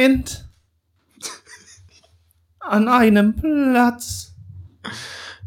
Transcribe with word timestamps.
vereint. 0.00 0.46
An 2.60 2.88
einem 2.88 3.34
Platz. 3.34 4.34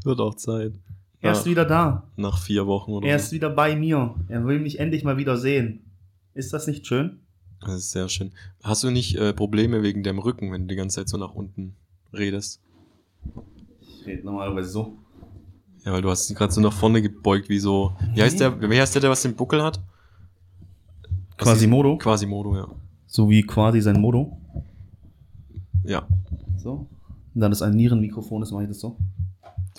Wird 0.03 0.19
auch 0.19 0.35
Zeit. 0.35 0.73
Er 1.21 1.31
ist 1.31 1.45
Ja, 1.45 1.51
wieder 1.51 1.65
da. 1.65 2.03
nach 2.17 2.37
vier 2.41 2.67
Wochen 2.67 2.91
oder 2.91 3.07
Er 3.07 3.15
ist 3.15 3.31
wieder 3.31 3.49
bei 3.49 3.75
mir. 3.75 4.15
Er 4.27 4.45
will 4.45 4.59
mich 4.59 4.79
endlich 4.79 5.03
mal 5.03 5.17
wieder 5.17 5.37
sehen. 5.37 5.91
Ist 6.33 6.51
das 6.51 6.67
nicht 6.67 6.85
schön? 6.85 7.19
Das 7.61 7.75
ist 7.75 7.91
sehr 7.91 8.09
schön. 8.09 8.33
Hast 8.61 8.83
du 8.83 8.89
nicht 8.89 9.15
äh, 9.15 9.31
Probleme 9.33 9.83
wegen 9.83 10.03
deinem 10.03 10.19
Rücken, 10.19 10.51
wenn 10.51 10.63
du 10.63 10.67
die 10.67 10.75
ganze 10.75 10.95
Zeit 10.97 11.07
so 11.09 11.17
nach 11.17 11.33
unten 11.33 11.75
redest? 12.11 12.59
Ich 13.79 14.05
rede 14.05 14.25
normalerweise 14.25 14.69
so. 14.69 14.97
Ja, 15.85 15.93
weil 15.93 16.01
du 16.01 16.09
hast 16.09 16.27
dich 16.29 16.35
gerade 16.35 16.51
so 16.51 16.59
nach 16.59 16.73
vorne 16.73 17.01
gebeugt, 17.01 17.47
wie 17.47 17.59
so. 17.59 17.95
Wie 18.13 18.21
heißt 18.21 18.39
der, 18.41 18.59
wie 18.69 18.79
heißt 18.81 18.95
der, 18.95 19.01
der 19.01 19.11
was 19.11 19.21
den 19.21 19.35
Buckel 19.35 19.63
hat? 19.63 19.79
Quasimodo. 21.37 21.97
Quasimodo, 21.97 22.55
ja. 22.57 22.67
So 23.15 23.29
wie 23.29 23.43
quasi 23.43 23.79
sein 23.79 24.01
Modo. 24.01 24.39
Ja. 25.83 26.07
So. 26.57 26.87
Und 27.35 27.41
dann 27.41 27.51
ist 27.51 27.61
ein 27.61 27.75
Nierenmikrofon, 27.75 28.41
das 28.41 28.49
mache 28.51 28.63
ich 28.63 28.69
das 28.69 28.79
so. 28.79 28.97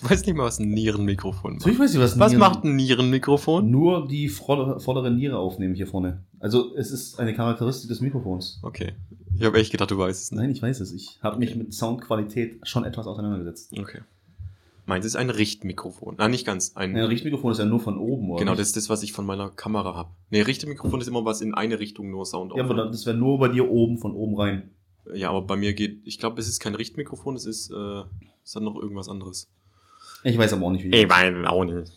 Du 0.01 0.09
weißt 0.09 0.25
nicht 0.25 0.37
mal, 0.37 0.45
was 0.45 0.59
ein 0.59 0.69
Nierenmikrofon 0.69 1.53
macht. 1.53 1.59
Natürlich 1.61 1.79
weiß 1.79 1.93
ich, 1.95 1.99
was 1.99 2.17
Was 2.17 2.31
Nieren- 2.31 2.39
macht 2.39 2.63
ein 2.63 2.77
Nierenmikrofon? 2.77 3.69
Nur 3.69 4.07
die 4.07 4.29
vordere, 4.29 5.11
Niere 5.11 5.37
aufnehmen 5.37 5.75
hier 5.75 5.85
vorne. 5.87 6.23
Also 6.39 6.73
es 6.77 6.91
ist 6.91 7.19
eine 7.19 7.33
Charakteristik 7.33 7.89
des 7.89 7.99
Mikrofons. 7.99 8.59
Okay. 8.61 8.93
Ich 9.37 9.43
habe 9.43 9.57
echt 9.57 9.73
gedacht, 9.73 9.91
du 9.91 9.97
weißt 9.97 10.21
es 10.23 10.31
nicht. 10.31 10.39
Nein, 10.39 10.51
ich 10.51 10.61
weiß 10.61 10.79
es. 10.79 10.93
Ich 10.93 11.19
habe 11.21 11.37
mich 11.37 11.57
mit 11.57 11.73
Soundqualität 11.73 12.65
schon 12.65 12.85
etwas 12.85 13.05
auseinandergesetzt. 13.05 13.77
Okay. 13.77 13.99
Meins 14.87 15.05
ist 15.05 15.15
ein 15.15 15.29
Richtmikrofon. 15.31 16.15
Nein, 16.17 16.31
nicht 16.31 16.45
ganz. 16.45 16.75
Ein, 16.75 16.95
Ein 16.95 17.05
Richtmikrofon 17.05 17.51
ist 17.51 17.57
ja 17.57 17.65
nur 17.65 17.79
von 17.79 17.97
oben, 17.97 18.29
oder? 18.29 18.39
genau, 18.39 18.51
nicht? 18.51 18.59
das 18.61 18.67
ist 18.67 18.77
das, 18.77 18.89
was 18.89 19.01
ich 19.03 19.13
von 19.13 19.25
meiner 19.25 19.49
Kamera 19.49 19.95
habe. 19.95 20.11
Nee, 20.29 20.41
Richtmikrofon 20.41 21.01
ist 21.01 21.07
immer 21.07 21.25
was 21.25 21.41
in 21.41 21.53
eine 21.55 21.79
Richtung 21.79 22.11
nur 22.11 22.25
Sound 22.25 22.53
Ja, 22.55 22.63
aber 22.63 22.75
dann- 22.75 22.91
das 22.91 23.05
wäre 23.05 23.17
nur 23.17 23.39
bei 23.39 23.47
dir 23.47 23.69
oben, 23.69 23.97
von 23.97 24.13
oben 24.13 24.35
rein. 24.39 24.69
Ja, 25.13 25.29
aber 25.29 25.41
bei 25.41 25.55
mir 25.55 25.73
geht, 25.73 26.01
ich 26.05 26.19
glaube, 26.19 26.39
es 26.39 26.47
ist 26.47 26.59
kein 26.59 26.75
Richtmikrofon, 26.75 27.35
es 27.35 27.45
ist, 27.45 27.71
äh, 27.71 28.03
es 28.43 28.55
hat 28.55 28.63
noch 28.63 28.75
irgendwas 28.75 29.09
anderes. 29.09 29.51
Ich 30.23 30.37
weiß 30.37 30.53
aber 30.53 30.65
auch 30.65 30.71
nicht, 30.71 30.83
wie 30.83 30.91
die. 30.91 31.09
weiß 31.09 31.33
auch 31.47 31.63
nicht. 31.63 31.91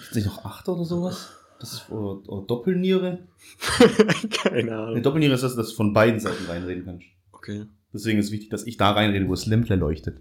Ist 0.00 0.14
nicht 0.14 0.26
noch 0.26 0.44
Achter 0.44 0.74
oder 0.74 0.84
sowas? 0.84 1.30
Das 1.60 1.72
ist 1.74 1.90
oder, 1.90 2.28
oder 2.28 2.46
Doppelniere? 2.46 3.26
Keine 4.30 4.56
Eine 4.56 4.76
Ahnung. 4.78 5.02
Doppelniere 5.02 5.34
ist 5.34 5.42
das, 5.42 5.56
dass 5.56 5.70
du 5.70 5.74
von 5.76 5.92
beiden 5.92 6.18
Seiten 6.20 6.46
reinreden 6.46 6.84
kannst. 6.84 7.04
Okay. 7.32 7.66
Deswegen 7.92 8.18
ist 8.18 8.30
wichtig, 8.30 8.50
dass 8.50 8.66
ich 8.66 8.76
da 8.76 8.92
reinrede, 8.92 9.26
wo 9.26 9.32
das 9.32 9.46
Lämpler 9.46 9.76
leuchtet. 9.76 10.20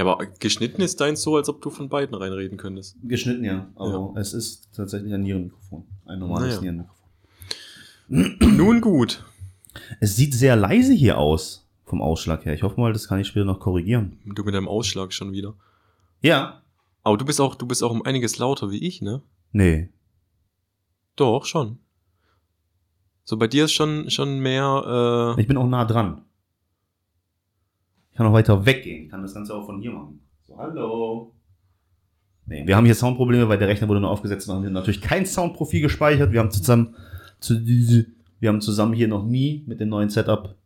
Ja, 0.00 0.06
aber 0.06 0.24
geschnitten 0.38 0.80
ist 0.80 0.98
deins 1.02 1.20
so, 1.20 1.36
als 1.36 1.50
ob 1.50 1.60
du 1.60 1.68
von 1.68 1.90
beiden 1.90 2.14
reinreden 2.14 2.56
könntest. 2.56 2.96
Geschnitten 3.02 3.44
ja, 3.44 3.68
aber 3.74 4.14
es 4.16 4.32
ist 4.32 4.70
tatsächlich 4.74 5.12
ein 5.12 5.20
Nierenmikrofon. 5.22 5.84
Ein 6.06 6.20
normales 6.20 6.58
Naja. 6.58 6.86
Nierenmikrofon. 8.08 8.56
Nun 8.56 8.80
gut. 8.80 9.22
Es 10.00 10.16
sieht 10.16 10.32
sehr 10.32 10.56
leise 10.56 10.94
hier 10.94 11.18
aus, 11.18 11.68
vom 11.84 12.00
Ausschlag 12.00 12.46
her. 12.46 12.54
Ich 12.54 12.62
hoffe 12.62 12.80
mal, 12.80 12.94
das 12.94 13.08
kann 13.08 13.20
ich 13.20 13.26
später 13.26 13.44
noch 13.44 13.60
korrigieren. 13.60 14.18
Du 14.24 14.42
mit 14.42 14.54
deinem 14.54 14.68
Ausschlag 14.68 15.12
schon 15.12 15.32
wieder. 15.32 15.52
Ja. 16.22 16.62
Aber 17.02 17.18
du 17.18 17.26
bist 17.26 17.38
auch, 17.38 17.54
du 17.54 17.66
bist 17.66 17.84
auch 17.84 17.90
um 17.90 18.02
einiges 18.02 18.38
lauter 18.38 18.70
wie 18.70 18.78
ich, 18.82 19.02
ne? 19.02 19.20
Nee. 19.52 19.90
Doch, 21.14 21.44
schon. 21.44 21.78
So, 23.24 23.36
bei 23.36 23.48
dir 23.48 23.66
ist 23.66 23.72
schon, 23.72 24.08
schon 24.08 24.38
mehr, 24.38 25.34
äh, 25.36 25.40
Ich 25.42 25.46
bin 25.46 25.58
auch 25.58 25.68
nah 25.68 25.84
dran. 25.84 26.22
Ich 28.10 28.16
kann 28.16 28.26
auch 28.26 28.32
weiter 28.32 28.66
weggehen. 28.66 29.04
Ich 29.04 29.10
kann 29.10 29.22
das 29.22 29.34
Ganze 29.34 29.54
auch 29.54 29.66
von 29.66 29.80
hier 29.80 29.92
machen. 29.92 30.20
So, 30.46 30.56
hallo. 30.58 31.32
Nee, 32.46 32.66
wir 32.66 32.76
haben 32.76 32.84
hier 32.84 32.94
Soundprobleme, 32.94 33.48
weil 33.48 33.58
der 33.58 33.68
Rechner 33.68 33.88
wurde 33.88 34.00
nur 34.00 34.10
aufgesetzt 34.10 34.48
und 34.48 34.56
haben 34.56 34.62
hier 34.62 34.70
natürlich 34.70 35.00
kein 35.00 35.24
Soundprofil 35.24 35.82
gespeichert. 35.82 36.32
Wir 36.32 36.40
haben 36.40 36.50
zusammen 36.50 36.96
zu 37.38 37.64
wir 37.64 38.48
haben 38.48 38.60
zusammen 38.60 38.94
hier 38.94 39.06
noch 39.06 39.24
nie 39.24 39.64
mit 39.66 39.80
dem 39.80 39.90
neuen 39.90 40.08
Setup 40.08 40.56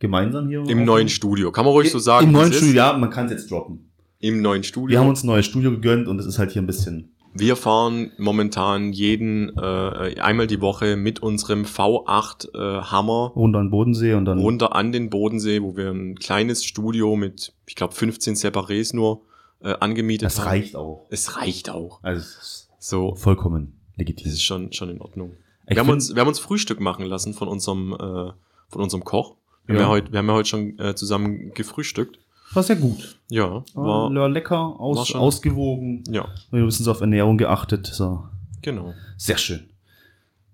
gemeinsam 0.00 0.48
hier. 0.48 0.64
im 0.68 0.84
neuen 0.84 1.08
Studio. 1.08 1.52
Kann 1.52 1.64
man 1.64 1.72
ruhig 1.72 1.90
so 1.90 1.98
sagen. 1.98 2.26
Im 2.26 2.32
neuen. 2.32 2.52
Studio, 2.52 2.74
ja, 2.74 2.96
man 2.96 3.10
kann 3.10 3.26
es 3.26 3.32
jetzt 3.32 3.50
droppen. 3.50 3.90
Im 4.18 4.42
neuen 4.42 4.64
Studio. 4.64 4.90
Wir 4.90 5.00
haben 5.00 5.08
uns 5.08 5.22
ein 5.22 5.28
neues 5.28 5.46
Studio 5.46 5.70
gegönnt 5.70 6.08
und 6.08 6.18
es 6.18 6.26
ist 6.26 6.38
halt 6.38 6.50
hier 6.50 6.60
ein 6.60 6.66
bisschen. 6.66 7.14
Wir 7.34 7.56
fahren 7.56 8.10
momentan 8.18 8.92
jeden 8.92 9.56
äh, 9.56 10.20
einmal 10.20 10.46
die 10.46 10.60
Woche 10.60 10.96
mit 10.96 11.20
unserem 11.20 11.62
V8 11.64 12.54
äh, 12.54 12.82
Hammer 12.82 13.32
runter 13.36 13.58
an 13.60 13.66
den 13.66 13.70
Bodensee 13.70 14.14
und 14.14 14.24
dann. 14.24 14.38
runter 14.38 14.74
an 14.74 14.92
den 14.92 15.10
Bodensee, 15.10 15.62
wo 15.62 15.76
wir 15.76 15.90
ein 15.90 16.16
kleines 16.16 16.64
Studio 16.64 17.16
mit, 17.16 17.52
ich 17.66 17.74
glaube, 17.76 17.94
15 17.94 18.34
Separés 18.34 18.94
nur 18.94 19.22
äh, 19.60 19.74
angemietet 19.80 20.26
das 20.26 20.38
haben. 20.40 20.48
reicht 20.48 20.76
auch. 20.76 21.06
Es 21.10 21.36
reicht 21.36 21.70
auch. 21.70 22.00
Also 22.02 22.20
es 22.20 22.36
ist 22.36 22.70
So, 22.78 23.14
vollkommen 23.14 23.74
das 23.90 23.98
legitim. 23.98 24.32
ist 24.32 24.42
schon, 24.42 24.72
schon 24.72 24.88
in 24.90 25.00
Ordnung. 25.00 25.32
Ich 25.66 25.76
wir, 25.76 25.80
haben 25.82 25.90
uns, 25.90 26.14
wir 26.14 26.20
haben 26.20 26.28
uns 26.28 26.38
Frühstück 26.38 26.80
machen 26.80 27.04
lassen 27.04 27.34
von 27.34 27.46
unserem, 27.48 27.92
äh, 27.92 28.32
von 28.68 28.82
unserem 28.82 29.04
Koch. 29.04 29.34
Wir, 29.66 29.74
Ja. 29.76 29.80
haben 29.82 29.86
ja 29.86 29.88
heute, 29.90 30.12
wir 30.12 30.18
haben 30.18 30.28
ja 30.28 30.34
heute 30.34 30.48
schon 30.48 30.78
äh, 30.78 30.94
zusammen 30.94 31.52
gefrühstückt. 31.54 32.18
War 32.54 32.62
sehr 32.62 32.76
gut. 32.76 33.18
Ja, 33.30 33.62
War, 33.74 34.12
war, 34.14 34.28
lecker, 34.28 34.56
war 34.56 34.80
aus, 34.80 35.08
schon- 35.08 35.20
ausgewogen. 35.20 36.02
ja, 36.08 36.22
Wir 36.22 36.22
haben 36.22 36.62
ein 36.62 36.66
bisschen 36.66 36.84
so 36.84 36.90
auf 36.92 37.00
Ernährung 37.00 37.36
geachtet. 37.38 37.86
So. 37.86 38.24
genau. 38.62 38.94
Sehr 39.16 39.36
schön. 39.38 39.68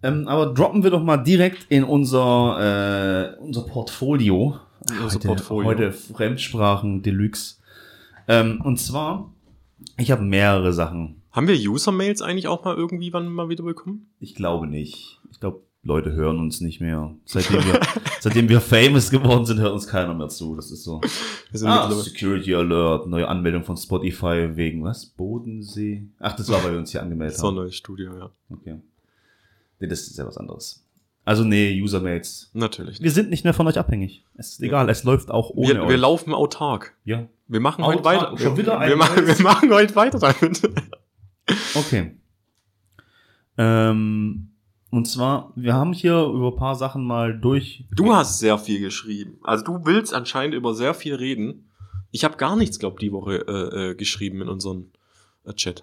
Ähm, 0.03 0.28
aber 0.28 0.47
droppen 0.53 0.83
wir 0.83 0.91
doch 0.91 1.03
mal 1.03 1.16
direkt 1.19 1.66
in 1.71 1.84
unser, 1.84 3.37
äh, 3.38 3.41
unser 3.41 3.62
Portfolio. 3.62 4.59
Unser 4.91 5.15
heute, 5.15 5.28
Portfolio. 5.28 5.69
heute 5.69 5.93
Fremdsprachen 5.93 7.03
Deluxe. 7.03 7.56
Ähm, 8.28 8.60
und 8.62 8.78
zwar, 8.78 9.31
ich 9.97 10.10
habe 10.10 10.22
mehrere 10.22 10.72
Sachen. 10.72 11.22
Haben 11.31 11.49
wir 11.49 11.56
User-Mails 11.56 12.21
eigentlich 12.22 12.49
auch 12.49 12.65
mal 12.65 12.77
irgendwie 12.77 13.12
wann 13.12 13.28
mal 13.33 13.49
wieder 13.49 13.65
bekommen? 13.65 14.10
Ich 14.21 14.34
glaube 14.34 14.66
nicht. 14.66 15.21
Ich 15.31 15.41
glaube, 15.41 15.62
Leute 15.84 16.12
hören 16.12 16.39
uns 16.39 16.61
nicht 16.61 16.81
mehr. 16.81 17.15
Seitdem 17.27 17.65
wir, 17.65 17.81
seitdem 18.21 18.49
wir 18.49 18.61
famous 18.61 19.11
geworden 19.11 19.45
sind, 19.45 19.61
hört 19.61 19.72
uns 19.72 19.87
keiner 19.87 20.15
mehr 20.15 20.28
zu. 20.28 20.56
Das 20.56 20.71
ist 20.71 20.83
so. 20.84 21.00
Sind 21.53 21.69
Ah, 21.69 21.91
Security 21.91 22.55
Alert, 22.55 23.06
neue 23.06 23.28
Anmeldung 23.28 23.65
von 23.65 23.77
Spotify 23.77 24.49
wegen 24.56 24.83
was? 24.83 25.05
Bodensee? 25.06 26.06
Ach, 26.19 26.34
das 26.34 26.49
war, 26.49 26.65
weil 26.65 26.72
wir 26.72 26.78
uns 26.78 26.91
hier 26.91 27.03
angemeldet 27.03 27.37
so 27.39 27.47
ein 27.47 27.49
haben. 27.49 27.55
neues 27.56 27.75
Studio, 27.77 28.17
ja. 28.19 28.31
Okay. 28.50 28.81
Nee, 29.81 29.87
das 29.89 30.06
ist 30.09 30.17
ja 30.19 30.27
was 30.27 30.39
anderes. 30.39 30.81
Also 31.27 31.43
nee, 31.45 31.81
Usermates. 31.83 32.51
Natürlich. 32.55 33.01
Wir 33.01 33.11
sind 33.11 33.31
nicht 33.31 33.45
mehr 33.45 33.55
von 33.55 33.66
euch 33.66 33.78
abhängig. 33.78 34.25
Es 34.37 34.51
ist 34.53 34.62
egal, 34.62 34.89
es 34.91 35.05
läuft 35.05 35.31
auch 35.31 35.51
ohne 35.51 35.69
Wir, 35.75 35.83
euch. 35.83 35.89
wir 35.91 35.97
laufen 35.99 36.33
autark. 36.34 36.95
ja. 37.05 37.27
Wir 37.47 37.61
machen 37.61 37.84
heute 37.84 38.01
Autark. 38.01 38.33
weiter. 38.33 38.43
Schon 38.43 38.56
wieder 38.56 38.78
ein 38.78 38.89
wir, 38.89 38.97
machen, 38.97 39.27
wir 39.27 39.43
machen 39.43 39.71
heute 39.71 39.95
weiter 39.97 40.19
damit. 40.19 40.62
Okay. 41.75 42.16
Ähm, 43.59 44.49
und 44.94 45.06
zwar, 45.06 45.53
wir 45.56 45.75
haben 45.75 45.93
hier 45.93 46.25
über 46.25 46.53
ein 46.53 46.56
paar 46.56 46.77
Sachen 46.77 47.05
mal 47.05 47.37
durch. 47.37 47.84
Du 47.91 48.15
hast 48.15 48.38
sehr 48.38 48.59
viel 48.59 48.78
geschrieben. 48.78 49.38
Also 49.43 49.65
du 49.65 49.84
willst 49.84 50.15
anscheinend 50.15 50.55
über 50.55 50.72
sehr 50.72 50.94
viel 50.94 51.16
reden. 51.16 51.69
Ich 52.12 52.22
habe 52.22 52.37
gar 52.37 52.55
nichts, 52.55 52.78
glaub 52.78 53.00
die 53.00 53.10
Woche 53.10 53.44
äh, 53.49 53.91
äh, 53.91 53.94
geschrieben 53.97 54.41
in 54.41 54.49
unserem 54.49 54.93
äh, 55.44 55.53
Chat. 55.54 55.83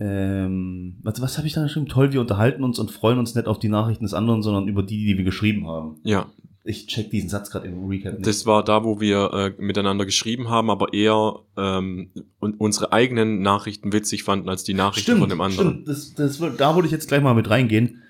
Ähm, 0.00 0.98
was, 1.04 1.22
was 1.22 1.38
habe 1.38 1.46
ich 1.46 1.52
da 1.52 1.62
geschrieben? 1.62 1.86
Toll, 1.86 2.12
wir 2.12 2.20
unterhalten 2.20 2.64
uns 2.64 2.80
und 2.80 2.90
freuen 2.90 3.20
uns 3.20 3.36
nicht 3.36 3.46
auf 3.46 3.60
die 3.60 3.68
Nachrichten 3.68 4.04
des 4.04 4.12
anderen, 4.12 4.42
sondern 4.42 4.66
über 4.66 4.82
die, 4.82 5.06
die 5.06 5.16
wir 5.16 5.24
geschrieben 5.24 5.68
haben. 5.68 6.00
Ja, 6.02 6.26
Ich 6.68 6.86
check 6.88 7.10
diesen 7.10 7.28
Satz 7.28 7.50
gerade 7.50 7.66
im 7.68 7.86
Recap 7.86 8.14
nicht. 8.14 8.26
das 8.26 8.44
war 8.44 8.64
da, 8.64 8.82
wo 8.84 9.00
wir 9.00 9.32
äh, 9.32 9.62
miteinander 9.62 10.04
geschrieben 10.04 10.48
haben, 10.50 10.68
aber 10.68 10.92
eher 10.92 11.36
ähm, 11.56 12.10
und 12.40 12.60
unsere 12.60 12.92
eigenen 12.92 13.40
Nachrichten 13.40 13.92
witzig 13.92 14.24
fanden 14.24 14.48
als 14.48 14.64
die 14.64 14.74
Nachrichten 14.74 15.18
von 15.18 15.28
dem 15.28 15.40
anderen. 15.40 15.84
Stimmt, 15.84 15.88
das, 15.88 16.14
das, 16.14 16.56
da 16.56 16.74
wollte 16.74 16.86
ich 16.86 16.92
jetzt 16.92 17.08
gleich 17.08 17.22
mal 17.22 17.34
mit 17.34 17.48
reingehen. 17.50 18.02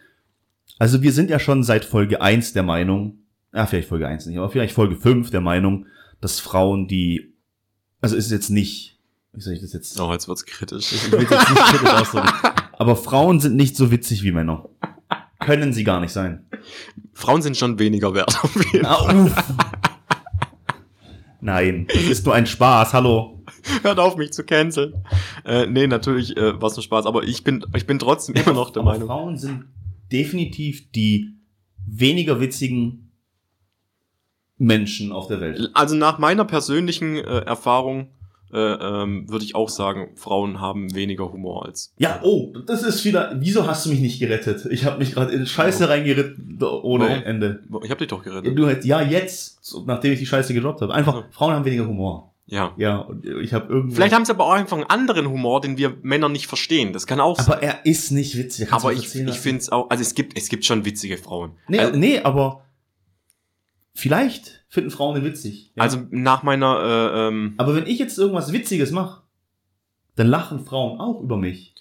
Also 0.79 1.03
wir 1.03 1.13
sind 1.13 1.31
ja 1.31 1.39
schon 1.39 1.63
seit 1.65 1.85
Folge 1.85 2.21
1 2.23 2.55
der 2.55 2.63
Meinung, 2.63 3.19
ja, 3.55 3.67
vielleicht 3.67 3.89
Folge 3.89 4.09
1 4.09 4.27
nicht, 4.27 4.39
aber 4.39 4.49
vielleicht 4.51 4.75
Folge 4.75 4.97
5 4.97 5.31
der 5.31 5.41
Meinung, 5.41 5.87
dass 6.21 6.41
Frauen, 6.41 6.89
die, 6.89 7.35
also 8.01 8.17
ist 8.17 8.31
jetzt 8.31 8.51
nicht, 8.51 8.99
wie 9.33 9.41
soll 9.43 9.53
ich 9.55 9.61
das 9.61 9.75
jetzt, 9.75 10.01
Oh, 10.01 10.13
jetzt 10.13 10.29
wird's 10.29 10.47
kritisch. 10.47 10.93
ich 10.93 11.13
will 11.13 11.21
jetzt 11.21 11.31
nicht 11.31 11.63
kritisch 11.63 11.91
ausdrücken, 11.93 12.29
aber 12.79 12.97
Frauen 12.97 13.39
sind 13.41 13.57
nicht 13.57 13.77
so 13.77 13.91
witzig 13.91 14.23
wie 14.23 14.33
Männer. 14.33 14.69
Können 15.41 15.75
sie 15.75 15.85
gar 15.85 16.01
nicht 16.01 16.13
sein. 16.13 16.46
Frauen 17.13 17.43
sind 17.43 17.57
schon 17.57 17.79
weniger 17.79 18.15
wert. 18.15 18.39
Auf 18.43 18.73
jeden 18.73 18.85
Fall. 18.85 19.33
Nein, 21.41 21.87
das 21.93 22.03
ist 22.05 22.27
nur 22.27 22.35
ein 22.35 22.47
Spaß, 22.47 22.93
hallo. 22.93 23.45
Hört 23.83 23.99
auf, 23.99 24.17
mich 24.17 24.33
zu 24.33 24.45
canceln. 24.45 24.95
Äh, 25.45 25.67
nee, 25.67 25.87
natürlich 25.87 26.37
äh, 26.37 26.61
war's 26.61 26.77
ein 26.77 26.83
Spaß, 26.83 27.07
aber 27.07 27.25
ich 27.25 27.45
bin, 27.45 27.65
ich 27.75 27.87
bin 27.87 27.99
trotzdem 27.99 28.35
immer 28.35 28.53
noch 28.53 28.71
der 28.71 28.83
Aber 28.83 28.93
Meinung. 28.93 29.09
Frauen 29.09 29.37
sind 29.37 29.65
definitiv 30.11 30.91
die 30.93 31.37
weniger 31.87 32.41
witzigen 32.41 33.13
Menschen 34.59 35.13
auf 35.13 35.27
der 35.29 35.41
Welt. 35.41 35.71
Also 35.75 35.95
nach 35.95 36.19
meiner 36.19 36.45
persönlichen 36.45 37.17
äh, 37.17 37.41
Erfahrung 37.41 38.09
äh, 38.53 38.59
ähm, 38.59 39.29
würde 39.29 39.45
ich 39.45 39.55
auch 39.55 39.69
sagen, 39.69 40.11
Frauen 40.15 40.61
haben 40.61 40.95
weniger 40.95 41.33
Humor 41.33 41.67
als. 41.67 41.93
Ja, 41.99 42.21
oh, 42.23 42.53
das 42.67 42.83
ist 42.83 43.05
wieder. 43.05 43.35
Wieso 43.39 43.67
hast 43.67 43.87
du 43.87 43.91
mich 43.91 44.01
nicht 44.01 44.19
gerettet? 44.21 44.67
Ich 44.71 44.85
habe 44.85 44.99
mich 44.99 45.13
gerade 45.13 45.33
in 45.33 45.47
Scheiße 45.47 45.81
Warum? 45.81 45.93
reingeritten 45.93 46.59
ohne 46.63 47.09
Warum? 47.09 47.23
Ende. 47.25 47.61
Ich 47.83 47.91
habe 47.91 47.99
dich 47.99 48.09
doch 48.09 48.23
gerettet. 48.23 48.57
du 48.57 48.69
hättest, 48.69 48.87
ja, 48.87 49.01
jetzt, 49.03 49.61
nachdem 49.87 50.13
ich 50.13 50.19
die 50.19 50.27
Scheiße 50.27 50.55
gedroppt 50.55 50.83
habe. 50.83 50.95
Einfach, 50.95 51.15
Ja. 51.15 51.25
Frauen 51.31 51.55
haben 51.55 51.65
weniger 51.65 51.87
Humor. 51.87 52.33
Ja. 52.49 52.73
Ja, 52.77 52.99
und 52.99 53.27
ich 53.27 53.53
habe 53.53 53.67
irgendwie. 53.73 53.97
Vielleicht 53.97 54.15
haben 54.15 54.25
sie 54.25 54.31
aber 54.31 54.47
auch 54.47 54.53
einfach 54.53 54.77
einen 54.77 54.87
anderen 54.87 55.29
Humor, 55.29 55.61
den 55.61 55.77
wir 55.79 55.97
Männer 56.03 56.29
nicht 56.29 56.47
verstehen. 56.47 56.93
Das 56.93 57.07
kann 57.09 57.19
auch 57.21 57.37
sein. 57.37 57.47
aber 57.55 57.63
er 57.63 57.85
ist 57.85 58.13
nicht 58.13 58.39
witzig. 58.39 58.73
Aber 58.73 58.93
ich, 58.93 59.15
ich 59.17 59.27
lassen? 59.27 59.41
finde 59.41 59.59
es 59.63 59.73
auch, 59.73 59.91
also 59.91 60.01
es 60.03 60.15
gibt, 60.15 60.39
es 60.39 60.49
gibt 60.49 60.65
schon 60.65 60.85
witzige 60.85 61.19
Frauen. 61.19 61.53
Nee, 61.67 61.81
also, 61.81 61.99
nee, 61.99 62.21
aber 62.21 62.63
vielleicht 63.97 64.65
finden 64.69 64.91
Frauen 64.91 65.15
den 65.15 65.25
witzig. 65.25 65.73
Ja. 65.75 65.83
also 65.83 65.99
nach 66.11 66.43
meiner, 66.43 66.79
äh, 66.81 67.29
ähm, 67.29 67.55
aber 67.57 67.75
wenn 67.75 67.87
ich 67.87 67.99
jetzt 67.99 68.19
irgendwas 68.19 68.53
Witziges 68.53 68.91
mache, 68.91 69.23
dann 70.15 70.29
lachen 70.29 70.61
Frauen 70.65 71.01
auch 71.01 71.21
über 71.21 71.37
mich. 71.37 71.75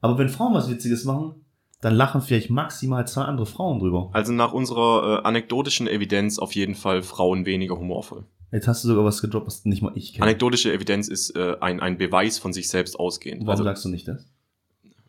Aber 0.00 0.18
wenn 0.18 0.28
Frauen 0.28 0.54
was 0.54 0.70
Witziges 0.70 1.04
machen, 1.04 1.44
dann 1.80 1.94
lachen 1.94 2.20
vielleicht 2.22 2.50
maximal 2.50 3.06
zwei 3.06 3.22
andere 3.24 3.46
Frauen 3.46 3.78
drüber. 3.78 4.10
also 4.12 4.32
nach 4.32 4.52
unserer 4.52 5.20
äh, 5.20 5.26
anekdotischen 5.26 5.86
Evidenz 5.86 6.38
auf 6.38 6.54
jeden 6.54 6.74
Fall 6.74 7.02
Frauen 7.02 7.44
weniger 7.46 7.78
humorvoll. 7.78 8.24
Jetzt 8.52 8.68
hast 8.68 8.84
du 8.84 8.88
sogar 8.88 9.04
was 9.04 9.20
gedroppt, 9.20 9.46
was 9.48 9.64
nicht 9.64 9.82
mal 9.82 9.92
ich 9.94 10.12
kenne. 10.12 10.24
Anekdotische 10.24 10.72
Evidenz 10.72 11.08
ist 11.08 11.30
äh, 11.36 11.56
ein, 11.60 11.80
ein 11.80 11.98
Beweis 11.98 12.38
von 12.38 12.52
sich 12.52 12.68
selbst 12.68 12.98
ausgehend. 12.98 13.40
Warum 13.40 13.50
Also, 13.50 13.64
sagst 13.64 13.84
du 13.84 13.88
nicht 13.88 14.08
das? 14.08 14.24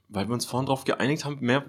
weil 0.10 0.28
wir 0.28 0.34
uns 0.34 0.46
vorhin 0.46 0.66
darauf 0.68 0.84
geeinigt 0.86 1.26
haben, 1.26 1.38
mehr, 1.42 1.66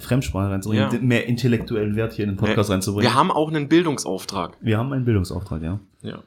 Fremdsprache 0.00 0.50
reinzubringen, 0.50 0.90
Ja. 0.92 0.98
mehr 1.00 1.26
intellektuellen 1.26 1.96
Wert 1.96 2.12
hier 2.14 2.24
in 2.24 2.32
den 2.32 2.36
Podcast 2.36 2.70
reinzubringen. 2.70 3.10
wir 3.10 3.14
haben 3.14 3.30
auch 3.30 3.48
einen 3.48 3.68
Bildungsauftrag. 3.68 4.56
wir 4.60 4.78
haben 4.78 4.92
einen 4.92 5.04
Bildungsauftrag, 5.04 5.62
ja. 5.62 5.80
Ja. 6.02 6.22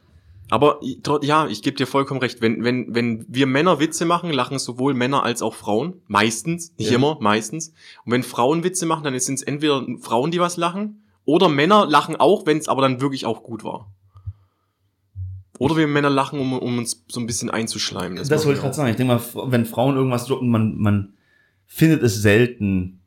Aber 0.50 0.80
ja, 1.24 1.48
ich 1.48 1.64
gebe 1.64 1.76
dir 1.78 1.88
vollkommen 1.88 2.20
recht. 2.20 2.42
Wenn, 2.42 2.64
wenn, 2.64 2.94
wenn 2.94 3.26
wir 3.28 3.48
Männer 3.48 3.80
Witze 3.80 4.06
machen, 4.06 4.30
lachen 4.32 4.60
sowohl 4.60 4.94
Männer 4.94 5.24
als 5.24 5.42
auch 5.42 5.56
Frauen. 5.56 6.02
Meistens, 6.08 6.74
nicht 6.78 6.92
Ja. 6.92 6.98
immer, 6.98 7.18
meistens. 7.22 7.74
Und 8.06 8.12
wenn 8.12 8.22
Frauen 8.24 8.64
Witze 8.64 8.86
machen, 8.86 9.04
dann 9.04 9.18
sind 9.20 9.36
es 9.36 9.42
entweder 9.42 9.84
Frauen, 10.00 10.30
die 10.32 10.40
was 10.40 10.58
lachen, 10.58 11.04
oder 11.26 11.50
Männer 11.50 11.88
lachen 11.88 12.18
auch, 12.18 12.46
wenn 12.46 12.58
es 12.58 12.68
aber 12.68 12.82
dann 12.84 13.02
wirklich 13.02 13.26
auch 13.26 13.42
gut 13.44 13.64
war. 13.64 13.92
Oder 15.60 15.78
wir 15.78 15.88
Männer 15.88 16.10
lachen, 16.10 16.40
um, 16.40 16.54
um 16.54 16.78
uns 16.78 17.04
so 17.08 17.20
ein 17.20 17.26
bisschen 17.26 17.50
einzuschleimen. 17.50 18.18
Das, 18.18 18.28
machen 18.28 18.46
wollte 18.46 18.58
ich 18.58 18.64
wir 18.64 18.64
gerade 18.64 18.76
sagen. 18.76 18.90
Ich 18.90 18.96
denke 18.98 19.14
mal, 19.16 19.52
wenn 19.52 19.66
Frauen 19.66 19.96
irgendwas 19.96 20.26
droppen, 20.26 20.50
man, 20.50 20.78
man 20.78 21.14
findet 21.66 22.04
es 22.04 22.22
selten. 22.22 23.00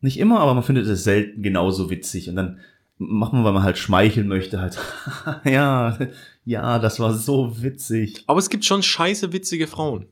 Nicht 0.00 0.18
immer, 0.18 0.40
aber 0.40 0.54
man 0.54 0.62
findet 0.62 0.86
es 0.86 1.04
selten 1.04 1.42
genauso 1.42 1.90
witzig. 1.90 2.28
Und 2.28 2.36
dann 2.36 2.60
macht 2.98 3.32
man, 3.32 3.44
weil 3.44 3.52
man 3.52 3.62
halt 3.62 3.78
schmeicheln 3.78 4.28
möchte, 4.28 4.60
halt, 4.60 4.78
ja, 5.44 5.98
ja, 6.44 6.78
das 6.78 7.00
war 7.00 7.14
so 7.14 7.62
witzig. 7.62 8.24
Aber 8.26 8.38
es 8.38 8.48
gibt 8.50 8.64
schon 8.64 8.82
scheiße 8.82 9.32
witzige 9.32 9.66
Frauen. 9.66 10.06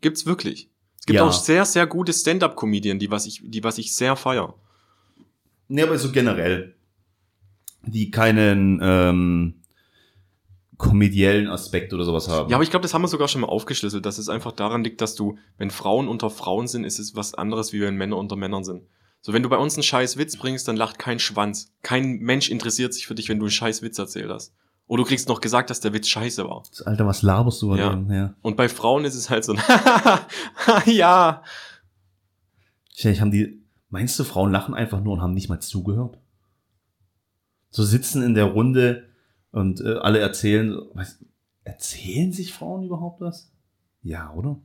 Gibt's 0.00 0.26
wirklich. 0.26 0.70
Es 0.98 1.06
gibt 1.06 1.16
Ja. 1.18 1.24
auch 1.26 1.32
sehr, 1.32 1.64
sehr 1.64 1.86
gute 1.86 2.12
Stand-up-Comedien, 2.12 2.98
die 2.98 3.10
was 3.10 3.26
ich, 3.26 3.42
die 3.44 3.64
was 3.64 3.78
ich 3.78 3.94
sehr 3.94 4.16
feier. 4.16 4.54
Nee, 5.68 5.82
aber 5.82 5.98
so 5.98 6.10
generell. 6.12 6.74
Die 7.82 8.10
keinen 8.10 8.80
ähm, 8.82 9.54
komediellen 10.78 11.48
Aspekt 11.48 11.92
oder 11.92 12.04
sowas 12.04 12.28
haben. 12.28 12.48
Ja, 12.48 12.56
aber 12.56 12.62
ich 12.62 12.70
glaube, 12.70 12.84
das 12.84 12.94
haben 12.94 13.02
wir 13.02 13.08
sogar 13.08 13.28
schon 13.28 13.40
mal 13.40 13.48
aufgeschlüsselt, 13.48 14.06
dass 14.06 14.16
es 14.16 14.28
einfach 14.28 14.52
daran 14.52 14.84
liegt, 14.84 15.00
dass 15.00 15.16
du, 15.16 15.36
wenn 15.58 15.70
Frauen 15.70 16.08
unter 16.08 16.30
Frauen 16.30 16.68
sind, 16.68 16.84
ist 16.84 17.00
es 17.00 17.16
was 17.16 17.34
anderes, 17.34 17.72
wie 17.72 17.80
wenn 17.80 17.96
Männer 17.96 18.16
unter 18.16 18.36
Männern 18.36 18.64
sind. 18.64 18.84
So, 19.20 19.32
wenn 19.32 19.42
du 19.42 19.48
bei 19.48 19.58
uns 19.58 19.74
einen 19.74 19.82
scheiß 19.82 20.16
Witz 20.16 20.36
bringst, 20.36 20.68
dann 20.68 20.76
lacht 20.76 20.98
kein 20.98 21.18
Schwanz. 21.18 21.72
Kein 21.82 22.18
Mensch 22.18 22.48
interessiert 22.48 22.94
sich 22.94 23.08
für 23.08 23.16
dich, 23.16 23.28
wenn 23.28 23.40
du 23.40 23.46
einen 23.46 23.50
scheiß 23.50 23.82
Witz 23.82 23.98
erzählt 23.98 24.30
hast. 24.30 24.54
Oder 24.86 25.02
du 25.02 25.08
kriegst 25.08 25.28
noch 25.28 25.40
gesagt, 25.40 25.68
dass 25.68 25.80
der 25.80 25.92
Witz 25.92 26.08
scheiße 26.08 26.44
war. 26.44 26.62
Alter, 26.84 27.06
was 27.06 27.22
laberst 27.22 27.60
du? 27.60 27.74
Ja. 27.74 27.94
Ja. 27.94 28.14
ja. 28.14 28.34
Und 28.40 28.56
bei 28.56 28.68
Frauen 28.68 29.04
ist 29.04 29.16
es 29.16 29.28
halt 29.28 29.44
so, 29.44 29.54
ja. 30.86 31.42
Vielleicht 32.94 33.20
haben 33.20 33.32
die, 33.32 33.62
meinst 33.90 34.18
du, 34.18 34.24
Frauen 34.24 34.52
lachen 34.52 34.74
einfach 34.74 35.00
nur 35.02 35.14
und 35.14 35.22
haben 35.22 35.34
nicht 35.34 35.48
mal 35.48 35.60
zugehört? 35.60 36.18
So 37.70 37.84
sitzen 37.84 38.22
in 38.22 38.34
der 38.34 38.44
Runde 38.44 39.07
und 39.52 39.80
äh, 39.80 39.94
alle 39.94 40.18
erzählen, 40.18 40.78
was, 40.94 41.18
erzählen 41.64 42.32
sich 42.32 42.52
Frauen 42.52 42.82
überhaupt 42.84 43.20
was? 43.20 43.50
Ja, 44.02 44.32
oder? 44.32 44.58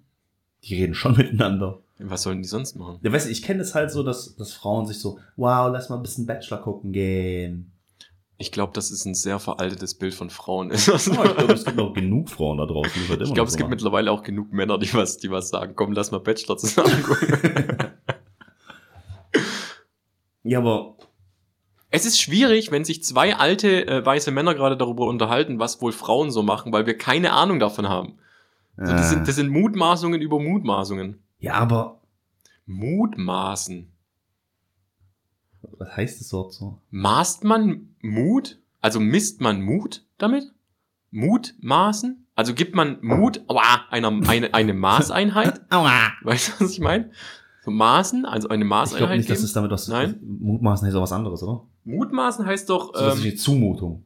Die 0.64 0.76
reden 0.76 0.96
schon 0.96 1.18
miteinander. 1.18 1.80
Was 2.00 2.24
sollen 2.24 2.42
die 2.42 2.48
sonst 2.48 2.76
machen? 2.76 3.00
Ja, 3.02 3.12
weißt 3.12 3.28
du, 3.28 3.32
ich 3.32 3.44
kenne 3.44 3.62
es 3.62 3.76
halt 3.76 3.92
so, 3.92 4.04
dass, 4.04 4.36
dass 4.36 4.54
Frauen 4.54 4.86
sich 4.88 5.00
so, 5.00 5.20
wow, 5.36 5.70
lass 5.72 5.90
mal 5.90 5.98
ein 5.98 6.02
bisschen 6.02 6.26
Bachelor 6.26 6.58
gucken 6.58 6.92
gehen. 6.92 7.72
Ich 8.38 8.52
glaube, 8.52 8.74
das 8.74 8.92
ist 8.92 9.06
ein 9.06 9.14
sehr 9.14 9.40
veraltetes 9.40 9.94
Bild 9.94 10.14
von 10.14 10.30
Frauen. 10.30 10.72
ich 10.72 10.90
Oh, 10.90 10.96
ich 10.96 11.06
glaube, 11.06 11.54
es 11.54 11.64
gibt 11.64 11.78
noch 11.78 11.94
genug 11.94 12.30
Frauen 12.30 12.58
da 12.58 12.66
draußen. 12.66 13.06
immer 13.06 13.22
Ich 13.22 13.34
glaube, 13.34 13.48
es 13.48 13.56
gibt 13.56 13.68
machen. 13.68 13.70
mittlerweile 13.70 14.12
auch 14.12 14.24
genug 14.24 14.52
Männer, 14.52 14.78
die 14.80 14.92
was, 14.94 15.18
die 15.18 15.30
was 15.30 15.50
sagen. 15.50 15.74
Komm, 15.76 15.94
lass 15.94 16.12
mal 16.12 16.20
Bachelor 16.20 16.58
zusammen 16.58 17.04
gucken. 17.04 17.38
Ja, 20.46 20.60
aber 20.60 20.98
Es 21.96 22.06
ist 22.08 22.20
schwierig, 22.20 22.72
wenn 22.72 22.84
sich 22.84 23.04
zwei 23.04 23.36
alte 23.36 23.86
äh, 23.88 24.04
weiße 24.04 24.32
Männer 24.32 24.56
gerade 24.56 24.76
darüber 24.76 25.06
unterhalten, 25.06 25.60
was 25.60 25.80
wohl 25.80 25.92
Frauen 25.92 26.32
so 26.32 26.42
machen, 26.42 26.74
weil 26.74 26.88
wir 26.88 26.98
keine 26.98 27.34
Ahnung 27.34 27.60
davon 27.60 27.88
haben. 27.88 28.18
So, 28.78 28.92
das, 28.92 29.06
äh, 29.06 29.10
sind, 29.10 29.28
das 29.28 29.36
sind 29.36 29.50
Mutmaßungen 29.50 30.20
über 30.20 30.40
Mutmaßungen. 30.40 31.22
ja, 31.38 31.54
aber 31.54 32.02
Mutmaßen. 32.66 33.92
was 35.78 35.96
heißt 35.96 36.20
das 36.20 36.34
Wort 36.34 36.54
so? 36.54 36.80
Maßt 36.90 37.44
man 37.44 37.94
Mut? 38.02 38.60
Also 38.82 39.00
misst 39.00 39.40
man 39.42 39.62
Mut 39.62 40.04
damit? 40.18 40.52
Mutmaßen? 41.12 42.26
Also 42.34 42.56
gibt 42.56 42.74
man 42.74 42.98
Mut 43.02 43.42
aua, 43.48 43.86
einer, 43.92 44.08
eine, 44.28 44.52
eine 44.56 44.74
Maßeinheit? 44.74 45.62
Aua! 45.70 46.12
Weißt 46.24 46.60
du, 46.60 46.64
was 46.66 46.72
ich 46.72 46.80
meine? 46.80 47.12
So 47.64 47.70
Maßen, 47.70 48.26
also 48.26 48.48
eine 48.50 48.64
Ich 48.64 48.68
glaube 48.68 48.82
Maßeinheit 48.82 49.18
nicht, 49.18 49.30
dass 49.30 49.38
geben? 49.38 49.46
es 49.46 49.54
damit 49.54 49.70
was. 49.70 49.88
Nein? 49.88 50.20
Mutmaßen 50.24 50.88
heißt 50.88 50.98
auch 50.98 51.04
was 51.04 51.12
anderes, 51.12 51.44
oder? 51.44 51.68
Mutmaßen 51.86 52.46
heißt 52.46 52.70
doch, 52.70 52.94
So 52.96 53.06
was 53.06 53.18
ähm, 53.20 53.24
wie 53.24 53.36
Zumutung. 53.36 54.06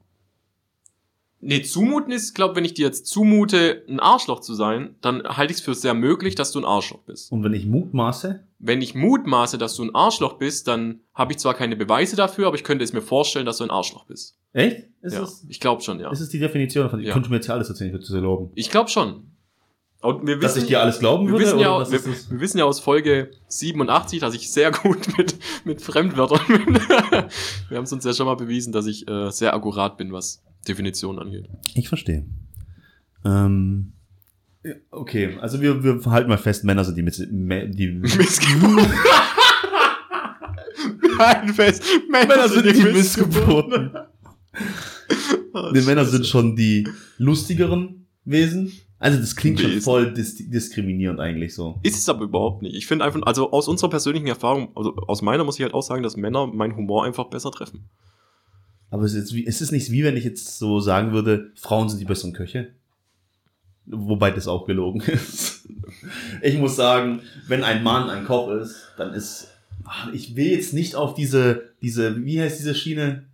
nee, 1.39 1.61
zumuten 1.61 2.11
ist, 2.11 2.33
glaube 2.33 2.55
wenn 2.55 2.65
ich 2.65 2.73
dir 2.73 2.85
jetzt 2.87 3.05
zumute, 3.07 3.83
ein 3.87 3.99
Arschloch 3.99 4.39
zu 4.39 4.53
sein, 4.55 4.95
dann 5.01 5.23
halte 5.23 5.51
ich 5.51 5.59
es 5.59 5.63
für 5.63 5.75
sehr 5.75 5.93
möglich, 5.93 6.35
dass 6.35 6.51
du 6.51 6.59
ein 6.59 6.65
Arschloch 6.65 7.03
bist. 7.03 7.31
Und 7.31 7.43
wenn 7.43 7.53
ich 7.53 7.65
mutmaße, 7.65 8.43
Wenn 8.59 8.81
ich 8.81 8.95
mutmaße, 8.95 9.57
dass 9.59 9.75
du 9.75 9.83
ein 9.83 9.93
Arschloch 9.93 10.33
bist, 10.39 10.67
dann 10.67 11.01
habe 11.13 11.31
ich 11.33 11.37
zwar 11.37 11.53
keine 11.53 11.75
Beweise 11.75 12.15
dafür, 12.15 12.47
aber 12.47 12.55
ich 12.55 12.63
könnte 12.63 12.83
es 12.83 12.91
mir 12.93 13.01
vorstellen, 13.03 13.45
dass 13.45 13.59
du 13.59 13.63
ein 13.65 13.69
Arschloch 13.71 14.05
bist. 14.05 14.35
echt? 14.53 14.87
Ist, 15.01 15.13
ja, 15.13 15.21
es, 15.21 15.45
ich 15.47 15.59
glaube 15.59 15.83
schon, 15.83 15.99
ja. 15.99 16.11
ist 16.11 16.19
es 16.21 16.29
die 16.29 16.39
Definition? 16.39 16.99
Ich 16.99 17.07
Ja. 17.07 17.13
könnte 17.13 17.29
mir 17.29 17.35
jetzt 17.35 17.49
alles 17.49 17.69
erzählen, 17.69 17.89
ich 17.89 17.93
würde 17.93 18.03
es 18.05 18.11
erlauben. 18.11 18.51
Ich 18.55 18.71
glaube 18.71 18.89
schon. 18.89 19.31
Und 20.01 20.27
wir 20.27 20.37
Dass 20.39 20.55
wissen, 20.55 20.63
ich 20.65 20.67
dir 20.69 20.79
alles 20.81 20.99
glauben 20.99 21.25
wir 21.25 21.33
würde? 21.33 21.45
wissen, 21.45 21.59
ja, 21.59 21.79
wir, 21.91 22.05
wir 22.05 22.39
wissen 22.39 22.57
ja 22.59 22.65
aus 22.65 22.79
Folge 22.79 23.31
87, 23.47 24.19
dass 24.19 24.35
ich 24.35 24.51
sehr 24.51 24.71
gut 24.71 24.99
mit, 25.17 25.35
mit 25.65 25.81
Fremdwörtern 25.81 26.39
bin. 26.47 26.75
wir 27.69 27.77
haben 27.77 27.83
es 27.83 27.91
uns 27.91 28.05
ja 28.05 28.13
schon 28.13 28.27
mal 28.27 28.35
bewiesen, 28.35 28.71
dass 28.71 28.85
ich 28.85 29.07
äh, 29.07 29.31
sehr 29.31 29.53
akkurat 29.55 29.97
bin, 29.97 30.11
was 30.13 30.43
Definitionen 30.67 31.19
angeht. 31.19 31.49
Ich 31.73 31.89
verstehe. 31.89 32.25
Ähm, 33.25 33.93
okay, 34.91 35.37
also 35.41 35.61
wir, 35.61 35.83
wir 35.83 35.99
halten 36.05 36.29
mal 36.29 36.37
fest, 36.37 36.63
Männer 36.63 36.83
sind 36.85 36.95
die, 36.95 37.03
Mä- 37.03 37.67
die 37.67 37.87
Missgeburt. 37.93 38.87
Nein, 41.17 41.53
fest. 41.53 41.83
Männer, 42.09 42.47
sind 42.47 42.65
die 42.65 42.83
Missgeburten. 42.83 43.91
Oh, 45.53 45.71
Die 45.73 45.81
Männer 45.81 46.05
sind 46.05 46.25
schon 46.27 46.55
die 46.55 46.87
lustigeren 47.17 48.07
Wesen. 48.25 48.71
Also 48.99 49.19
das 49.19 49.35
klingt 49.35 49.59
schon 49.59 49.79
voll 49.81 50.13
dis 50.13 50.35
diskriminierend 50.35 51.19
eigentlich 51.19 51.53
so. 51.53 51.79
Ist 51.83 51.97
es 51.97 52.09
aber 52.09 52.23
überhaupt 52.23 52.63
nicht. 52.63 52.75
Ich 52.75 52.87
finde 52.87 53.05
einfach, 53.05 53.21
also 53.23 53.51
aus 53.51 53.67
unserer 53.67 53.89
persönlichen 53.89 54.27
Erfahrung, 54.27 54.69
also 54.75 54.95
aus 54.95 55.21
meiner 55.21 55.43
muss 55.43 55.59
ich 55.59 55.63
halt 55.63 55.75
auch 55.75 55.83
sagen, 55.83 56.01
dass 56.01 56.17
Männer 56.17 56.47
meinen 56.47 56.75
Humor 56.75 57.05
einfach 57.05 57.25
besser 57.25 57.51
treffen. 57.51 57.85
Aber 58.89 59.03
es 59.03 59.13
ist, 59.13 59.33
es 59.33 59.61
ist 59.61 59.71
nicht 59.71 59.91
wie 59.91 60.03
wenn 60.03 60.17
ich 60.17 60.23
jetzt 60.23 60.57
so 60.57 60.79
sagen 60.79 61.11
würde, 61.11 61.51
Frauen 61.55 61.89
sind 61.89 61.99
die 61.99 62.05
besseren 62.05 62.33
Köche. 62.33 62.73
Wobei 63.85 64.31
das 64.31 64.47
auch 64.47 64.65
gelogen 64.65 65.01
ist. 65.01 65.69
Ich 66.41 66.57
muss 66.57 66.75
sagen, 66.75 67.21
wenn 67.47 67.63
ein 67.63 67.83
Mann 67.83 68.09
ein 68.09 68.25
Koch 68.25 68.49
ist, 68.49 68.93
dann 68.97 69.13
ist. 69.13 69.47
ach, 69.85 70.11
Ich 70.11 70.35
will 70.35 70.47
jetzt 70.47 70.73
nicht 70.73 70.95
auf 70.95 71.13
diese, 71.13 71.73
diese, 71.81 72.25
wie 72.25 72.41
heißt 72.41 72.59
diese 72.59 72.75
Schiene? 72.75 73.27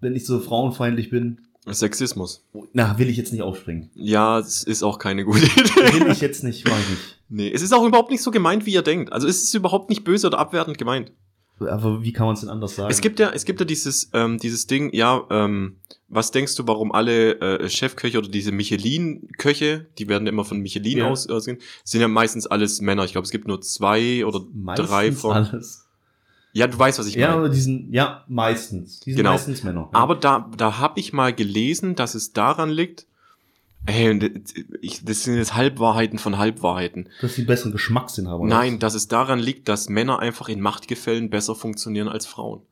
Wenn 0.00 0.16
ich 0.16 0.26
so 0.26 0.40
frauenfeindlich 0.40 1.08
bin. 1.10 1.45
Sexismus. 1.74 2.44
Na, 2.72 2.98
will 2.98 3.08
ich 3.08 3.16
jetzt 3.16 3.32
nicht 3.32 3.42
aufspringen. 3.42 3.90
Ja, 3.94 4.38
es 4.38 4.62
ist 4.62 4.82
auch 4.82 4.98
keine 4.98 5.24
gute 5.24 5.44
Idee. 5.44 6.00
Will 6.00 6.10
ich 6.12 6.20
jetzt 6.20 6.44
nicht, 6.44 6.66
mach 6.68 6.78
ich. 6.78 6.98
Nee, 7.28 7.50
es 7.52 7.62
ist 7.62 7.72
auch 7.72 7.84
überhaupt 7.84 8.10
nicht 8.10 8.22
so 8.22 8.30
gemeint, 8.30 8.66
wie 8.66 8.72
ihr 8.72 8.82
denkt. 8.82 9.12
Also 9.12 9.26
es 9.26 9.42
ist 9.42 9.54
überhaupt 9.54 9.90
nicht 9.90 10.04
böse 10.04 10.28
oder 10.28 10.38
abwertend 10.38 10.78
gemeint. 10.78 11.12
Aber 11.58 12.02
wie 12.02 12.12
kann 12.12 12.26
man 12.26 12.34
es 12.34 12.40
denn 12.40 12.50
anders 12.50 12.76
sagen? 12.76 12.90
Es 12.90 13.00
gibt 13.00 13.18
ja, 13.18 13.30
es 13.30 13.46
gibt 13.46 13.60
ja 13.60 13.66
dieses, 13.66 14.10
ähm, 14.12 14.38
dieses 14.38 14.66
Ding, 14.66 14.92
ja, 14.94 15.24
ähm, 15.30 15.76
was 16.08 16.30
denkst 16.30 16.54
du, 16.56 16.66
warum 16.66 16.92
alle 16.92 17.40
äh, 17.40 17.68
Chefköche 17.70 18.18
oder 18.18 18.28
diese 18.28 18.52
Michelin-Köche, 18.52 19.86
die 19.98 20.08
werden 20.08 20.26
immer 20.26 20.44
von 20.44 20.58
Michelin 20.60 20.98
Ja. 20.98 21.08
aus, 21.08 21.26
ausgehen, 21.28 21.58
sind 21.82 22.00
ja 22.00 22.08
meistens 22.08 22.46
alles 22.46 22.80
Männer. 22.80 23.04
Ich 23.04 23.12
glaube, 23.12 23.24
es 23.24 23.30
gibt 23.30 23.48
nur 23.48 23.60
zwei 23.62 24.24
oder 24.24 24.42
Meistens 24.54 24.88
drei 24.88 25.12
von. 25.12 25.32
alles. 25.32 25.85
Ja, 26.56 26.66
du 26.66 26.78
weißt, 26.78 26.98
was 26.98 27.06
ich 27.06 27.14
Ja, 27.16 27.28
meine. 27.28 27.38
aber 27.40 27.48
die 27.50 27.60
sind, 27.60 27.92
ja, 27.92 28.24
meistens. 28.28 29.00
Die 29.00 29.10
sind 29.12 29.18
Genau. 29.18 29.32
meistens 29.32 29.62
Männer. 29.62 29.90
Ja. 29.92 29.98
Aber 29.98 30.14
da, 30.14 30.50
da 30.56 30.78
habe 30.78 30.98
ich 31.00 31.12
mal 31.12 31.34
gelesen, 31.34 31.94
dass 31.96 32.14
es 32.14 32.32
daran 32.32 32.70
liegt, 32.70 33.06
ey, 33.84 34.08
und 34.10 34.24
ich, 34.80 35.04
das 35.04 35.24
sind 35.24 35.36
jetzt 35.36 35.54
Halbwahrheiten 35.54 36.18
von 36.18 36.38
Halbwahrheiten. 36.38 37.08
Dass 37.20 37.34
die 37.34 37.42
besseren 37.42 37.72
Geschmackssinn 37.72 38.28
haben. 38.28 38.48
Nein, 38.48 38.78
dass 38.78 38.94
es 38.94 39.06
daran 39.06 39.38
liegt, 39.38 39.68
dass 39.68 39.88
Männer 39.90 40.18
einfach 40.20 40.48
in 40.48 40.60
Machtgefällen 40.60 41.28
besser 41.30 41.54
funktionieren 41.54 42.08
als 42.08 42.26
Frauen. 42.26 42.62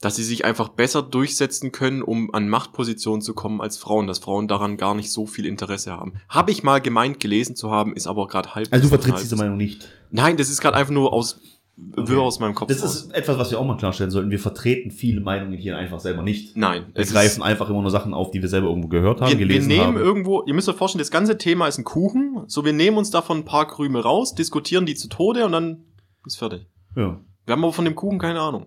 dass 0.00 0.16
sie 0.16 0.24
sich 0.24 0.44
einfach 0.44 0.68
besser 0.68 1.00
durchsetzen 1.00 1.72
können, 1.72 2.02
um 2.02 2.34
an 2.34 2.46
Machtpositionen 2.50 3.22
zu 3.22 3.32
kommen 3.32 3.62
als 3.62 3.78
Frauen, 3.78 4.06
dass 4.06 4.18
Frauen 4.18 4.48
daran 4.48 4.76
gar 4.76 4.94
nicht 4.94 5.10
so 5.10 5.24
viel 5.24 5.46
Interesse 5.46 5.92
haben. 5.92 6.14
Habe 6.28 6.50
ich 6.50 6.62
mal 6.62 6.82
gemeint, 6.82 7.20
gelesen 7.20 7.56
zu 7.56 7.70
haben, 7.70 7.94
ist 7.96 8.06
aber 8.06 8.26
gerade 8.28 8.54
halb. 8.54 8.68
Also 8.70 8.82
du 8.82 8.88
vertrittst 8.90 9.22
diese 9.24 9.36
Meinung 9.36 9.56
nicht. 9.56 9.88
Nein, 10.10 10.36
das 10.36 10.50
ist 10.50 10.60
gerade 10.60 10.76
einfach 10.76 10.92
nur 10.92 11.14
aus 11.14 11.40
Wirr 11.76 12.20
aus 12.22 12.38
meinem 12.38 12.54
Kopf. 12.54 12.68
Das 12.68 12.84
ist 12.84 13.12
etwas, 13.12 13.36
was 13.36 13.50
wir 13.50 13.58
auch 13.58 13.66
mal 13.66 13.76
klarstellen 13.76 14.10
sollten. 14.12 14.30
Wir 14.30 14.38
vertreten 14.38 14.92
viele 14.92 15.20
Meinungen 15.20 15.58
hier 15.58 15.76
einfach 15.76 15.98
selber 15.98 16.22
nicht. 16.22 16.56
Nein, 16.56 16.86
Wir 16.94 17.02
es 17.02 17.12
greifen 17.12 17.42
einfach 17.42 17.68
immer 17.68 17.82
nur 17.82 17.90
Sachen 17.90 18.14
auf, 18.14 18.30
die 18.30 18.40
wir 18.42 18.48
selber 18.48 18.68
irgendwo 18.68 18.86
gehört 18.88 19.20
haben, 19.20 19.30
wir, 19.32 19.38
wir 19.40 19.46
gelesen 19.46 19.68
nehmen 19.68 19.82
haben. 19.86 19.96
irgendwo, 19.96 20.44
ihr 20.46 20.54
müsst 20.54 20.68
euch 20.68 20.76
vorstellen, 20.76 21.00
das 21.00 21.10
ganze 21.10 21.36
Thema 21.36 21.66
ist 21.66 21.78
ein 21.78 21.84
Kuchen, 21.84 22.44
so 22.46 22.64
wir 22.64 22.72
nehmen 22.72 22.96
uns 22.96 23.10
davon 23.10 23.38
ein 23.38 23.44
paar 23.44 23.66
Krümel 23.66 24.02
raus, 24.02 24.34
diskutieren 24.36 24.86
die 24.86 24.94
zu 24.94 25.08
Tode 25.08 25.44
und 25.44 25.50
dann 25.52 25.84
ist 26.24 26.36
fertig. 26.38 26.66
Ja, 26.94 27.20
Wir 27.44 27.52
haben 27.52 27.64
aber 27.64 27.72
von 27.72 27.84
dem 27.84 27.96
Kuchen 27.96 28.18
keine 28.20 28.40
Ahnung. 28.40 28.66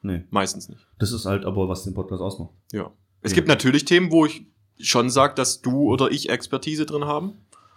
nee. 0.00 0.22
Meistens 0.30 0.68
nicht. 0.70 0.86
Das 0.98 1.12
ist 1.12 1.26
halt 1.26 1.44
aber, 1.44 1.68
was 1.68 1.84
den 1.84 1.92
Podcast 1.92 2.22
ausmacht. 2.22 2.50
Ja. 2.72 2.90
Es 3.20 3.32
Ja. 3.32 3.34
gibt 3.36 3.48
natürlich 3.48 3.84
Themen, 3.84 4.10
wo 4.10 4.24
ich 4.24 4.46
schon 4.80 5.10
sage, 5.10 5.34
dass 5.34 5.60
du 5.60 5.90
oder 5.92 6.10
ich 6.10 6.30
Expertise 6.30 6.86
drin 6.86 7.04
haben. 7.04 7.32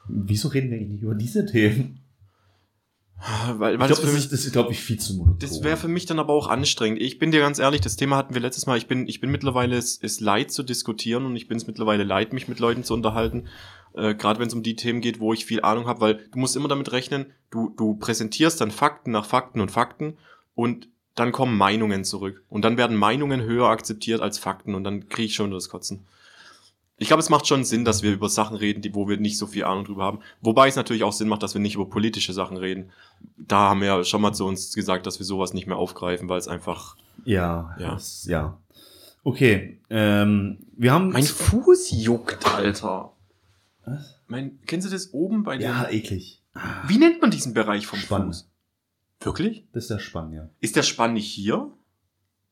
Wieso 0.07 0.47
reden 0.47 0.69
wir 0.71 0.77
eigentlich 0.77 0.89
nicht 0.93 1.03
über 1.03 1.15
diese 1.15 1.45
Themen? 1.45 1.99
Weil, 3.19 3.73
Ich 3.73 3.79
weil 3.79 3.87
glaube, 3.87 4.01
das, 4.01 4.01
das, 4.01 4.13
ist, 4.13 4.31
das 4.31 4.45
ist 4.45 4.51
glaube 4.51 4.71
ich, 4.71 4.79
viel 4.79 4.99
zu 4.99 5.15
monoton. 5.15 5.39
das 5.39 5.63
wäre 5.63 5.75
für 5.75 5.87
mich 5.87 6.05
dann 6.05 6.19
aber 6.19 6.33
auch 6.33 6.47
anstrengend. 6.47 7.01
Ich 7.01 7.17
bin 7.17 7.31
dir 7.31 7.39
ganz 7.39 7.57
ehrlich, 7.57 7.81
das 7.81 7.95
Thema 7.95 8.15
hatten 8.15 8.35
wir 8.35 8.41
letztes 8.41 8.67
Mal. 8.67 8.77
Ich 8.77 8.87
bin, 8.87 9.07
ich 9.07 9.19
bin 9.19 9.31
mittlerweile 9.31 9.75
es, 9.75 9.99
es 10.01 10.19
leid 10.19 10.51
zu 10.51 10.61
diskutieren 10.61 11.25
und 11.25 11.35
ich 11.35 11.47
bin 11.47 11.57
es 11.57 11.65
mittlerweile 11.65 12.03
leid, 12.03 12.31
mich 12.31 12.47
mit 12.47 12.59
Leuten 12.59 12.83
zu 12.83 12.93
unterhalten. 12.93 13.47
Äh, 13.93 14.13
Gerade 14.13 14.39
wenn 14.39 14.47
es 14.47 14.53
um 14.53 14.61
die 14.61 14.75
Themen 14.75 15.01
geht, 15.01 15.19
wo 15.19 15.33
ich 15.33 15.45
viel 15.45 15.61
Ahnung 15.61 15.87
habe, 15.87 16.01
weil 16.01 16.15
du 16.31 16.37
musst 16.37 16.55
immer 16.55 16.67
damit 16.67 16.91
rechnen, 16.91 17.25
du, 17.49 17.73
du 17.75 17.95
präsentierst 17.95 18.61
dann 18.61 18.71
Fakten 18.71 19.11
nach 19.11 19.25
Fakten 19.25 19.61
und 19.61 19.71
Fakten 19.71 20.17
und 20.53 20.87
dann 21.15 21.31
kommen 21.31 21.57
Meinungen 21.57 22.03
zurück. 22.03 22.43
Und 22.49 22.63
dann 22.63 22.77
werden 22.77 22.95
Meinungen 22.95 23.41
höher 23.41 23.67
akzeptiert 23.67 24.21
als 24.21 24.37
Fakten 24.37 24.75
und 24.75 24.83
dann 24.83 25.09
kriege 25.09 25.25
ich 25.25 25.35
schon 25.35 25.49
das 25.49 25.69
Kotzen. 25.69 26.05
Ich 26.99 27.07
glaube, 27.07 27.21
es 27.21 27.29
macht 27.29 27.45
schon 27.47 27.63
Sinn, 27.63 27.85
dass 27.85 28.01
wir 28.01 28.11
über 28.11 28.27
Sachen 28.27 28.57
reden, 28.57 28.81
die, 28.81 28.95
wo 28.95 29.07
wir 29.07 29.17
nicht 29.17 29.37
so 29.37 29.45
viel 29.45 29.63
Ahnung 29.65 29.85
drüber 29.85 30.03
haben. 30.03 30.19
Wobei 30.41 30.67
es 30.67 30.75
natürlich 30.75 31.03
auch 31.03 31.13
Sinn 31.13 31.27
macht, 31.27 31.43
dass 31.43 31.53
wir 31.53 31.61
nicht 31.61 31.75
über 31.75 31.85
politische 31.87 32.33
Sachen 32.33 32.57
reden. 32.57 32.89
Da 33.37 33.69
haben 33.69 33.81
wir 33.81 33.87
ja 33.87 34.03
schon 34.03 34.21
mal 34.21 34.33
zu 34.33 34.45
uns 34.45 34.73
gesagt, 34.73 35.05
dass 35.05 35.19
wir 35.19 35.25
sowas 35.25 35.53
nicht 35.53 35.67
mehr 35.67 35.77
aufgreifen, 35.77 36.27
weil 36.27 36.39
es 36.39 36.47
einfach. 36.47 36.97
Ja, 37.23 37.75
Ja. 37.79 37.91
Das, 37.91 38.25
ja. 38.25 38.57
Okay, 39.23 39.77
ähm, 39.89 40.59
wir 40.77 40.93
haben... 40.93 41.11
Fuß 41.13 41.91
juckt, 41.91 42.45
Alter. 42.47 43.11
Was? 43.85 44.15
Mein, 44.27 44.57
kennst 44.65 44.87
du 44.87 44.91
das 44.91 45.13
oben 45.13 45.43
bei 45.43 45.55
Ja, 45.57 45.83
dem? 45.83 45.97
eklig. 45.97 46.41
Wie 46.87 46.97
nennt 46.97 47.21
man 47.21 47.29
diesen 47.29 47.53
Bereich 47.53 47.85
vom 47.87 47.99
Spann. 47.99 48.27
Fuß? 48.27 48.49
Wirklich? 49.21 49.65
Das 49.73 49.83
ist 49.83 49.89
der 49.89 49.99
Spann, 49.99 50.31
ja. 50.31 50.49
Ist 50.61 50.75
der 50.77 50.83
Spann 50.83 51.13
nicht 51.13 51.27
hier? 51.27 51.69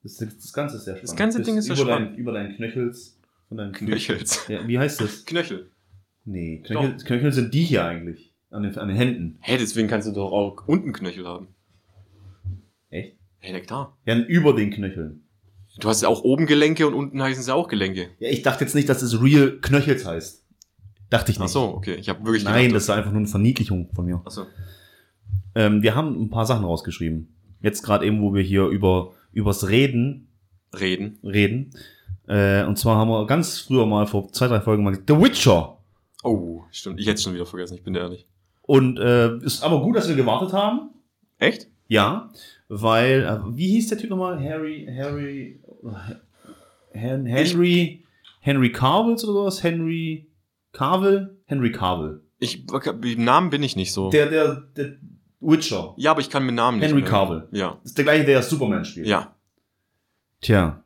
Das, 0.04 0.18
das, 0.18 0.38
das 0.38 0.54
Ganze 0.54 0.78
ist 0.78 0.86
der 0.86 0.96
Spann. 0.98 1.06
Das 1.08 1.16
ganze 1.16 1.42
Ding 1.42 1.58
ist 1.58 1.70
der 1.70 1.78
über 1.78 1.86
Spann. 1.86 2.06
Dein, 2.06 2.16
über 2.16 2.32
deinen 2.34 2.56
Knöchels. 2.56 3.15
Von 3.48 3.58
deinen 3.58 3.74
Knöchels. 3.74 4.48
Ja, 4.48 4.68
wie 4.68 4.80
heißt 4.80 5.02
das? 5.02 5.26
Knöchel. 5.26 5.72
Nee, 6.24 6.64
Knöchel, 6.66 6.98
Knöchel 6.98 7.32
sind 7.32 7.54
die 7.54 7.64
hier 7.64 7.86
eigentlich. 7.86 8.34
An 8.50 8.64
den, 8.64 8.78
an 8.78 8.88
den 8.88 8.98
Händen. 8.98 9.38
Hä, 9.42 9.58
deswegen 9.60 9.88
kannst 9.88 10.08
du 10.08 10.12
doch 10.12 10.32
auch 10.32 10.68
unten 10.68 10.94
Knöchel 10.94 11.28
haben. 11.28 11.48
Echt? 12.90 13.18
Hä, 13.40 13.52
na 13.52 13.60
klar. 13.60 13.98
Ja, 14.06 14.18
über 14.18 14.56
den 14.56 14.72
Knöcheln. 14.72 15.24
Du 15.78 15.90
hast 15.90 16.02
ja 16.02 16.08
auch 16.08 16.24
oben 16.24 16.46
Gelenke 16.46 16.88
und 16.88 16.94
unten 16.94 17.22
heißen 17.22 17.44
sie 17.44 17.54
auch 17.54 17.68
Gelenke. 17.68 18.10
Ja, 18.20 18.30
ich 18.30 18.44
dachte 18.44 18.64
jetzt 18.64 18.76
nicht, 18.76 18.88
dass 18.88 19.02
es 19.02 19.22
Real 19.22 19.60
Knöchels 19.62 20.06
heißt. 20.06 20.46
Dachte 21.10 21.32
ich 21.32 21.38
nicht. 21.38 21.46
Ach 21.48 21.52
so, 21.52 21.64
okay. 21.76 21.96
Ich 21.96 22.10
habe 22.10 22.26
wirklich 22.26 22.46
Nein, 22.46 22.68
gedacht, 22.68 22.76
das 22.78 22.84
ist 22.84 22.90
einfach 22.90 23.12
nur 23.12 23.20
eine 23.20 23.28
Verniedlichung 23.28 23.90
von 23.94 24.06
mir. 24.06 24.22
Ach 24.26 24.32
so. 24.32 24.46
Ähm, 25.54 25.84
wir 25.84 25.96
haben 25.96 26.20
ein 26.20 26.30
paar 26.30 26.46
Sachen 26.46 26.66
rausgeschrieben. 26.66 27.36
Jetzt 27.62 27.84
gerade 27.84 28.06
eben, 28.06 28.22
wo 28.22 28.34
wir 28.34 28.42
hier 28.42 28.68
über 28.68 29.14
übers 29.32 29.68
Reden 29.68 30.30
Reden. 30.74 31.20
reden. 31.24 31.72
Äh, 32.28 32.64
und 32.64 32.78
zwar 32.78 32.98
haben 32.98 33.10
wir 33.10 33.26
ganz 33.28 33.60
früher 33.60 33.86
mal 33.86 34.08
vor 34.08 34.32
zwei, 34.32 34.48
drei 34.48 34.62
Folgen 34.62 34.84
mal 34.84 34.96
The 34.96 35.20
Witcher. 35.20 35.78
Oh, 36.24 36.64
stimmt. 36.72 37.00
Ich 37.00 37.06
hätte 37.06 37.16
es 37.16 37.24
schon 37.24 37.34
wieder 37.34 37.46
vergessen, 37.46 37.76
ich 37.76 37.84
bin 37.84 37.96
ehrlich. 37.96 38.28
Und 38.64 39.00
äh, 39.00 39.38
ist 39.38 39.64
aber 39.64 39.82
gut, 39.82 39.96
dass 39.96 40.08
wir 40.08 40.16
gewartet 40.16 40.54
haben. 40.54 40.90
Echt? 41.38 41.68
Ja, 41.88 42.32
weil, 42.68 43.24
äh, 43.24 43.56
wie 43.56 43.68
hieß 43.68 43.90
der 43.90 43.98
Typ 44.00 44.10
nochmal? 44.10 44.44
Harry, 44.44 44.88
Harry, 44.98 45.62
Hen, 46.92 47.26
Henry, 47.28 48.04
Henry 48.40 48.72
Carville 48.72 49.14
oder 49.14 49.20
sowas? 49.20 49.62
Henry 49.64 50.28
Carville? 50.72 51.38
Henry 51.46 51.72
Carville. 51.72 52.22
Ich, 52.40 52.66
mit 53.02 53.20
Namen 53.20 53.50
bin 53.52 53.62
ich 53.62 53.76
nicht 53.76 53.94
so. 53.94 54.10
Der, 54.10 54.28
der, 54.28 54.64
der 54.76 54.96
Witcher. 55.40 55.94
ja, 55.98 56.12
aber 56.12 56.22
ich 56.22 56.30
kann 56.30 56.46
mit 56.46 56.56
Namen 56.56 56.80
nicht. 56.80 56.90
Henry. 56.90 57.04
Cavill. 57.04 57.48
Ja. 57.52 57.80
Ist 57.84 57.98
der 57.98 58.04
gleiche, 58.06 58.26
der 58.26 58.42
Superman 58.42 58.84
spielt. 58.84 59.08
Ja. 59.08 59.36
Tja. 60.42 60.84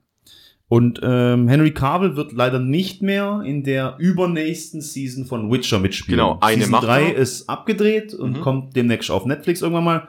Und 0.70 1.00
ähm, 1.04 1.48
Henry 1.48 1.74
Cavill 1.74 2.16
wird 2.16 2.32
leider 2.32 2.60
nicht 2.60 3.02
mehr 3.02 3.42
in 3.44 3.64
der 3.64 3.96
übernächsten 3.98 4.82
Season 4.82 5.26
von 5.26 5.52
Witcher 5.52 5.80
mitspielen. 5.80 6.20
Genau, 6.20 6.38
eine 6.42 6.58
Season 6.58 6.72
macht 6.72 6.84
3 6.86 7.04
er. 7.12 7.16
ist 7.16 7.50
abgedreht 7.50 8.14
und 8.14 8.38
Mhm. 8.38 8.42
kommt 8.42 8.76
demnächst 8.76 9.10
auf 9.10 9.26
Netflix 9.26 9.62
irgendwann 9.64 9.84
mal. 9.84 10.08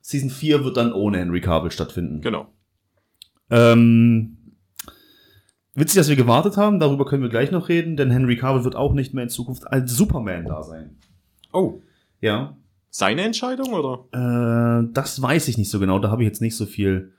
Season 0.00 0.28
4 0.30 0.64
wird 0.64 0.76
dann 0.76 0.92
ohne 0.92 1.18
Henry 1.18 1.40
Cavill 1.40 1.70
stattfinden. 1.70 2.20
Genau. 2.20 2.48
Ähm, 3.50 4.36
witzig, 5.74 5.96
dass 5.96 6.08
wir 6.08 6.16
gewartet 6.16 6.56
haben, 6.56 6.80
darüber 6.80 7.04
können 7.06 7.22
wir 7.22 7.28
gleich 7.30 7.50
noch 7.52 7.68
reden, 7.68 7.96
denn 7.96 8.10
Henry 8.10 8.36
Cavill 8.36 8.64
wird 8.64 8.76
auch 8.76 8.92
nicht 8.92 9.14
mehr 9.14 9.22
in 9.24 9.30
Zukunft 9.30 9.66
als 9.68 9.92
Superman 9.96 10.46
da 10.46 10.62
sein. 10.62 10.96
Oh. 11.52 11.80
Ja, 12.20 12.56
Seine 12.90 13.22
Entscheidung 13.22 13.72
oder? 13.74 14.06
äh, 14.12 14.88
das 14.94 15.20
weiß 15.20 15.48
ich 15.48 15.58
nicht 15.58 15.70
so 15.70 15.78
genau, 15.78 15.98
da 15.98 16.10
habe 16.10 16.22
ich 16.22 16.26
jetzt 16.26 16.40
nicht 16.40 16.56
so 16.56 16.64
viel 16.66 17.12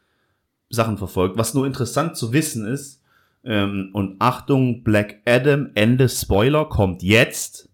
Sachen 0.70 0.98
verfolgt. 0.98 1.38
Was 1.38 1.54
nur 1.54 1.66
interessant 1.66 2.18
zu 2.18 2.34
wissen 2.34 2.66
ist, 2.66 3.02
ähm, 3.44 3.92
und 3.94 4.18
Achtung, 4.20 4.84
Black 4.84 5.22
Adam, 5.26 5.70
Ende 5.76 6.10
Spoiler, 6.10 6.66
kommt 6.66 7.02
jetzt. 7.04 7.70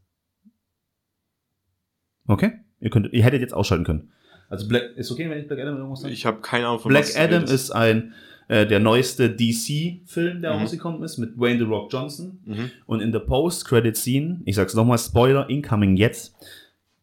Okay, 2.27 2.51
ihr 2.79 2.89
könnt, 2.89 3.11
ihr 3.11 3.23
hättet 3.23 3.41
jetzt 3.41 3.53
ausschalten 3.53 3.83
können. 3.83 4.11
Also 4.49 4.67
Black, 4.67 4.95
ist 4.95 5.11
okay, 5.11 5.29
wenn 5.29 5.39
ich 5.39 5.47
Black 5.47 5.59
Adam 5.59 5.77
irgendwas 5.77 6.01
sage? 6.01 6.13
Ich 6.13 6.25
habe 6.25 6.41
keine 6.41 6.67
Ahnung 6.67 6.79
von 6.79 6.89
Black 6.89 7.05
was 7.05 7.15
Adam 7.15 7.43
ist 7.43 7.71
ein 7.71 8.13
äh, 8.49 8.67
der 8.67 8.79
neueste 8.79 9.29
DC-Film, 9.29 10.41
der 10.41 10.53
Mhm. 10.53 10.61
rausgekommen 10.61 11.01
ist, 11.03 11.17
mit 11.17 11.39
Wayne 11.39 11.59
The 11.59 11.65
Rock 11.65 11.91
Johnson. 11.91 12.39
Mhm. 12.45 12.71
Und 12.85 12.99
in 13.01 13.11
der 13.11 13.19
Post-Credit-Scene, 13.19 14.41
ich 14.45 14.55
sag's 14.55 14.75
nochmal, 14.75 14.97
Spoiler, 14.97 15.49
incoming 15.49 15.95
jetzt, 15.95 16.35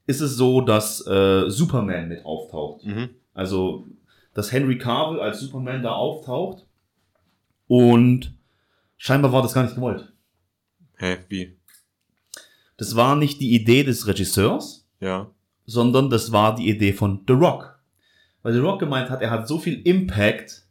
ist 0.06 0.20
es 0.20 0.36
so, 0.36 0.60
dass 0.60 1.04
äh, 1.06 1.48
Superman 1.48 2.08
mit 2.08 2.24
auftaucht. 2.24 2.84
Mhm. 2.84 3.08
Also, 3.32 3.86
dass 4.34 4.52
Henry 4.52 4.78
Cavill 4.78 5.20
als 5.20 5.40
Superman 5.40 5.82
da 5.82 5.92
auftaucht. 5.92 6.66
Und 7.66 8.34
scheinbar 8.96 9.32
war 9.32 9.42
das 9.42 9.54
gar 9.54 9.62
nicht 9.62 9.74
gewollt. 9.74 10.12
Hä, 10.96 11.18
wie? 11.28 11.56
Das 12.76 12.96
war 12.96 13.16
nicht 13.16 13.40
die 13.40 13.54
Idee 13.54 13.84
des 13.84 14.06
Regisseurs, 14.06 14.86
Ja. 15.00 15.30
sondern 15.66 16.10
das 16.10 16.32
war 16.32 16.54
die 16.54 16.68
Idee 16.68 16.92
von 16.92 17.22
The 17.26 17.34
Rock. 17.34 17.78
Weil 18.42 18.54
The 18.54 18.58
Rock 18.60 18.80
gemeint 18.80 19.10
hat, 19.10 19.20
er 19.22 19.30
hat 19.30 19.46
so 19.48 19.58
viel 19.58 19.80
Impact, 19.82 20.66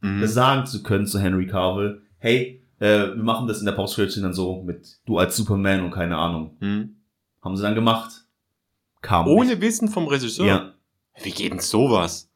Mhm. 0.00 0.26
sagen 0.26 0.66
zu 0.66 0.82
können 0.82 1.06
zu 1.06 1.18
Henry 1.18 1.46
Cavill, 1.46 2.02
hey, 2.18 2.62
äh, 2.78 3.08
wir 3.08 3.22
machen 3.22 3.46
das 3.46 3.58
in 3.60 3.66
der 3.66 3.72
post 3.72 3.98
dann 3.98 4.32
so 4.32 4.62
mit 4.62 4.98
du 5.04 5.18
als 5.18 5.36
Superman 5.36 5.84
und 5.84 5.90
keine 5.90 6.16
Ahnung. 6.16 6.56
Mhm. 6.60 6.96
Haben 7.42 7.56
sie 7.56 7.62
dann 7.62 7.74
gemacht. 7.74 8.24
Kam 9.02 9.26
Ohne 9.26 9.50
nicht. 9.50 9.60
Wissen 9.60 9.88
vom 9.88 10.06
Regisseur? 10.08 10.46
Ja. 10.46 10.74
Wie 11.22 11.30
geht 11.30 11.52
denn 11.52 11.58
sowas? 11.60 12.29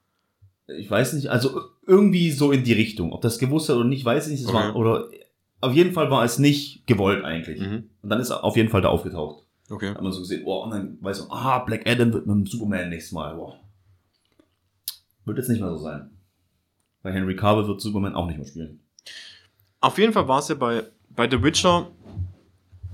Ich 0.66 0.90
weiß 0.90 1.12
nicht, 1.14 1.28
also 1.28 1.62
irgendwie 1.86 2.30
so 2.30 2.52
in 2.52 2.64
die 2.64 2.72
Richtung. 2.72 3.12
Ob 3.12 3.20
das 3.20 3.38
gewusst 3.38 3.68
hat 3.68 3.76
oder 3.76 3.84
nicht, 3.84 4.04
weiß 4.04 4.28
ich 4.28 4.40
nicht. 4.40 4.48
Okay. 4.48 4.54
war, 4.54 4.76
oder 4.76 5.08
auf 5.60 5.74
jeden 5.74 5.92
Fall 5.92 6.10
war 6.10 6.24
es 6.24 6.38
nicht 6.38 6.86
gewollt 6.86 7.24
eigentlich. 7.24 7.60
Mhm. 7.60 7.90
Und 8.02 8.08
dann 8.08 8.20
ist 8.20 8.30
er 8.30 8.44
auf 8.44 8.56
jeden 8.56 8.70
Fall 8.70 8.82
da 8.82 8.88
aufgetaucht. 8.88 9.44
Okay. 9.70 9.90
Hat 9.90 10.02
man 10.02 10.12
so 10.12 10.20
gesehen, 10.20 10.42
oh, 10.44 10.62
und 10.64 10.70
dann 10.70 10.98
weiß 11.00 11.20
man, 11.20 11.30
ah, 11.30 11.58
Black 11.60 11.86
Adam 11.86 12.12
wird 12.12 12.26
mit 12.26 12.34
dem 12.34 12.46
Superman 12.46 12.90
nächstes 12.90 13.12
Mal. 13.12 13.34
Boah. 13.34 13.58
Wird 15.24 15.38
jetzt 15.38 15.48
nicht 15.48 15.60
mehr 15.60 15.70
so 15.70 15.78
sein. 15.78 16.10
Weil 17.02 17.12
Henry 17.12 17.36
Cavill 17.36 17.66
wird 17.66 17.80
Superman 17.80 18.14
auch 18.14 18.26
nicht 18.26 18.38
mehr 18.38 18.46
spielen. 18.46 18.80
Auf 19.80 19.98
jeden 19.98 20.12
Fall 20.12 20.28
war 20.28 20.38
es 20.38 20.48
ja 20.48 20.54
bei, 20.54 20.84
bei 21.10 21.28
The 21.28 21.42
Witcher, 21.42 21.90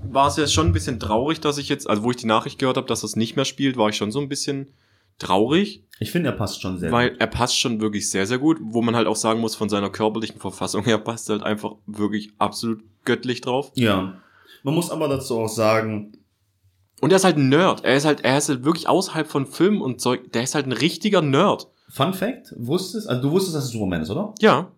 war 0.03 0.27
es 0.27 0.37
ja 0.37 0.47
schon 0.47 0.67
ein 0.67 0.73
bisschen 0.73 0.99
traurig, 0.99 1.39
dass 1.39 1.57
ich 1.57 1.69
jetzt, 1.69 1.89
also 1.89 2.03
wo 2.03 2.11
ich 2.11 2.17
die 2.17 2.25
Nachricht 2.25 2.59
gehört 2.59 2.77
habe, 2.77 2.87
dass 2.87 3.03
es 3.03 3.15
nicht 3.15 3.35
mehr 3.35 3.45
spielt, 3.45 3.77
war 3.77 3.89
ich 3.89 3.95
schon 3.95 4.11
so 4.11 4.19
ein 4.19 4.29
bisschen 4.29 4.71
traurig, 5.19 5.83
Ich 5.99 6.11
finde, 6.11 6.29
er 6.29 6.35
passt 6.35 6.61
schon 6.61 6.77
sehr 6.79 6.91
weil 6.91 7.11
gut. 7.11 7.19
er 7.21 7.27
passt 7.27 7.59
schon 7.59 7.79
wirklich 7.81 8.09
sehr, 8.09 8.25
sehr 8.25 8.39
gut, 8.39 8.57
wo 8.61 8.81
man 8.81 8.95
halt 8.95 9.07
auch 9.07 9.15
sagen 9.15 9.39
muss, 9.39 9.55
von 9.55 9.69
seiner 9.69 9.89
körperlichen 9.89 10.39
Verfassung 10.39 10.83
her 10.83 10.97
passt 10.97 11.29
er 11.29 11.33
halt 11.37 11.43
einfach 11.43 11.75
wirklich 11.85 12.31
absolut 12.39 12.83
göttlich 13.05 13.41
drauf. 13.41 13.71
Ja. 13.75 14.19
Man 14.63 14.73
muss 14.75 14.89
aber 14.91 15.07
dazu 15.07 15.39
auch 15.39 15.47
sagen, 15.49 16.13
Und 17.01 17.11
er 17.11 17.15
ist 17.17 17.23
halt 17.23 17.37
ein 17.37 17.49
Nerd. 17.49 17.83
Er 17.83 17.95
ist 17.95 18.05
halt, 18.05 18.21
er 18.23 18.37
ist 18.37 18.49
halt 18.49 18.63
wirklich 18.63 18.87
außerhalb 18.87 19.27
von 19.27 19.45
Film 19.45 19.81
und 19.81 20.01
Zeug, 20.01 20.31
der 20.33 20.43
ist 20.43 20.53
halt 20.55 20.65
ein 20.67 20.71
richtiger 20.71 21.21
Nerd. 21.21 21.67
Fun 21.89 22.13
Fact, 22.13 22.53
wusstest, 22.57 23.09
also 23.09 23.21
du 23.21 23.31
wusstest, 23.31 23.55
dass 23.55 23.65
es 23.65 23.71
Superman 23.71 24.01
ist, 24.01 24.09
oder? 24.11 24.33
Ja. 24.39 24.71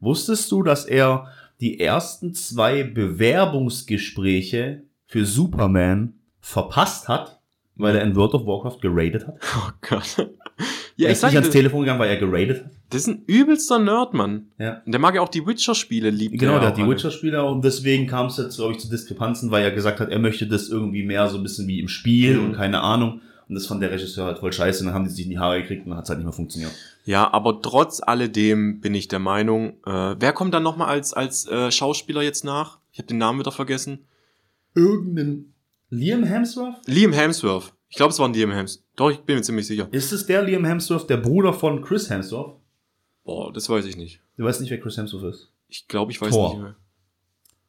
Wusstest 0.00 0.50
du, 0.50 0.62
dass 0.62 0.84
er 0.84 1.26
die 1.60 1.78
ersten 1.80 2.34
zwei 2.34 2.82
Bewerbungsgespräche 3.66 4.82
für 5.06 5.24
Superman 5.24 6.14
verpasst 6.40 7.08
hat, 7.08 7.35
weil 7.76 7.94
er 7.96 8.02
in 8.02 8.14
World 8.16 8.34
of 8.34 8.46
Warcraft 8.46 8.78
geradet 8.80 9.26
hat? 9.26 9.36
Oh 9.56 9.70
Gott. 9.88 10.16
Ja, 10.98 11.08
er 11.08 11.10
ich 11.10 11.12
ist 11.12 11.20
sag, 11.20 11.28
nicht 11.28 11.36
ans 11.38 11.50
Telefon 11.50 11.80
gegangen, 11.80 12.00
weil 12.00 12.08
er 12.08 12.16
geradet 12.16 12.64
hat. 12.64 12.70
das 12.88 13.02
ist 13.02 13.08
ein 13.08 13.22
übelster 13.26 13.78
Nerd, 13.78 14.14
Mann. 14.14 14.46
Ja. 14.58 14.80
Und 14.86 14.92
der 14.92 14.98
mag 14.98 15.14
ja 15.14 15.20
auch 15.20 15.28
die 15.28 15.46
Witcher-Spiele, 15.46 16.08
liebt 16.08 16.38
Genau, 16.38 16.52
er 16.54 16.60
der 16.60 16.68
auch 16.68 16.72
hat 16.72 16.78
die. 16.78 16.88
Witcher-Spiele 16.88 17.44
und 17.44 17.62
deswegen 17.62 18.06
kam 18.06 18.26
es 18.28 18.38
jetzt, 18.38 18.56
glaube 18.56 18.72
ich, 18.72 18.78
zu 18.78 18.88
Diskrepanzen, 18.88 19.50
weil 19.50 19.62
er 19.62 19.72
gesagt 19.72 20.00
hat, 20.00 20.08
er 20.08 20.18
möchte 20.18 20.46
das 20.46 20.70
irgendwie 20.70 21.04
mehr 21.04 21.28
so 21.28 21.36
ein 21.36 21.42
bisschen 21.42 21.68
wie 21.68 21.80
im 21.80 21.88
Spiel 21.88 22.38
Mhm. 22.38 22.44
und 22.46 22.52
keine 22.56 22.80
Ahnung. 22.80 23.20
Und 23.48 23.54
das 23.54 23.66
fand 23.66 23.80
der 23.82 23.90
Regisseur 23.92 24.24
halt 24.24 24.38
voll 24.38 24.52
scheiße. 24.52 24.80
Und 24.80 24.86
dann 24.86 24.94
haben 24.94 25.04
die 25.04 25.10
sich 25.10 25.24
in 25.26 25.30
die 25.30 25.38
Haare 25.38 25.60
gekriegt 25.60 25.84
und 25.84 25.90
dann 25.90 25.98
hat 25.98 26.04
es 26.04 26.08
halt 26.08 26.18
nicht 26.18 26.24
mehr 26.26 26.32
funktioniert. 26.32 26.72
Ja, 27.04 27.30
aber 27.32 27.60
trotz 27.60 28.00
alledem 28.02 28.80
bin 28.80 28.94
ich 28.94 29.06
der 29.06 29.18
Meinung, 29.20 29.74
äh, 29.86 30.16
wer 30.18 30.32
kommt 30.32 30.52
dann 30.54 30.62
nochmal 30.64 30.88
als, 30.88 31.12
als 31.12 31.46
äh, 31.46 31.70
Schauspieler 31.70 32.22
jetzt 32.22 32.42
nach? 32.44 32.78
Ich 32.90 32.98
habe 32.98 33.06
den 33.08 33.18
Namen 33.18 33.38
wieder 33.38 33.52
vergessen. 33.52 34.06
Irgendein 34.74 35.52
Liam 35.90 36.24
Hemsworth? 36.24 36.86
Liam 36.86 37.12
Hemsworth. 37.12 37.72
Ich 37.88 37.96
glaube, 37.96 38.12
es 38.12 38.18
war 38.18 38.28
ein 38.28 38.34
Liam 38.34 38.50
Hemsworth. 38.50 38.84
Doch, 38.96 39.10
ich 39.10 39.18
bin 39.18 39.36
mir 39.36 39.42
ziemlich 39.42 39.66
sicher. 39.66 39.88
Ist 39.92 40.12
es 40.12 40.26
der 40.26 40.42
Liam 40.42 40.64
Hemsworth, 40.64 41.08
der 41.08 41.18
Bruder 41.18 41.52
von 41.52 41.82
Chris 41.82 42.10
Hemsworth? 42.10 42.56
Boah, 43.24 43.52
das 43.52 43.68
weiß 43.68 43.84
ich 43.86 43.96
nicht. 43.96 44.20
Du 44.36 44.44
weißt 44.44 44.60
nicht, 44.60 44.70
wer 44.70 44.80
Chris 44.80 44.96
Hemsworth 44.96 45.34
ist. 45.34 45.52
Ich 45.68 45.86
glaube, 45.88 46.12
ich 46.12 46.20
weiß 46.20 46.30
Thor. 46.30 46.50
nicht 46.50 46.62
mehr. 46.62 46.76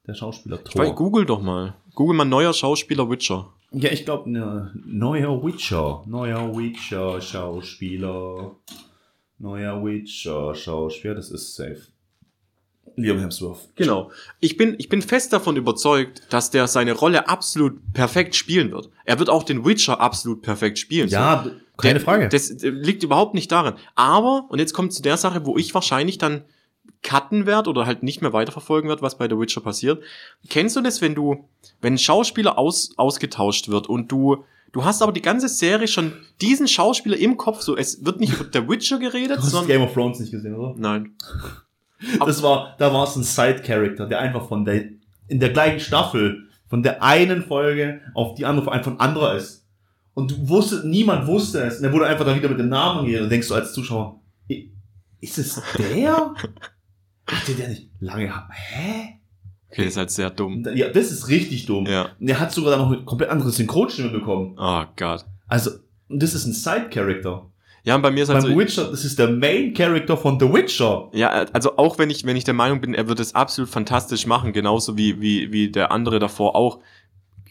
Der 0.07 0.13
Schauspieler 0.13 0.59
Ich 0.67 0.75
weiß, 0.75 0.95
Google 0.95 1.25
doch 1.25 1.41
mal. 1.41 1.75
Google 1.93 2.15
mal 2.15 2.25
neuer 2.25 2.53
Schauspieler 2.53 3.09
Witcher. 3.09 3.53
Ja, 3.71 3.91
ich 3.91 4.05
glaube, 4.05 4.29
ne, 4.31 4.71
neuer 4.85 5.43
Witcher. 5.43 6.03
Neuer 6.07 6.55
Witcher 6.55 7.19
Schauspieler. 7.19 8.55
Neuer 9.39 9.83
Witcher 9.83 10.55
Schauspieler. 10.55 11.15
Das 11.15 11.29
ist 11.31 11.55
safe. 11.55 11.81
Liam 12.95 13.19
Hemsworth. 13.19 13.69
Genau. 13.75 14.11
Ich 14.39 14.57
bin, 14.57 14.75
ich 14.77 14.89
bin 14.89 15.01
fest 15.01 15.33
davon 15.33 15.55
überzeugt, 15.57 16.21
dass 16.29 16.49
der 16.51 16.67
seine 16.67 16.93
Rolle 16.93 17.27
absolut 17.29 17.79
perfekt 17.93 18.35
spielen 18.35 18.71
wird. 18.71 18.89
Er 19.05 19.19
wird 19.19 19.29
auch 19.29 19.43
den 19.43 19.65
Witcher 19.65 19.99
absolut 19.99 20.41
perfekt 20.41 20.79
spielen. 20.79 21.09
Ja, 21.09 21.43
d- 21.43 21.51
keine 21.77 21.95
Der- 21.99 22.01
Frage. 22.05 22.29
Das 22.29 22.49
äh, 22.49 22.69
liegt 22.69 23.03
überhaupt 23.03 23.33
nicht 23.33 23.51
daran. 23.51 23.75
Aber, 23.95 24.45
und 24.49 24.59
jetzt 24.59 24.73
kommt 24.73 24.93
zu 24.93 25.01
der 25.01 25.17
Sache, 25.17 25.45
wo 25.45 25.57
ich 25.57 25.73
wahrscheinlich 25.73 26.17
dann 26.17 26.43
cutten 27.03 27.45
werde 27.45 27.69
oder 27.69 27.85
halt 27.85 28.01
nicht 28.01 28.21
mehr 28.21 28.33
weiterverfolgen 28.33 28.89
werde, 28.89 29.01
was 29.01 29.17
bei 29.17 29.29
The 29.29 29.37
Witcher 29.37 29.61
passiert. 29.61 30.01
Kennst 30.49 30.75
du 30.75 30.81
das, 30.81 31.01
wenn 31.01 31.13
du, 31.15 31.47
wenn 31.81 31.93
ein 31.93 31.97
Schauspieler 31.99 32.57
aus, 32.57 32.91
ausgetauscht 32.97 33.67
wird 33.69 33.87
und 33.87 34.11
du, 34.11 34.43
du 34.71 34.83
hast 34.83 35.01
aber 35.03 35.11
die 35.11 35.21
ganze 35.21 35.47
Serie 35.47 35.87
schon 35.87 36.13
diesen 36.41 36.67
Schauspieler 36.67 37.17
im 37.17 37.37
Kopf, 37.37 37.61
so, 37.61 37.77
es 37.77 38.03
wird 38.03 38.19
nicht 38.19 38.33
über 38.33 38.45
The 38.51 38.67
Witcher 38.67 38.97
geredet, 38.99 39.37
du 39.37 39.41
hast 39.41 39.51
sondern, 39.51 39.67
Game 39.67 39.81
of 39.83 39.93
Thrones 39.93 40.19
nicht 40.19 40.31
gesehen, 40.31 40.55
oder? 40.55 40.73
nein. 40.77 41.15
Das 42.19 42.43
war, 42.43 42.75
da 42.77 42.93
war 42.93 43.05
es 43.05 43.15
ein 43.15 43.23
Side-Character, 43.23 44.07
der 44.07 44.19
einfach 44.19 44.47
von 44.47 44.65
der, 44.65 44.85
in 45.27 45.39
der 45.39 45.49
gleichen 45.49 45.79
Staffel, 45.79 46.47
von 46.67 46.83
der 46.83 47.01
einen 47.01 47.43
Folge 47.43 48.01
auf 48.13 48.35
die 48.35 48.45
andere, 48.45 48.71
einfach 48.71 48.91
von 48.91 48.99
anderer 48.99 49.35
ist. 49.35 49.67
Und 50.13 50.31
du 50.31 50.49
wusstest, 50.49 50.85
niemand 50.85 51.27
wusste 51.27 51.61
es. 51.61 51.77
Und 51.79 51.85
er 51.85 51.93
wurde 51.93 52.07
einfach 52.07 52.25
dann 52.25 52.37
wieder 52.37 52.49
mit 52.49 52.59
dem 52.59 52.69
Namen 52.69 53.05
geredet. 53.05 53.23
Und 53.23 53.29
denkst 53.29 53.47
du 53.47 53.55
als 53.55 53.73
Zuschauer, 53.73 54.19
ist 55.21 55.37
es 55.37 55.61
der? 55.77 56.33
Hatte 57.27 57.53
der 57.53 57.69
nicht 57.69 57.89
lange? 57.99 58.33
Hä? 58.51 59.19
Okay, 59.69 59.85
ist 59.85 59.97
halt 59.97 60.11
sehr 60.11 60.29
dumm. 60.29 60.65
Ja, 60.75 60.89
das 60.89 61.11
ist 61.11 61.27
richtig 61.27 61.65
dumm. 61.65 61.85
Ja. 61.85 62.09
Und 62.19 62.27
er 62.27 62.39
hat 62.39 62.51
sogar 62.51 62.71
dann 62.71 62.79
noch 62.79 62.91
eine 62.91 63.03
komplett 63.03 63.29
andere 63.29 63.51
Synchronstimme 63.51 64.09
bekommen. 64.09 64.55
Oh 64.57 64.83
Gott. 64.95 65.25
Also, 65.47 65.71
und 66.07 66.23
das 66.23 66.33
ist 66.33 66.45
ein 66.45 66.53
Side-Character. 66.53 67.51
Ja, 67.87 67.97
bei 67.97 68.11
mir 68.11 68.23
ist 68.23 68.29
halt 68.29 68.41
Beim 68.41 68.51
so, 68.51 68.59
Witcher, 68.59 68.91
das 68.91 69.05
ist 69.05 69.17
der 69.17 69.29
Main-Character 69.29 70.17
von 70.17 70.37
The 70.37 70.51
Witcher. 70.51 71.07
Ja, 71.13 71.29
also 71.53 71.77
auch 71.77 71.97
wenn 71.97 72.09
ich, 72.09 72.25
wenn 72.25 72.35
ich 72.35 72.43
der 72.43 72.53
Meinung 72.53 72.81
bin, 72.81 72.93
er 72.93 73.07
wird 73.07 73.21
es 73.21 73.33
absolut 73.33 73.69
fantastisch 73.69 74.27
machen, 74.27 74.51
genauso 74.51 74.97
wie, 74.97 75.21
wie, 75.21 75.53
wie 75.53 75.71
der 75.71 75.89
andere 75.93 76.19
davor 76.19 76.57
auch, 76.57 76.79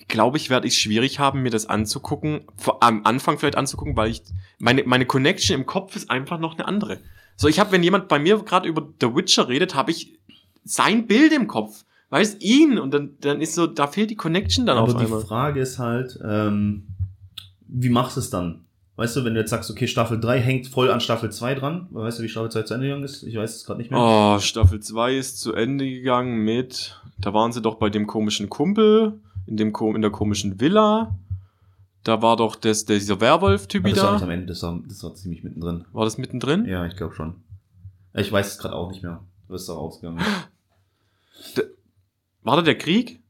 glaube 0.09 0.37
ich, 0.37 0.51
werde 0.51 0.67
ich 0.69 0.77
schwierig 0.77 1.19
haben, 1.19 1.41
mir 1.41 1.49
das 1.49 1.71
anzugucken, 1.71 2.43
am 2.81 3.07
Anfang 3.07 3.39
vielleicht 3.39 3.57
anzugucken, 3.57 3.97
weil 3.97 4.11
ich, 4.11 4.25
meine, 4.59 4.85
meine 4.85 5.07
Connection 5.07 5.59
im 5.59 5.65
Kopf 5.65 5.97
ist 5.97 6.11
einfach 6.11 6.39
noch 6.39 6.53
eine 6.53 6.69
andere. 6.69 6.99
So, 7.37 7.49
ich 7.49 7.59
habe, 7.59 7.73
wenn 7.73 7.83
jemand 7.83 8.07
bei 8.09 8.19
mir 8.19 8.39
gerade 8.41 8.69
über 8.69 8.87
The 9.01 9.15
Witcher 9.15 9.49
redet, 9.49 9.75
habe 9.75 9.91
ich 9.91 10.19
sein 10.65 11.07
Bild 11.07 11.33
im 11.33 11.47
Kopf. 11.47 11.87
Weiß 12.11 12.41
ihn 12.41 12.79
und 12.79 12.93
dann, 12.93 13.17
dann 13.23 13.41
ist 13.41 13.55
so, 13.55 13.67
da 13.67 13.87
fehlt 13.87 14.11
die 14.11 14.17
Connection 14.17 14.67
dann 14.67 14.77
Aber 14.77 14.89
auf 14.89 14.99
die 14.99 15.05
einmal. 15.07 15.23
Frage 15.23 15.61
ist 15.61 15.79
halt, 15.79 16.19
ähm, 16.23 16.89
wie 17.67 17.89
machst 17.89 18.17
du 18.17 18.21
es 18.21 18.29
dann? 18.29 18.66
Weißt 18.97 19.15
du, 19.15 19.25
wenn 19.25 19.35
du 19.35 19.41
jetzt 19.41 19.51
sagst, 19.51 19.71
okay, 19.71 19.87
Staffel 19.87 20.19
3 20.19 20.41
hängt 20.41 20.69
voll 20.69 20.91
an 20.91 21.01
Staffel 21.01 21.31
2 21.31 21.55
dran, 21.55 21.87
weißt 21.91 22.19
du, 22.19 22.23
wie 22.23 22.29
Staffel 22.31 22.51
2 22.51 22.63
zu 22.63 22.75
Ende 22.75 22.87
gegangen 22.87 23.05
ist? 23.05 23.23
Ich 23.25 23.37
weiß 23.37 23.57
es 23.57 23.65
gerade 23.65 23.79
nicht 23.79 23.91
mehr. 23.91 24.01
Oh, 24.01 24.39
Staffel 24.39 24.81
2 24.81 25.17
ist 25.17 25.39
zu 25.39 25.53
Ende 25.53 25.85
gegangen 25.89 26.39
mit, 26.45 26.99
da 27.19 27.35
waren 27.35 27.53
sie 27.53 27.61
doch 27.61 27.75
bei 27.75 27.91
dem 27.91 28.07
komischen 28.07 28.49
Kumpel, 28.49 29.21
in, 29.47 29.59
dem, 29.59 29.75
in 29.95 30.03
der 30.03 30.11
komischen 30.11 30.61
Villa. 30.61 31.19
Da 32.05 32.23
war 32.23 32.37
doch 32.37 32.57
das, 32.57 32.87
der, 32.87 32.99
dieser 32.99 33.21
Werwolf-Typ 33.21 33.85
Aber 33.85 33.93
das 33.93 34.03
war 34.03 34.13
nicht 34.13 34.21
wieder. 34.21 34.27
am 34.27 34.39
Ende, 34.39 34.47
das 34.47 34.63
war, 34.63 34.81
das 34.89 35.03
war 35.03 35.15
ziemlich 35.15 35.45
mittendrin. 35.45 35.85
War 35.93 36.05
das 36.05 36.17
mittendrin? 36.17 36.65
Ja, 36.65 36.87
ich 36.87 36.97
glaube 36.97 37.15
schon. 37.15 37.43
Ich 38.15 38.33
weiß 38.33 38.53
es 38.53 38.59
gerade 38.59 38.75
auch 38.75 38.91
nicht 38.91 39.03
mehr. 39.03 39.21
Du 39.47 39.53
bist 39.53 39.69
doch 39.69 39.77
ausgegangen. 39.77 40.21
War 42.43 42.57
da 42.57 42.63
der 42.63 42.79
Krieg? 42.79 43.23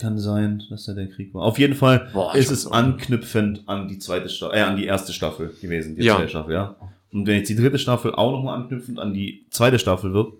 Kann 0.00 0.18
sein, 0.18 0.62
dass 0.70 0.86
da 0.86 0.94
der 0.94 1.08
Krieg 1.08 1.34
war. 1.34 1.42
Auf 1.42 1.58
jeden 1.58 1.74
Fall 1.74 2.08
Boah, 2.12 2.34
ist 2.34 2.50
es 2.50 2.66
anknüpfend 2.66 3.62
an 3.66 3.86
die 3.88 3.98
zweite 3.98 4.28
Staffel, 4.28 4.56
äh, 4.56 4.62
an 4.62 4.76
die 4.76 4.86
erste 4.86 5.12
Staffel 5.12 5.54
gewesen, 5.60 5.96
die 5.96 6.02
Ja. 6.02 6.16
zweite 6.16 6.28
Staffel, 6.30 6.54
ja. 6.54 6.76
Und 7.12 7.26
wenn 7.26 7.36
jetzt 7.36 7.48
die 7.50 7.56
dritte 7.56 7.78
Staffel 7.78 8.14
auch 8.14 8.32
nochmal 8.32 8.56
anknüpfend 8.60 8.98
an 8.98 9.12
die 9.12 9.46
zweite 9.50 9.78
Staffel 9.78 10.14
wird, 10.14 10.32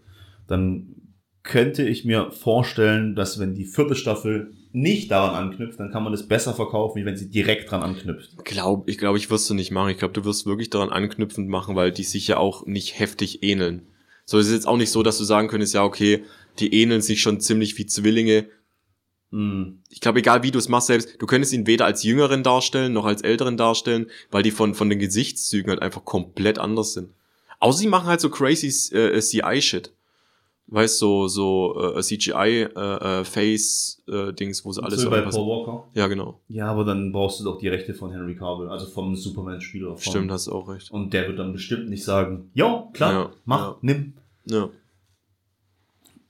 dann 0.47 0.95
könnte 1.43 1.87
ich 1.87 2.05
mir 2.05 2.31
vorstellen, 2.31 3.15
dass 3.15 3.39
wenn 3.39 3.55
die 3.55 3.65
vierte 3.65 3.95
Staffel 3.95 4.53
nicht 4.73 5.11
daran 5.11 5.35
anknüpft, 5.35 5.81
dann 5.81 5.91
kann 5.91 6.05
man 6.05 6.13
das 6.13 6.29
besser 6.29 6.55
verkaufen, 6.55 7.01
wie 7.01 7.05
wenn 7.05 7.17
sie 7.17 7.29
direkt 7.29 7.71
dran 7.71 7.83
anknüpft. 7.83 8.45
Glaub, 8.45 8.89
ich 8.89 8.99
glaube, 8.99 9.19
ich 9.19 9.31
wirst 9.31 9.51
du 9.51 9.55
nicht 9.55 9.73
machen. 9.73 9.91
Ich 9.91 9.99
glaube, 9.99 10.15
du 10.15 10.25
wirst 10.25 10.47
wirklich 10.47 10.71
daran 10.71 10.91
anknüpfend 10.91 11.49
machen, 11.49 11.75
weil 11.77 11.91
die 11.93 12.05
sich 12.05 12.29
ja 12.29 12.37
auch 12.37 12.67
nicht 12.67 12.99
heftig 12.99 13.43
ähneln. 13.43 13.83
So, 14.27 14.39
es 14.39 14.47
ist 14.47 14.53
jetzt 14.53 14.69
auch 14.69 14.77
nicht 14.77 14.91
so, 14.91 15.03
dass 15.03 15.19
du 15.19 15.25
sagen 15.25 15.49
könntest, 15.49 15.75
ja, 15.75 15.83
okay, 15.83 16.23
die 16.61 16.73
ähneln 16.73 17.01
sich 17.03 17.21
schon 17.21 17.41
ziemlich 17.41 17.77
wie 17.79 17.87
Zwillinge. 17.87 18.47
Hm. 19.33 19.79
ich 19.89 20.01
glaube, 20.01 20.19
egal 20.19 20.43
wie 20.43 20.51
du 20.51 20.59
es 20.59 20.69
machst 20.69 20.89
selbst, 20.89 21.21
du 21.21 21.27
könntest 21.27 21.53
ihn 21.53 21.67
weder 21.67 21.85
als 21.85 22.03
Jüngeren 22.03 22.43
darstellen, 22.43 22.93
noch 22.93 23.05
als 23.05 23.23
Älteren 23.23 23.57
darstellen, 23.57 24.07
weil 24.31 24.43
die 24.43 24.51
von, 24.51 24.75
von 24.75 24.91
den 24.91 24.99
Gesichtszügen 24.99 25.71
halt 25.71 25.83
einfach 25.83 26.05
komplett 26.05 26.59
anders 26.59 26.95
sind. 26.95 27.11
Außer 27.61 27.79
sie 27.79 27.87
machen 27.87 28.09
halt 28.09 28.21
so 28.21 28.31
crazy 28.31 28.67
äh, 28.95 29.21
CI-Shit. 29.21 29.93
Weißt 30.73 30.99
so, 30.99 31.27
so 31.27 31.95
äh, 31.97 32.01
CGI-Face-Dings, 32.01 34.65
wo 34.65 34.73
sie 34.73 34.83
alles 34.83 35.01
so 35.01 35.11
bei 35.11 35.21
Paul 35.21 35.47
Walker. 35.47 35.85
Ja, 35.95 36.07
genau. 36.07 36.41
Ja, 36.49 36.71
aber 36.71 36.85
dann 36.85 37.13
brauchst 37.13 37.41
du 37.41 37.45
doch 37.45 37.59
die 37.59 37.69
Rechte 37.69 37.95
von 37.95 38.11
Henry 38.13 38.37
Cavill, 38.37 38.69
also 38.69 38.87
vom 38.87 39.17
Superman-Spieler. 39.17 39.97
Stimmt, 39.99 40.31
hast 40.31 40.47
du 40.47 40.53
auch 40.53 40.69
recht. 40.69 40.91
Und 40.91 41.13
der 41.13 41.27
wird 41.29 41.39
dann 41.39 41.53
bestimmt 41.53 41.89
nicht 41.89 42.05
sagen, 42.05 42.51
jo, 42.55 42.91
klar, 42.93 43.13
Ja, 43.13 43.31
mach, 43.45 43.61
ja. 43.61 43.77
nimm. 43.83 44.15
Ja. 44.47 44.71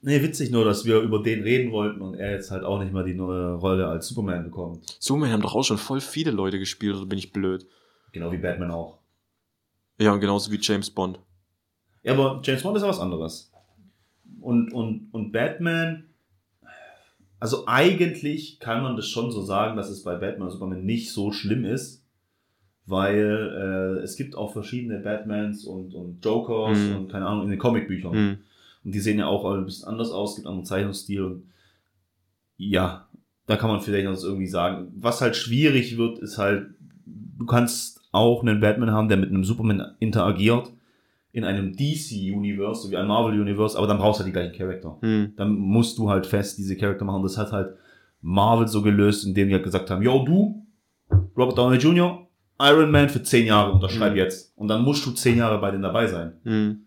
Nee, 0.03 0.23
witzig 0.23 0.51
nur, 0.51 0.65
dass 0.65 0.85
wir 0.87 1.01
über 1.01 1.23
den 1.23 1.43
reden 1.43 1.73
wollten 1.73 2.01
und 2.01 2.15
er 2.15 2.33
jetzt 2.33 2.51
halt 2.51 2.65
auch 2.65 2.79
nicht 2.83 2.93
mal 2.93 3.05
die 3.05 3.15
neue 3.15 3.53
Rolle 3.55 3.87
als 3.87 4.09
Superman 4.09 4.45
bekommt. 4.45 4.97
Superman 4.99 5.31
haben 5.33 5.43
doch 5.43 5.55
auch 5.55 5.63
schon 5.63 5.77
voll 5.79 6.01
viele 6.01 6.31
Leute 6.31 6.59
gespielt, 6.59 6.97
oder 6.97 7.07
bin 7.07 7.19
ich 7.19 7.33
blöd? 7.33 7.67
Genau 8.13 8.33
wie 8.33 8.39
Batman 8.39 8.71
auch. 8.71 8.99
Ja, 9.99 10.13
und 10.15 10.21
genauso 10.21 10.51
wie 10.51 10.59
James 10.61 10.91
Bond. 10.91 11.21
Ja, 12.03 12.15
aber 12.15 12.41
James 12.43 12.63
Bond 12.63 12.77
ist 12.79 12.83
ja 12.83 12.89
was 12.89 12.99
anderes. 12.99 13.53
Und, 14.41 14.73
und, 14.73 15.09
und 15.13 15.33
Batman, 15.33 16.05
also 17.39 17.67
eigentlich 17.67 18.59
kann 18.59 18.83
man 18.83 18.97
das 18.97 19.07
schon 19.09 19.31
so 19.31 19.43
sagen, 19.43 19.77
dass 19.77 19.91
es 19.91 20.03
bei 20.03 20.15
Batman 20.17 20.49
und 20.49 20.53
Superman 20.53 20.85
nicht 20.85 21.13
so 21.13 21.31
schlimm 21.31 21.67
ist, 21.67 22.03
weil 22.87 23.99
äh, 23.99 24.03
es 24.03 24.17
gibt 24.17 24.35
auch 24.35 24.53
verschiedene 24.55 24.99
Batmans 25.01 25.67
und, 25.67 25.95
und 25.95 26.25
Jokers 26.25 26.79
Mhm. 26.79 26.97
und 26.97 27.09
keine 27.13 27.27
Ahnung 27.27 27.45
in 27.45 27.51
den 27.51 27.59
Comicbüchern. 27.59 28.13
Hm. 28.15 28.39
Und 28.85 28.95
die 28.95 29.01
sehen 29.01 29.19
ja 29.19 29.27
auch 29.27 29.45
ein 29.45 29.65
bisschen 29.65 29.89
anders 29.89 30.11
aus, 30.11 30.35
gibt 30.37 30.47
einen 30.47 30.53
anderen 30.53 30.67
Zeichnungsstil 30.67 31.23
und 31.23 31.43
ja, 32.57 33.09
da 33.47 33.57
kann 33.57 33.71
man 33.71 33.81
vielleicht 33.81 34.07
noch 34.07 34.23
irgendwie 34.23 34.47
sagen. 34.47 34.93
Was 34.97 35.21
halt 35.21 35.35
schwierig 35.37 35.97
wird, 35.97 36.19
ist 36.19 36.39
halt, 36.39 36.69
du 37.07 37.47
kannst 37.47 38.01
auch 38.13 38.43
einen 38.43 38.61
Batman 38.61 38.91
haben, 38.93 39.09
der 39.09 39.17
mit 39.17 39.31
einem 39.31 39.45
Superman 39.45 39.95
interagiert 39.99 40.73
in 41.33 41.45
einem 41.45 41.77
DC-Universe, 41.77 42.83
so 42.83 42.91
wie 42.91 42.97
ein 42.97 43.07
Marvel-Universe, 43.07 43.79
aber 43.79 43.87
dann 43.87 43.99
brauchst 43.99 44.21
du 44.21 44.25
halt 44.25 44.29
die 44.29 44.39
gleichen 44.39 44.57
Charakter. 44.59 44.99
Hm. 45.01 45.33
Dann 45.37 45.55
musst 45.55 45.97
du 45.99 46.11
halt 46.11 46.27
fest 46.27 46.59
diese 46.59 46.77
Charakter 46.77 47.05
machen. 47.05 47.23
Das 47.23 47.39
hat 47.39 47.53
halt 47.53 47.77
Marvel 48.21 48.67
so 48.67 48.83
gelöst, 48.83 49.25
indem 49.25 49.49
die 49.49 49.55
halt 49.55 49.65
gesagt 49.65 49.91
haben, 49.91 50.03
yo, 50.03 50.25
du, 50.25 50.67
Robert 51.37 51.57
Downey 51.57 51.77
Jr., 51.79 52.27
Iron 52.61 52.91
Man 52.91 53.09
für 53.09 53.23
zehn 53.23 53.47
Jahre, 53.47 53.73
unterschreib 53.73 54.13
Mhm. 54.13 54.19
jetzt. 54.19 54.53
Und 54.57 54.69
dann 54.69 54.83
musst 54.83 55.07
du 55.07 55.13
zehn 55.13 55.39
Jahre 55.39 55.59
bei 55.61 55.71
denen 55.71 55.83
dabei 55.83 56.07
sein. 56.09 56.33
Hm. 56.43 56.81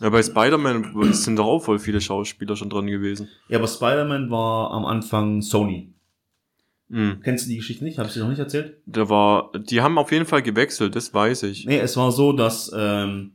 Ja, 0.00 0.10
bei 0.10 0.22
Spider-Man 0.22 1.12
sind 1.14 1.36
doch 1.36 1.46
auch 1.46 1.60
voll 1.64 1.78
viele 1.78 2.00
Schauspieler 2.00 2.54
schon 2.56 2.68
dran 2.68 2.86
gewesen. 2.86 3.28
Ja, 3.48 3.58
aber 3.58 3.66
Spider-Man 3.66 4.30
war 4.30 4.70
am 4.72 4.84
Anfang 4.84 5.40
Sony. 5.40 5.92
Hm. 6.90 7.20
Kennst 7.24 7.46
du 7.46 7.50
die 7.50 7.56
Geschichte 7.56 7.82
nicht? 7.82 7.98
Habe 7.98 8.08
ich 8.08 8.14
dir 8.14 8.20
noch 8.20 8.28
nicht 8.28 8.38
erzählt? 8.38 8.76
Da 8.86 9.08
war, 9.08 9.50
die 9.58 9.80
haben 9.80 9.98
auf 9.98 10.12
jeden 10.12 10.26
Fall 10.26 10.42
gewechselt, 10.42 10.94
das 10.94 11.12
weiß 11.12 11.44
ich. 11.44 11.64
Nee, 11.66 11.78
es 11.78 11.96
war 11.96 12.12
so, 12.12 12.32
dass 12.32 12.70
ähm, 12.76 13.32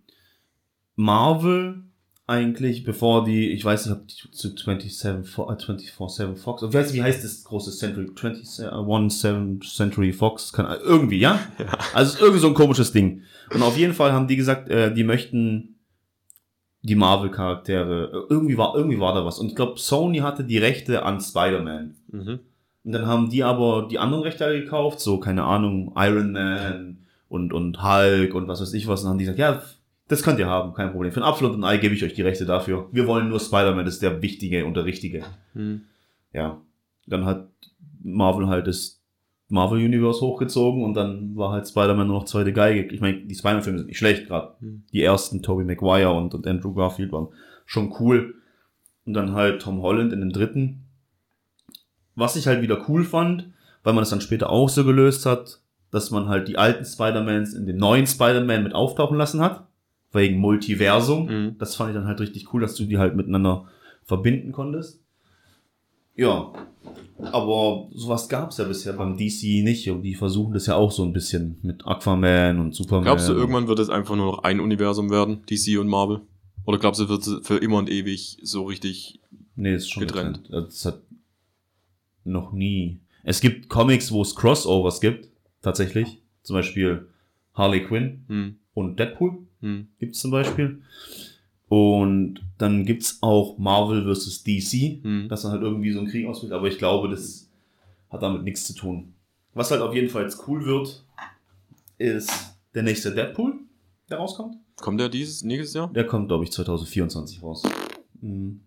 Marvel 0.95 1.83
eigentlich, 2.27 2.83
bevor 2.85 3.25
die, 3.25 3.49
ich 3.51 3.65
weiß 3.65 3.87
nicht, 3.87 3.95
ob 3.97 4.07
die 4.07 4.31
zu 4.31 4.49
27, 4.55 5.27
Fo- 5.27 5.51
äh, 5.51 5.55
24-7 5.57 6.35
Fox, 6.37 6.61
wie 6.71 6.77
heißt, 6.77 6.93
wie 6.93 7.03
heißt 7.03 7.23
das 7.25 7.43
große 7.43 7.71
Century, 7.71 8.09
21 8.15 9.69
Century 9.69 10.13
Fox, 10.13 10.53
kann, 10.53 10.67
irgendwie, 10.81 11.19
ja? 11.19 11.39
Ja. 11.59 11.77
Also 11.93 12.19
irgendwie 12.19 12.39
so 12.39 12.47
ein 12.47 12.53
komisches 12.53 12.91
Ding. 12.93 13.23
Und 13.53 13.61
auf 13.63 13.77
jeden 13.77 13.93
Fall 13.93 14.13
haben 14.13 14.27
die 14.27 14.37
gesagt, 14.37 14.69
äh, 14.69 14.93
die 14.93 15.03
möchten 15.03 15.70
die 16.83 16.95
Marvel-Charaktere, 16.95 18.25
irgendwie 18.29 18.57
war, 18.57 18.75
irgendwie 18.75 18.99
war 18.99 19.13
da 19.13 19.23
was. 19.25 19.39
Und 19.39 19.49
ich 19.49 19.55
glaube, 19.55 19.79
Sony 19.79 20.19
hatte 20.19 20.43
die 20.43 20.57
Rechte 20.57 21.03
an 21.03 21.21
Spider-Man. 21.21 21.95
Mhm. 22.07 22.39
Und 22.83 22.91
dann 22.91 23.05
haben 23.05 23.29
die 23.29 23.43
aber 23.43 23.87
die 23.89 23.99
anderen 23.99 24.23
Rechte 24.23 24.51
gekauft, 24.59 24.99
so, 24.99 25.19
keine 25.19 25.43
Ahnung, 25.43 25.93
Iron 25.95 26.31
Man 26.31 26.97
und, 27.29 27.53
und 27.53 27.83
Hulk 27.83 28.33
und 28.33 28.47
was 28.47 28.61
weiß 28.61 28.73
ich 28.73 28.87
was. 28.87 29.01
Und 29.01 29.05
dann 29.05 29.11
haben 29.11 29.17
die 29.19 29.25
gesagt, 29.25 29.39
ja, 29.39 29.61
das 30.07 30.23
könnt 30.23 30.39
ihr 30.39 30.47
haben, 30.47 30.73
kein 30.73 30.91
Problem. 30.91 31.11
Für 31.11 31.21
ein 31.21 31.27
Apfel 31.27 31.47
und 31.47 31.59
ein 31.59 31.63
Ei 31.63 31.77
gebe 31.77 31.93
ich 31.93 32.03
euch 32.03 32.13
die 32.13 32.23
Rechte 32.23 32.45
dafür. 32.45 32.89
Wir 32.91 33.07
wollen 33.07 33.29
nur 33.29 33.39
Spider-Man, 33.39 33.85
das 33.85 33.95
ist 33.95 34.03
der 34.03 34.21
Wichtige 34.21 34.65
und 34.65 34.75
der 34.75 34.85
Richtige. 34.85 35.23
Mhm. 35.53 35.83
Ja. 36.33 36.59
Dann 37.05 37.25
hat 37.25 37.47
Marvel 38.03 38.47
halt 38.47 38.67
das 38.67 39.00
Marvel 39.51 39.83
Universe 39.83 40.21
hochgezogen 40.21 40.83
und 40.83 40.93
dann 40.93 41.35
war 41.35 41.51
halt 41.51 41.67
Spider-Man 41.67 42.07
nur 42.07 42.19
noch 42.19 42.25
zweite 42.25 42.53
Geige. 42.53 42.83
Ich 42.93 43.01
meine, 43.01 43.19
die 43.19 43.35
Spider-Man-Filme 43.35 43.79
sind 43.79 43.87
nicht 43.87 43.97
schlecht 43.97 44.27
gerade. 44.27 44.55
Mhm. 44.61 44.83
Die 44.93 45.03
ersten, 45.03 45.43
Tobey 45.43 45.65
Maguire 45.65 46.13
und, 46.13 46.33
und 46.33 46.47
Andrew 46.47 46.73
Garfield 46.73 47.11
waren 47.11 47.27
schon 47.65 47.93
cool. 47.99 48.35
Und 49.05 49.13
dann 49.13 49.33
halt 49.33 49.61
Tom 49.61 49.81
Holland 49.81 50.13
in 50.13 50.21
dem 50.21 50.31
dritten. 50.31 50.85
Was 52.15 52.35
ich 52.35 52.47
halt 52.47 52.61
wieder 52.61 52.87
cool 52.87 53.03
fand, 53.03 53.51
weil 53.83 53.93
man 53.93 54.03
es 54.03 54.09
dann 54.09 54.21
später 54.21 54.49
auch 54.49 54.69
so 54.69 54.85
gelöst 54.85 55.25
hat, 55.25 55.59
dass 55.91 56.11
man 56.11 56.29
halt 56.29 56.47
die 56.47 56.57
alten 56.57 56.85
Spider-Mans 56.85 57.53
in 57.53 57.65
den 57.65 57.77
neuen 57.77 58.07
Spider-Man 58.07 58.63
mit 58.63 58.73
auftauchen 58.73 59.17
lassen 59.17 59.41
hat. 59.41 59.67
Wegen 60.13 60.39
Multiversum. 60.39 61.25
Mhm. 61.25 61.55
Das 61.57 61.75
fand 61.75 61.89
ich 61.89 61.95
dann 61.95 62.07
halt 62.07 62.21
richtig 62.21 62.53
cool, 62.53 62.61
dass 62.61 62.75
du 62.75 62.85
die 62.85 62.97
halt 62.97 63.15
miteinander 63.15 63.65
verbinden 64.03 64.51
konntest. 64.53 65.00
Ja, 66.15 66.51
aber 67.19 67.87
sowas 67.93 68.27
gab's 68.27 68.57
ja 68.57 68.65
bisher 68.65 68.93
beim 68.93 69.17
DC 69.17 69.63
nicht 69.63 69.89
und 69.89 70.01
die 70.01 70.15
versuchen 70.15 70.53
das 70.53 70.65
ja 70.65 70.75
auch 70.75 70.91
so 70.91 71.03
ein 71.03 71.13
bisschen 71.13 71.57
mit 71.61 71.85
Aquaman 71.85 72.59
und 72.59 72.75
Superman. 72.75 73.03
Glaubst 73.03 73.29
du, 73.29 73.33
irgendwann 73.33 73.67
wird 73.67 73.79
es 73.79 73.89
einfach 73.89 74.15
nur 74.15 74.25
noch 74.25 74.43
ein 74.43 74.59
Universum 74.59 75.09
werden, 75.09 75.43
DC 75.49 75.79
und 75.79 75.87
Marvel? 75.87 76.21
Oder 76.65 76.77
glaubst 76.77 77.01
du, 77.01 77.09
wird 77.09 77.25
es 77.25 77.47
für 77.47 77.57
immer 77.57 77.77
und 77.77 77.89
ewig 77.89 78.37
so 78.43 78.65
richtig 78.65 79.19
Nee, 79.55 79.75
ist 79.75 79.89
schon 79.91 80.01
getrennt? 80.01 80.43
getrennt. 80.43 80.53
Also, 80.53 80.67
Das 80.67 80.85
hat 80.85 81.01
noch 82.23 82.51
nie. 82.51 82.99
Es 83.23 83.41
gibt 83.41 83.69
Comics, 83.69 84.11
wo 84.11 84.21
es 84.21 84.35
Crossovers 84.35 85.01
gibt, 85.01 85.29
tatsächlich. 85.61 86.21
Zum 86.43 86.55
Beispiel 86.55 87.07
Harley 87.53 87.83
Quinn 87.83 88.25
hm, 88.27 88.55
und 88.73 88.99
Deadpool 88.99 89.45
hm, 89.61 89.87
gibt's 89.99 90.19
zum 90.19 90.31
Beispiel. 90.31 90.81
Und 91.71 92.41
dann 92.57 92.83
gibt's 92.83 93.19
auch 93.21 93.57
Marvel 93.57 94.03
vs. 94.03 94.43
DC, 94.43 95.01
hm. 95.03 95.29
dass 95.29 95.43
dann 95.43 95.53
halt 95.53 95.61
irgendwie 95.61 95.93
so 95.93 96.01
ein 96.01 96.07
Krieg 96.07 96.27
ausbricht, 96.27 96.51
aber 96.51 96.67
ich 96.67 96.77
glaube, 96.77 97.07
das 97.07 97.49
hat 98.09 98.21
damit 98.21 98.43
nichts 98.43 98.65
zu 98.65 98.75
tun. 98.75 99.13
Was 99.53 99.71
halt 99.71 99.79
auf 99.81 99.95
jeden 99.95 100.09
Fall 100.09 100.29
cool 100.47 100.65
wird, 100.65 101.05
ist 101.97 102.29
der 102.75 102.83
nächste 102.83 103.15
Deadpool, 103.15 103.53
der 104.09 104.17
rauskommt. 104.17 104.57
Kommt 104.81 104.99
der 104.99 105.07
dieses 105.07 105.45
nächstes 105.45 105.73
Jahr? 105.73 105.89
Der 105.93 106.05
kommt, 106.05 106.27
glaube 106.27 106.43
ich, 106.43 106.51
2024 106.51 107.41
raus. 107.41 107.63
Mhm. 108.19 108.59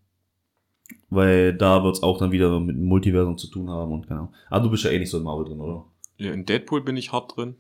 Weil 1.11 1.53
da 1.53 1.85
wird's 1.85 2.03
auch 2.03 2.17
dann 2.17 2.33
wieder 2.33 2.59
mit 2.59 2.75
dem 2.75 2.87
Multiversum 2.87 3.37
zu 3.37 3.49
tun 3.49 3.69
haben 3.69 3.93
und 3.93 4.09
genau. 4.09 4.33
Ah, 4.49 4.61
du 4.61 4.71
bist 4.71 4.83
ja 4.85 4.91
eh 4.91 4.99
nicht 4.99 5.11
so 5.11 5.19
in 5.19 5.25
Marvel 5.25 5.45
drin, 5.45 5.61
oder? 5.61 5.85
Ja, 6.17 6.33
in 6.33 6.47
Deadpool 6.47 6.81
bin 6.81 6.97
ich 6.97 7.13
hart 7.13 7.37
drin. 7.37 7.57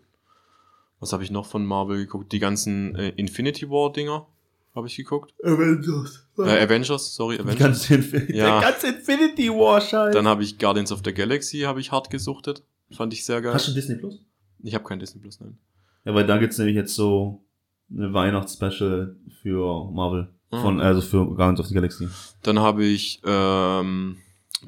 Was 1.00 1.12
habe 1.12 1.22
ich 1.22 1.30
noch 1.30 1.44
von 1.44 1.66
Marvel 1.66 1.98
geguckt? 1.98 2.32
Die 2.32 2.38
ganzen 2.38 2.94
äh, 2.94 3.10
Infinity 3.10 3.68
War 3.68 3.92
Dinger 3.92 4.26
habe 4.74 4.86
ich 4.86 4.96
geguckt. 4.96 5.34
Avengers. 5.42 6.26
Äh, 6.38 6.64
Avengers, 6.64 7.14
sorry, 7.14 7.38
Avengers. 7.38 7.90
Infinity, 7.90 8.36
Ja. 8.36 8.60
Der 8.60 8.70
ganze 8.70 8.88
Infinity 8.88 9.48
War 9.50 9.80
Scheiß. 9.80 10.14
Dann 10.14 10.26
habe 10.26 10.42
ich 10.42 10.58
Guardians 10.58 10.90
of 10.92 11.00
the 11.04 11.12
Galaxy 11.12 11.60
habe 11.60 11.80
ich 11.80 11.92
hart 11.92 12.10
gesuchtet. 12.10 12.64
Fand 12.92 13.12
ich 13.12 13.24
sehr 13.24 13.40
geil. 13.40 13.54
Hast 13.54 13.68
du 13.68 13.72
Disney 13.72 13.96
Plus? 13.96 14.18
Ich 14.62 14.74
habe 14.74 14.84
kein 14.84 14.98
Disney 14.98 15.20
Plus, 15.20 15.40
nein. 15.40 15.58
Ja, 16.04 16.14
weil 16.14 16.26
da 16.26 16.36
gibt's 16.38 16.58
nämlich 16.58 16.76
jetzt 16.76 16.94
so 16.94 17.44
eine 17.90 18.12
Weihnachtsspecial 18.12 19.16
für 19.42 19.90
Marvel. 19.92 20.34
Ah. 20.50 20.60
Von, 20.60 20.80
also 20.80 21.00
für 21.00 21.24
Guardians 21.26 21.60
of 21.60 21.66
the 21.66 21.74
Galaxy. 21.74 22.08
Dann 22.42 22.58
habe 22.58 22.84
ich 22.84 23.20
ähm, 23.24 24.18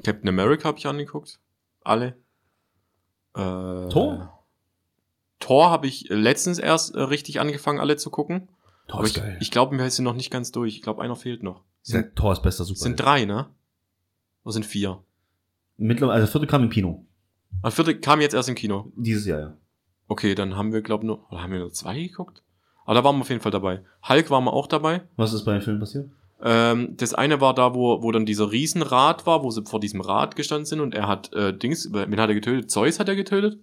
Captain 0.03 0.29
America 0.29 0.67
habe 0.67 0.77
ich 0.77 0.85
angeguckt. 0.87 1.39
Alle. 1.83 2.17
Äh, 3.35 3.89
Thor? 3.89 4.33
Thor 5.39 5.69
habe 5.69 5.87
ich 5.87 6.05
letztens 6.09 6.59
erst 6.59 6.95
äh, 6.95 7.01
richtig 7.01 7.39
angefangen, 7.39 7.79
alle 7.79 7.97
zu 7.97 8.09
gucken. 8.09 8.49
Thor 8.87 8.99
Aber 8.99 9.07
ich, 9.07 9.21
ich 9.39 9.51
glaube, 9.51 9.77
wir 9.77 9.89
sind 9.89 10.05
noch 10.05 10.15
nicht 10.15 10.31
ganz 10.31 10.51
durch. 10.51 10.75
Ich 10.75 10.81
glaube, 10.81 11.01
einer 11.01 11.15
fehlt 11.15 11.43
noch. 11.43 11.63
Sind, 11.81 12.15
Thor 12.15 12.33
ist 12.33 12.41
bester 12.41 12.63
Super. 12.63 12.79
sind 12.79 12.99
drei, 12.99 13.25
ne? 13.25 13.47
Oder 14.43 14.53
sind 14.53 14.65
vier? 14.65 15.03
Mittlerweile, 15.77 16.21
also 16.21 16.31
vierte 16.31 16.47
kam 16.47 16.63
im 16.63 16.69
Kino. 16.69 17.05
Ah, 17.61 17.71
vierte 17.71 17.99
kam 17.99 18.21
jetzt 18.21 18.33
erst 18.33 18.49
im 18.49 18.55
Kino. 18.55 18.91
Dieses 18.95 19.25
Jahr, 19.25 19.39
ja. 19.39 19.57
Okay, 20.07 20.35
dann 20.35 20.55
haben 20.55 20.73
wir, 20.73 20.81
glaube 20.81 21.05
nur, 21.05 21.29
oder 21.31 21.41
haben 21.43 21.51
wir 21.51 21.59
nur 21.59 21.71
zwei 21.71 22.01
geguckt? 22.01 22.43
Aber 22.85 22.95
da 22.95 23.03
waren 23.03 23.17
wir 23.17 23.21
auf 23.21 23.29
jeden 23.29 23.41
Fall 23.41 23.51
dabei. 23.51 23.83
Hulk 24.07 24.29
waren 24.29 24.45
wir 24.45 24.53
auch 24.53 24.67
dabei. 24.67 25.03
Was 25.17 25.33
ist 25.33 25.43
bei 25.43 25.51
den 25.51 25.61
Filmen 25.61 25.79
passiert? 25.79 26.09
Ähm, 26.41 26.95
das 26.97 27.13
eine 27.13 27.41
war 27.41 27.53
da, 27.53 27.73
wo, 27.73 28.01
wo 28.01 28.11
dann 28.11 28.25
dieser 28.25 28.51
Riesenrad 28.51 29.25
war, 29.25 29.43
wo 29.43 29.51
sie 29.51 29.65
vor 29.65 29.79
diesem 29.79 30.01
Rad 30.01 30.35
gestanden 30.35 30.65
sind 30.65 30.79
und 30.79 30.95
er 30.95 31.07
hat 31.07 31.33
äh, 31.33 31.57
Dings, 31.57 31.91
wen 31.91 32.19
hat 32.19 32.29
er 32.29 32.35
getötet? 32.35 32.69
Zeus 32.71 32.99
hat 32.99 33.09
er 33.09 33.15
getötet? 33.15 33.59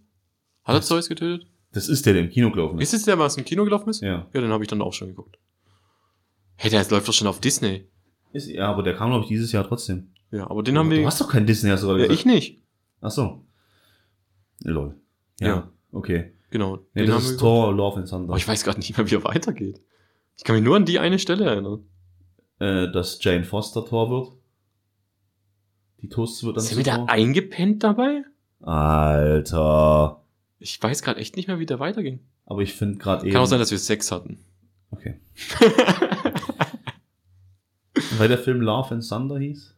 Hat 0.65 0.75
er 0.75 0.79
Was? 0.79 0.87
Zeus 0.87 1.09
getötet? 1.09 1.47
Das 1.75 1.89
ist 1.89 2.07
der, 2.07 2.15
der 2.15 2.23
im 2.23 2.31
Kino 2.31 2.51
gelaufen 2.51 2.79
ist. 2.81 2.93
Ist 2.93 3.01
es 3.01 3.05
der, 3.05 3.19
was 3.19 3.37
im 3.37 3.45
Kino 3.45 3.65
gelaufen 3.65 3.91
ist? 3.91 4.01
Ja. 4.01 4.27
Ja, 4.33 4.41
den 4.41 4.51
habe 4.51 4.65
ich 4.65 4.69
dann 4.69 4.81
auch 4.81 4.93
schon 4.93 5.09
geguckt. 5.09 5.39
Hey, 6.57 6.71
der 6.71 6.89
läuft 6.89 7.09
doch 7.09 7.13
schon 7.13 7.27
auf 7.27 7.41
Disney. 7.41 7.87
Ist, 8.33 8.49
ja, 8.49 8.69
aber 8.71 8.83
der 8.83 8.95
kam, 8.95 9.11
glaube 9.11 9.25
ich, 9.25 9.29
dieses 9.29 9.53
Jahr 9.53 9.67
trotzdem. 9.67 10.13
Ja, 10.31 10.49
aber 10.51 10.63
den 10.63 10.79
haben 10.79 10.91
wir. 10.91 10.99
Du 11.01 11.07
hast 11.07 11.21
doch 11.21 11.29
kein 11.29 11.47
Disney, 11.47 11.71
hast 11.71 11.83
du 11.83 11.89
gerade 11.89 12.01
ja, 12.01 12.07
gesagt. 12.07 12.21
ich 12.21 12.27
nicht. 12.33 12.63
Ach 13.01 13.11
so. 13.11 13.45
Lol. 14.63 14.95
Ja. 15.41 15.47
Ja. 15.49 15.71
Okay. 15.93 16.33
Genau. 16.51 16.77
Nee, 16.95 17.03
den 17.03 17.07
das 17.07 17.15
haben 17.17 17.23
wir 17.23 17.25
ist 17.25 17.29
geguckt. 17.39 17.41
Thor, 17.41 17.73
Love 17.75 17.99
and 18.01 18.09
Thunder. 18.09 18.29
Aber 18.31 18.37
ich 18.37 18.47
weiß 18.49 18.65
gerade 18.65 18.79
nicht 18.79 18.97
mehr, 18.97 19.11
wie 19.11 19.15
er 19.17 19.25
weitergeht. 19.25 19.81
Ich 20.37 20.45
kann 20.45 20.55
mich 20.57 20.65
nur 20.65 20.77
an 20.77 20.85
die 20.85 20.99
eine 20.99 21.19
Stelle 21.19 21.45
erinnern. 21.45 21.85
äh, 22.61 22.91
dass 22.91 23.23
Jane 23.23 23.45
Foster 23.45 23.85
Tor 23.85 24.11
wird. 24.11 24.33
Die 26.03 26.09
Toasts 26.09 26.43
wird 26.45 26.57
dann 26.57 26.65
wir 26.65 26.71
zu 26.71 26.83
da 26.83 26.97
Thor. 26.99 27.09
eingepennt 27.11 27.83
dabei? 27.83 28.23
Alter. 28.61 30.21
Ich 30.59 30.83
weiß 30.83 31.03
gerade 31.03 31.21
echt 31.21 31.37
nicht 31.37 31.49
mehr, 31.49 31.59
wie 31.59 31.67
der 31.67 31.81
weiterging. 31.81 32.21
Aber 32.47 32.61
ich 32.63 32.75
finde 32.75 32.99
gerade 32.99 33.25
eben. 33.25 33.33
Kann 33.33 33.43
auch 33.43 33.47
sein, 33.47 33.59
dass 33.59 33.71
wir 33.71 33.79
Sex 33.79 34.11
hatten. 34.13 34.39
Okay. 34.91 35.19
Weil 38.19 38.29
der 38.29 38.39
Film 38.39 38.61
Love 38.61 38.95
and 38.95 39.09
Thunder 39.09 39.39
hieß? 39.39 39.73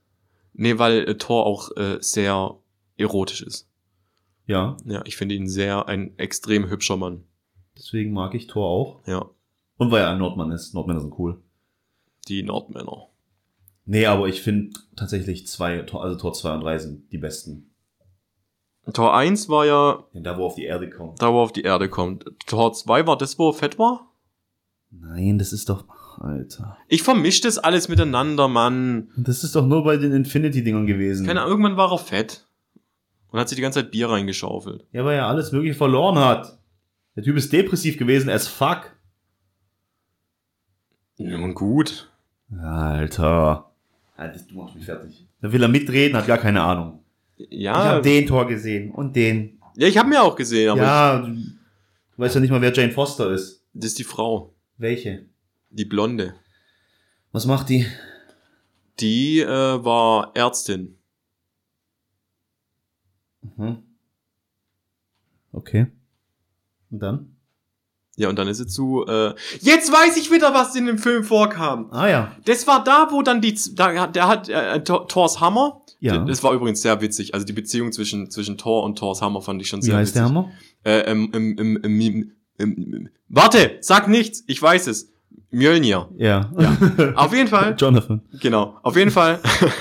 nee, 0.59 0.79
weil 0.79 1.07
äh, 1.07 1.19
Thor 1.19 1.45
auch 1.45 1.77
äh, 1.77 1.99
sehr 2.01 2.57
erotisch 2.97 3.43
ist. 3.43 3.69
Ja. 4.47 4.79
Ja, 4.87 5.03
ich 5.05 5.17
finde 5.17 5.35
ihn 5.35 5.49
sehr 5.49 5.87
ein 5.87 6.19
extrem 6.19 6.71
hübscher 6.71 6.97
Mann. 6.97 7.25
Deswegen 7.77 8.13
mag 8.13 8.35
ich 8.35 8.47
Thor 8.47 8.67
auch. 8.67 9.07
Ja, 9.07 9.29
Und 9.77 9.91
weil 9.91 10.03
er 10.03 10.11
ein 10.11 10.19
Nordmann 10.19 10.51
ist. 10.53 10.73
Nordmänner 10.73 11.01
sind 11.01 11.19
cool. 11.19 11.43
die 12.29 12.43
Nordmänner. 12.43 13.09
Nee, 13.85 14.07
aber 14.07 14.29
ich 14.29 14.41
finde 14.43 14.79
tatsächlich 14.97 15.47
zwei, 15.47 15.85
also 15.85 16.19
Tor 16.19 16.33
2 16.33 16.55
und 16.55 16.61
3 16.63 16.79
sind 16.79 17.13
die 17.13 17.19
besten. 17.19 17.71
Tor 18.93 19.17
1 19.17 19.49
war 19.49 19.67
ja 19.67 20.05
da, 20.15 20.39
wo 20.39 20.47
auf 20.47 20.55
die 20.55 20.65
Erde 20.65 20.89
kommt. 20.89 21.21
da, 21.21 21.33
wo 21.33 21.39
er 21.39 21.43
auf 21.43 21.53
die 21.53 21.63
Erde 21.63 21.89
kommt. 21.89 22.25
Tor 22.47 22.73
2 22.73 23.07
war 23.07 23.19
das, 23.19 23.39
wo 23.39 23.51
er 23.51 23.55
fett 23.55 23.79
war? 23.79 24.13
Nein, 24.91 25.39
das 25.39 25.53
ist 25.53 25.69
doch. 25.69 25.85
Alter. 26.19 26.79
Ich 26.89 27.03
vermisch 27.03 27.43
das 27.43 27.59
alles 27.59 27.89
miteinander, 27.89 28.49
Mann. 28.49 29.11
Das 29.19 29.45
ist 29.45 29.55
doch 29.55 29.67
nur 29.67 29.85
bei 29.85 29.99
den 29.99 30.13
Infinity-Dingern 30.13 30.87
gewesen. 30.87 31.27
Keine 31.27 31.41
Ahnung, 31.41 31.51
irgendwann 31.53 31.77
war 31.77 31.93
er 31.93 31.99
fett. 31.99 32.47
Und 33.31 33.39
hat 33.39 33.51
sich 33.51 33.57
die 33.57 33.63
ganze 33.63 33.81
Zeit 33.83 33.91
Bier 33.91 34.09
reingeschaufelt. 34.09 34.87
Ja, 34.93 35.05
weil 35.05 35.19
er 35.19 35.27
alles 35.27 35.53
wirklich 35.53 35.77
verloren 35.77 36.19
hat. 36.19 36.59
Der 37.17 37.23
Typ 37.23 37.37
ist 37.37 37.53
depressiv 37.53 37.99
gewesen 37.99 38.31
as 38.31 38.49
fuck. 38.49 38.97
Ja, 41.19 41.37
und 41.37 41.55
gut. 41.55 42.11
Alter. 42.59 43.71
Alter, 44.17 44.41
du 44.49 44.55
machst 44.55 44.75
mich 44.75 44.85
fertig. 44.85 45.27
Da 45.43 45.53
will 45.53 45.63
er 45.63 45.69
mitreden, 45.69 46.17
hat 46.17 46.27
gar 46.27 46.39
keine 46.39 46.63
Ahnung. 46.63 47.01
Ich 47.37 47.49
Ja, 47.51 47.75
habe 47.75 48.03
den 48.03 48.27
Tor 48.27 48.47
gesehen 48.47 48.91
und 48.91 49.15
den. 49.17 49.61
ja 49.77 49.87
ich 49.89 49.99
habe 49.99 50.09
mir 50.09 50.23
auch 50.23 50.37
gesehen, 50.37 50.71
aber 50.71 50.83
ja, 50.83 51.19
du 51.19 51.33
du 51.35 51.43
weißt 52.17 52.35
ja 52.35 52.41
nicht 52.41 52.51
mal, 52.51 52.61
wer 52.63 52.73
Jane 52.73 52.93
Foster 52.93 53.31
ist. 53.31 53.63
ich, 53.75 53.81
das 53.81 53.91
ist 53.91 53.99
die 53.99 54.05
Frau. 54.05 54.55
Welche? 54.79 55.27
Die 55.71 55.85
Blonde. 55.85 56.35
Was 57.33 57.45
macht 57.47 57.69
die? 57.69 57.87
Die 59.01 59.41
äh, 59.41 59.47
war 59.49 60.33
Ärztin. 60.35 60.97
Mhm. 63.43 63.83
Okay. 65.53 65.87
Und 66.91 66.99
dann? 67.01 67.36
Ja, 68.17 68.29
und 68.31 68.39
dann 68.39 68.49
ist 68.49 68.57
sie 68.59 68.67
zu. 68.67 69.05
Äh, 69.07 69.35
Jetzt 69.61 69.93
weiß 69.93 70.17
ich 70.17 70.31
wieder, 70.33 70.55
was 70.55 70.75
in 70.75 70.87
dem 70.87 70.99
Film 70.99 71.23
vorkam. 71.23 71.89
Ah 71.93 72.09
ja. 72.09 72.33
Das 72.47 72.67
war 72.67 72.83
da, 72.83 73.09
wo 73.11 73.21
dann 73.23 73.41
die. 73.43 73.59
Da, 73.75 74.07
der 74.07 74.27
hat 74.27 74.49
äh, 74.49 74.83
Thor- 74.83 75.07
Thors 75.07 75.41
Hammer. 75.41 75.83
Ja. 76.01 76.19
Das 76.25 76.43
war 76.43 76.53
übrigens 76.53 76.83
sehr 76.83 77.01
witzig. 77.01 77.35
Also 77.35 77.45
die 77.47 77.53
Beziehung 77.53 77.93
zwischen, 77.93 78.31
zwischen 78.31 78.57
Thor 78.59 78.85
und 78.85 78.99
Thors 78.99 79.21
Hammer 79.23 79.41
fand 79.43 79.61
ich 79.63 79.69
schon 79.69 79.81
Wie 79.83 79.87
sehr 79.87 79.97
heißt 79.97 80.15
witzig. 80.15 80.21
der 80.21 80.25
Hammer? 80.25 80.51
Äh, 80.85 80.99
ähm, 81.11 81.31
ähm, 81.35 81.57
ähm, 81.59 81.81
ähm, 81.83 82.05
ähm, 82.05 82.33
ähm, 82.59 83.09
warte, 83.29 83.77
sag 83.81 84.09
nichts, 84.09 84.45
ich 84.47 84.61
weiß 84.63 84.87
es. 84.87 85.13
Mjölnir. 85.57 86.09
Ja. 86.19 86.51
Auf 87.17 87.33
jeden 87.33 87.49
Fall. 87.49 87.75
Jonathan. 87.79 88.21
Genau, 88.41 88.77
auf 88.83 88.95
jeden 88.95 89.11
Fall, 89.11 89.41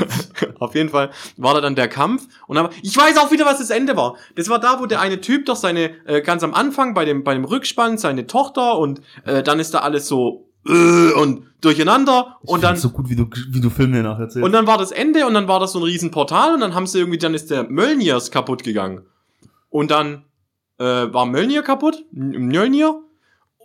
auf 0.59 0.73
jeden 0.73 0.89
Fall 0.89 1.09
war 1.35 1.53
da 1.53 1.59
dann 1.61 1.75
der 1.75 1.89
Kampf 1.89 2.27
und 2.47 2.57
aber 2.57 2.69
ich 2.81 2.95
weiß 2.95 3.17
auch 3.17 3.29
wieder, 3.31 3.45
was 3.45 3.57
das 3.57 3.69
Ende 3.71 3.97
war. 3.97 4.15
Das 4.35 4.47
war 4.47 4.59
da, 4.59 4.79
wo 4.79 4.85
der 4.85 5.01
eine 5.01 5.19
Typ 5.19 5.45
doch 5.45 5.57
seine 5.57 5.91
äh, 6.05 6.21
ganz 6.21 6.43
am 6.43 6.53
Anfang 6.53 6.93
bei 6.93 7.03
dem 7.03 7.25
bei 7.25 7.33
dem 7.33 7.43
Rückspann 7.43 7.97
seine 7.97 8.25
Tochter 8.25 8.77
und 8.77 9.01
äh, 9.25 9.43
dann 9.43 9.59
ist 9.59 9.73
da 9.73 9.79
alles 9.79 10.07
so 10.07 10.47
äh, 10.65 11.11
und 11.11 11.43
durcheinander 11.59 12.37
Ich 12.43 12.49
und 12.49 12.63
dann 12.63 12.77
so 12.77 12.89
gut, 12.89 13.09
wie 13.09 13.17
du, 13.17 13.25
wie 13.49 13.59
du 13.59 13.69
Filme 13.69 14.01
nacherzählst. 14.01 14.45
und 14.45 14.53
dann 14.53 14.67
war 14.67 14.77
das 14.77 14.91
Ende 14.91 15.27
und 15.27 15.33
dann 15.33 15.49
war 15.49 15.59
das 15.59 15.73
so 15.73 15.79
ein 15.79 15.83
Riesenportal 15.83 16.53
und 16.53 16.61
dann 16.61 16.73
haben 16.73 16.87
sie 16.87 16.99
irgendwie 16.99 17.17
dann 17.17 17.33
ist 17.33 17.51
der 17.51 17.63
Mjölnirs 17.63 18.31
kaputt 18.31 18.63
gegangen 18.63 19.01
und 19.69 19.91
dann 19.91 20.23
äh, 20.77 20.83
war 20.85 21.25
Mjölnir 21.25 21.63
kaputt, 21.63 22.05
Mjölnir 22.11 23.01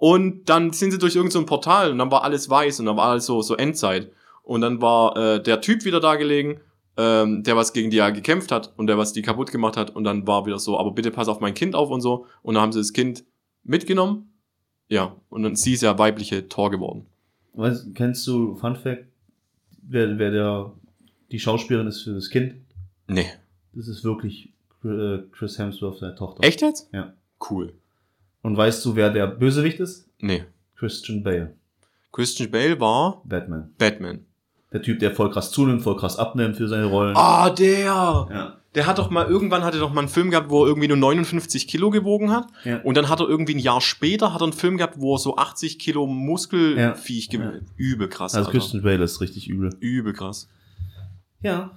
und 0.00 0.48
dann 0.48 0.72
sind 0.72 0.92
sie 0.92 0.98
durch 0.98 1.14
irgendein 1.14 1.42
so 1.42 1.46
Portal 1.46 1.92
und 1.92 1.98
dann 1.98 2.10
war 2.10 2.24
alles 2.24 2.48
weiß 2.48 2.80
und 2.80 2.86
dann 2.86 2.96
war 2.96 3.10
alles 3.10 3.26
so, 3.26 3.42
so 3.42 3.54
Endzeit. 3.54 4.10
Und 4.42 4.62
dann 4.62 4.80
war 4.80 5.14
äh, 5.14 5.42
der 5.42 5.60
Typ 5.60 5.84
wieder 5.84 6.00
da 6.00 6.16
gelegen, 6.16 6.58
ähm, 6.96 7.42
der 7.42 7.54
was 7.54 7.74
gegen 7.74 7.90
die 7.90 7.98
ja 7.98 8.08
gekämpft 8.08 8.50
hat 8.50 8.72
und 8.78 8.86
der 8.86 8.96
was 8.96 9.12
die 9.12 9.20
kaputt 9.20 9.52
gemacht 9.52 9.76
hat. 9.76 9.94
Und 9.94 10.04
dann 10.04 10.26
war 10.26 10.46
wieder 10.46 10.58
so, 10.58 10.78
aber 10.78 10.92
bitte 10.92 11.10
pass 11.10 11.28
auf 11.28 11.40
mein 11.40 11.52
Kind 11.52 11.74
auf 11.74 11.90
und 11.90 12.00
so. 12.00 12.24
Und 12.40 12.54
dann 12.54 12.62
haben 12.62 12.72
sie 12.72 12.80
das 12.80 12.94
Kind 12.94 13.24
mitgenommen. 13.62 14.32
Ja, 14.88 15.16
und 15.28 15.42
dann 15.42 15.54
sie 15.54 15.74
ist 15.74 15.82
ja 15.82 15.98
weibliche 15.98 16.48
Tor 16.48 16.70
geworden. 16.70 17.04
Weißt, 17.52 17.94
kennst 17.94 18.26
du, 18.26 18.54
Fun 18.54 18.76
Fact, 18.76 19.04
wer, 19.82 20.18
wer 20.18 20.30
der, 20.30 20.72
die 21.30 21.38
Schauspielerin 21.38 21.88
ist 21.88 22.04
für 22.04 22.14
das 22.14 22.30
Kind? 22.30 22.54
Nee. 23.06 23.26
Das 23.74 23.86
ist 23.86 24.02
wirklich 24.02 24.54
äh, 24.82 25.18
Chris 25.30 25.58
Hemsworth, 25.58 25.98
seine 25.98 26.14
Tochter. 26.14 26.42
Echt 26.42 26.62
jetzt? 26.62 26.88
Ja. 26.90 27.12
Cool. 27.50 27.74
Und 28.42 28.56
weißt 28.56 28.84
du, 28.84 28.96
wer 28.96 29.10
der 29.10 29.26
Bösewicht 29.26 29.80
ist? 29.80 30.08
Nee. 30.18 30.44
Christian 30.76 31.22
Bale, 31.22 31.54
Christian 32.12 32.50
Bale 32.50 32.80
war 32.80 33.22
Batman. 33.24 33.70
Batman. 33.78 34.24
Der 34.72 34.82
Typ, 34.82 34.98
der 35.00 35.10
voll 35.12 35.30
krass 35.30 35.50
zunimmt, 35.50 35.82
voll 35.82 35.96
krass 35.96 36.16
abnimmt 36.16 36.56
für 36.56 36.68
seine 36.68 36.86
Rollen. 36.86 37.16
Ah, 37.16 37.50
der! 37.50 37.84
Ja. 37.84 38.56
Der 38.76 38.86
hat 38.86 38.98
doch 38.98 39.10
mal, 39.10 39.26
irgendwann 39.26 39.64
hatte 39.64 39.80
doch 39.80 39.92
mal 39.92 40.00
einen 40.02 40.08
Film 40.08 40.30
gehabt, 40.30 40.48
wo 40.48 40.62
er 40.62 40.68
irgendwie 40.68 40.86
nur 40.86 40.96
59 40.96 41.66
Kilo 41.66 41.90
gewogen 41.90 42.30
hat. 42.30 42.46
Ja. 42.64 42.80
Und 42.82 42.96
dann 42.96 43.08
hat 43.08 43.18
er 43.18 43.28
irgendwie 43.28 43.54
ein 43.56 43.58
Jahr 43.58 43.80
später 43.80 44.32
hat 44.32 44.40
er 44.42 44.44
einen 44.44 44.52
Film 44.52 44.76
gehabt, 44.76 44.94
wo 45.00 45.16
er 45.16 45.18
so 45.18 45.36
80 45.36 45.78
Kilo 45.80 46.06
Muskelviech 46.06 47.28
Ja. 47.32 47.40
ja. 47.40 47.52
Übel 47.76 48.08
krass, 48.08 48.34
Also 48.36 48.46
Alter. 48.48 48.58
Christian 48.58 48.82
Bale 48.84 49.02
ist 49.02 49.20
richtig 49.20 49.48
übel. 49.48 49.74
Übel 49.80 50.12
krass. 50.12 50.48
Ja. 51.42 51.72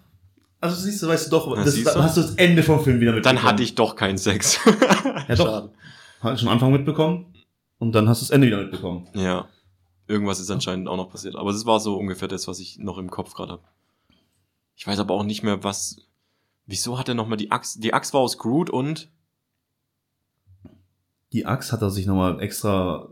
Also 0.62 0.76
siehst 0.82 1.02
du, 1.02 1.08
weißt 1.08 1.28
du 1.28 1.32
doch, 1.32 1.56
Na, 1.58 1.64
das, 1.64 1.74
siehst 1.74 1.88
du? 1.88 1.94
da 1.96 2.04
hast 2.04 2.16
du 2.16 2.22
das 2.22 2.36
Ende 2.36 2.62
vom 2.64 2.84
Film 2.84 3.00
wieder 3.00 3.12
mitbekommen. 3.14 3.38
Dann 3.42 3.44
hatte 3.52 3.64
ich 3.64 3.74
doch 3.76 3.96
keinen 3.96 4.18
Sex. 4.20 4.60
Ja 5.28 5.36
doch. 5.36 5.46
Schade. 5.46 5.70
Hast 6.24 6.34
du 6.34 6.38
schon 6.40 6.48
am 6.48 6.54
Anfang 6.54 6.72
mitbekommen 6.72 7.34
und 7.80 7.94
dann 7.94 8.08
hast 8.08 8.22
du 8.22 8.26
das 8.26 8.30
Ende 8.32 8.48
wieder 8.48 8.62
mitbekommen. 8.62 9.08
Ja. 9.14 9.48
Irgendwas 10.08 10.40
ist 10.40 10.50
anscheinend 10.50 10.88
auch 10.88 10.98
noch 10.98 11.10
passiert. 11.10 11.36
Aber 11.36 11.52
das 11.52 11.66
war 11.66 11.80
so 11.80 11.98
ungefähr 11.98 12.28
das, 12.28 12.48
was 12.48 12.60
ich 12.60 12.78
noch 12.80 12.98
im 12.98 13.10
Kopf 13.10 13.34
gerade 13.34 13.54
habe. 13.54 13.64
Ich 14.76 14.88
weiß 14.88 15.00
aber 15.00 15.14
auch 15.14 15.24
nicht 15.24 15.44
mehr, 15.44 15.64
was. 15.64 15.98
Wieso 16.66 16.98
hat 16.98 17.10
er 17.10 17.16
nochmal 17.16 17.38
die 17.38 17.52
Axt? 17.52 17.84
Die 17.84 17.94
Axt 17.94 18.14
war 18.14 18.22
aus 18.22 18.38
Groot 18.38 18.70
und. 18.70 19.10
Die 21.32 21.46
Axt 21.46 21.72
hat 21.72 21.82
er 21.82 21.90
sich 21.90 22.06
nochmal 22.06 22.40
extra 22.42 23.10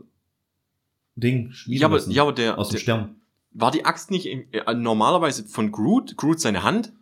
Ding 1.16 1.52
Ja, 1.66 1.86
aber, 1.88 2.00
ja, 2.08 2.22
aber 2.22 2.32
der, 2.32 2.58
aus 2.58 2.68
dem 2.68 2.74
der. 2.74 2.80
Stern. 2.80 3.16
War 3.50 3.70
die 3.70 3.84
Axt 3.84 4.10
nicht 4.10 4.26
äh, 4.26 4.74
normalerweise 4.74 5.44
von 5.44 5.72
Groot? 5.72 6.16
Groot 6.16 6.40
seine 6.40 6.62
Hand? 6.62 6.92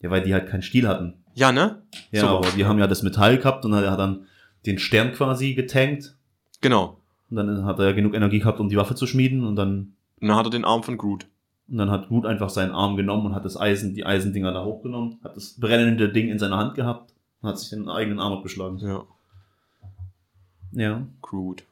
Ja, 0.00 0.10
weil 0.10 0.22
die 0.22 0.32
halt 0.32 0.48
keinen 0.48 0.62
Stiel 0.62 0.88
hatten. 0.88 1.22
Ja, 1.34 1.52
ne? 1.52 1.82
Ja, 2.10 2.22
So. 2.22 2.26
aber 2.28 2.50
die 2.52 2.64
haben 2.64 2.78
ja 2.78 2.86
das 2.86 3.02
Metall 3.02 3.36
gehabt 3.38 3.64
und 3.64 3.72
er 3.74 3.90
hat 3.90 3.98
dann 3.98 4.26
den 4.66 4.78
Stern 4.78 5.12
quasi 5.12 5.54
getankt. 5.54 6.16
Genau. 6.60 7.00
Und 7.30 7.36
dann 7.36 7.64
hat 7.64 7.78
er 7.78 7.94
genug 7.94 8.14
Energie 8.14 8.38
gehabt, 8.38 8.60
um 8.60 8.68
die 8.68 8.76
Waffe 8.76 8.94
zu 8.94 9.06
schmieden. 9.06 9.44
Und 9.44 9.56
dann, 9.56 9.94
Und 10.20 10.28
dann 10.28 10.36
hat 10.36 10.46
er 10.46 10.50
den 10.50 10.64
Arm 10.64 10.82
von 10.82 10.96
Groot. 10.96 11.26
und 11.68 11.78
dann 11.78 11.90
hat 11.90 12.08
Groot 12.08 12.26
einfach 12.26 12.50
seinen 12.50 12.72
Arm 12.72 12.96
genommen 12.96 13.26
und 13.26 13.34
hat 13.34 13.44
das 13.44 13.58
Eisen, 13.58 13.94
die 13.94 14.04
Eisendinger 14.06 14.52
da 14.52 14.64
hochgenommen, 14.64 15.18
hat 15.24 15.36
das 15.36 15.58
brennende 15.58 16.10
Ding 16.12 16.28
in 16.28 16.38
seiner 16.38 16.58
Hand 16.58 16.74
gehabt 16.74 17.12
und 17.40 17.48
hat 17.48 17.58
sich 17.58 17.70
den 17.70 17.88
eigenen 17.88 18.20
Arm 18.20 18.34
abgeschlagen. 18.34 18.78
Ja. 18.78 19.04
Ja. 20.72 21.06
Groot. 21.22 21.64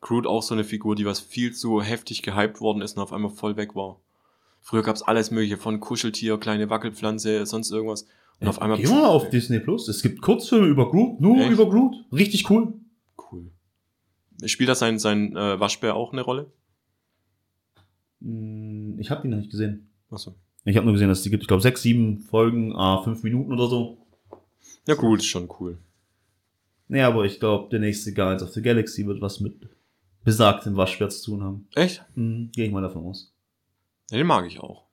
Groot 0.00 0.26
auch 0.26 0.42
so 0.42 0.54
eine 0.54 0.64
Figur, 0.64 0.96
die 0.96 1.04
was 1.04 1.20
viel 1.20 1.52
zu 1.52 1.82
heftig 1.82 2.22
gehypt 2.22 2.60
worden 2.60 2.80
ist 2.82 2.96
und 2.96 3.02
auf 3.02 3.12
einmal 3.12 3.30
voll 3.30 3.56
weg 3.56 3.74
war. 3.74 4.00
Früher 4.62 4.82
gab's 4.82 5.02
alles 5.02 5.30
mögliche, 5.30 5.56
von 5.56 5.80
Kuscheltier, 5.80 6.38
kleine 6.38 6.68
Wackelpflanze, 6.70 7.44
sonst 7.46 7.70
irgendwas. 7.70 8.06
Und 8.40 8.48
auf 8.48 8.60
einmal. 8.62 8.78
Geh 8.78 8.86
mal 8.88 9.04
auf 9.04 9.28
Disney 9.30 9.58
Plus. 9.60 9.88
Es 9.88 10.02
gibt 10.02 10.22
Kurzfilme 10.22 10.66
über 10.66 10.90
Groot, 10.90 11.20
nur 11.20 11.38
Echt? 11.38 11.50
über 11.50 11.68
Groot. 11.68 11.94
Richtig 12.12 12.48
cool. 12.50 12.74
Cool. 13.30 13.50
Spielt 14.46 14.68
da 14.70 14.74
sein, 14.74 14.98
sein 14.98 15.36
äh, 15.36 15.60
Waschbär 15.60 15.94
auch 15.94 16.12
eine 16.12 16.22
Rolle? 16.22 16.50
Hm, 18.22 18.98
Ich 18.98 19.10
habe 19.10 19.22
die 19.22 19.28
noch 19.28 19.36
nicht 19.38 19.50
gesehen. 19.50 19.90
Achso. 20.10 20.34
Ich 20.64 20.76
habe 20.76 20.84
nur 20.84 20.92
gesehen, 20.94 21.08
dass 21.08 21.18
es 21.18 21.24
die 21.24 21.30
gibt. 21.30 21.42
Ich 21.42 21.48
glaube, 21.48 21.62
sechs, 21.62 21.82
sieben 21.82 22.18
Folgen, 22.20 22.74
ah, 22.74 23.02
fünf 23.02 23.22
Minuten 23.22 23.52
oder 23.52 23.66
so. 23.66 23.98
Ja, 24.86 24.94
gut, 24.94 25.20
ist 25.20 25.26
schon 25.26 25.48
cool. 25.60 25.78
Nee, 26.88 27.02
aber 27.02 27.24
ich 27.24 27.38
glaube, 27.40 27.68
der 27.70 27.78
nächste 27.80 28.12
Guardians 28.12 28.42
of 28.42 28.50
the 28.50 28.62
Galaxy 28.62 29.06
wird 29.06 29.20
was 29.20 29.40
mit 29.40 29.54
besagtem 30.24 30.76
Waschbär 30.76 31.08
zu 31.08 31.30
tun 31.30 31.42
haben. 31.42 31.68
Echt? 31.74 32.04
Hm, 32.14 32.50
Gehe 32.52 32.66
ich 32.66 32.72
mal 32.72 32.82
davon 32.82 33.04
aus. 33.06 33.32
Ja, 34.10 34.18
den 34.18 34.26
mag 34.26 34.46
ich 34.46 34.58
auch. 34.60 34.84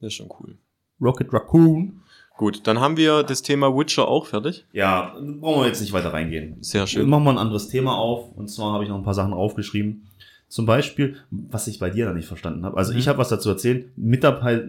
Der 0.00 0.08
ist 0.08 0.14
schon 0.14 0.28
cool. 0.40 0.58
Rocket 1.00 1.32
Raccoon. 1.32 2.00
Gut, 2.36 2.66
dann 2.66 2.80
haben 2.80 2.96
wir 2.98 3.22
das 3.22 3.40
Thema 3.42 3.74
Witcher 3.76 4.06
auch 4.08 4.26
fertig. 4.26 4.66
Ja, 4.72 5.14
brauchen 5.40 5.62
wir 5.62 5.66
jetzt 5.66 5.80
nicht 5.80 5.92
weiter 5.94 6.12
reingehen. 6.12 6.56
Sehr 6.62 6.82
Wir 6.82 6.86
schön. 6.86 7.08
machen 7.08 7.24
mal 7.24 7.30
ein 7.32 7.38
anderes 7.38 7.68
Thema 7.68 7.96
auf. 7.96 8.30
Und 8.36 8.48
zwar 8.48 8.72
habe 8.74 8.84
ich 8.84 8.90
noch 8.90 8.96
ein 8.98 9.04
paar 9.04 9.14
Sachen 9.14 9.32
aufgeschrieben. 9.32 10.06
Zum 10.48 10.66
Beispiel, 10.66 11.16
was 11.30 11.66
ich 11.66 11.78
bei 11.78 11.88
dir 11.90 12.04
da 12.06 12.12
nicht 12.12 12.28
verstanden 12.28 12.64
habe. 12.64 12.76
Also 12.76 12.92
Mhm. 12.92 12.98
ich 12.98 13.08
habe 13.08 13.18
was 13.18 13.30
dazu 13.30 13.48
erzählt. 13.48 13.96
Mitarbeiter 13.96 14.64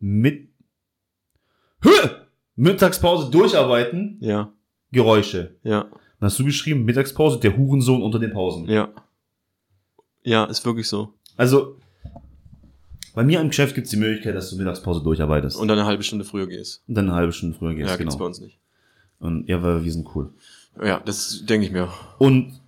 mit! 0.00 0.48
Mittagspause 2.56 3.30
durcharbeiten, 3.30 4.18
Ja, 4.20 4.52
Geräusche. 4.92 5.56
ja, 5.64 5.82
Dann 6.20 6.28
hast 6.30 6.38
du 6.38 6.44
geschrieben, 6.44 6.84
Mittagspause, 6.84 7.38
der 7.40 7.56
Hurensohn 7.56 8.02
unter 8.02 8.18
den 8.18 8.32
Pausen. 8.32 8.68
ja. 8.68 8.88
Ja, 10.26 10.44
ist 10.44 10.64
wirklich 10.64 10.88
so. 10.88 11.12
Also, 11.36 11.76
bei 13.14 13.22
mir 13.22 13.40
im 13.40 13.48
Geschäft 13.48 13.74
gibt 13.74 13.86
es 13.86 13.90
die 13.90 13.96
Möglichkeit, 13.96 14.34
dass 14.34 14.50
du 14.50 14.56
Mittagspause 14.56 15.02
durcharbeitest. 15.02 15.56
Und 15.56 15.68
dann 15.68 15.78
eine 15.78 15.86
halbe 15.86 16.02
Stunde 16.02 16.24
früher 16.24 16.46
gehst. 16.48 16.82
Und 16.88 16.96
dann 16.96 17.08
eine 17.08 17.16
halbe 17.16 17.32
Stunde 17.32 17.56
früher 17.56 17.74
gehst. 17.74 17.90
ja, 17.90 17.96
gibt's 17.96 18.14
bei 18.14 18.18
genau. 18.18 18.26
uns 18.26 18.40
nicht. 18.40 18.58
Und 19.20 19.48
ja, 19.48 19.62
weil 19.62 19.84
wir 19.84 19.92
sind 19.92 20.08
cool. 20.14 20.32
Ja, 20.82 21.00
das 21.00 21.44
denke 21.46 21.66
ich 21.66 21.72
mir. 21.72 21.88
Und 22.18 22.60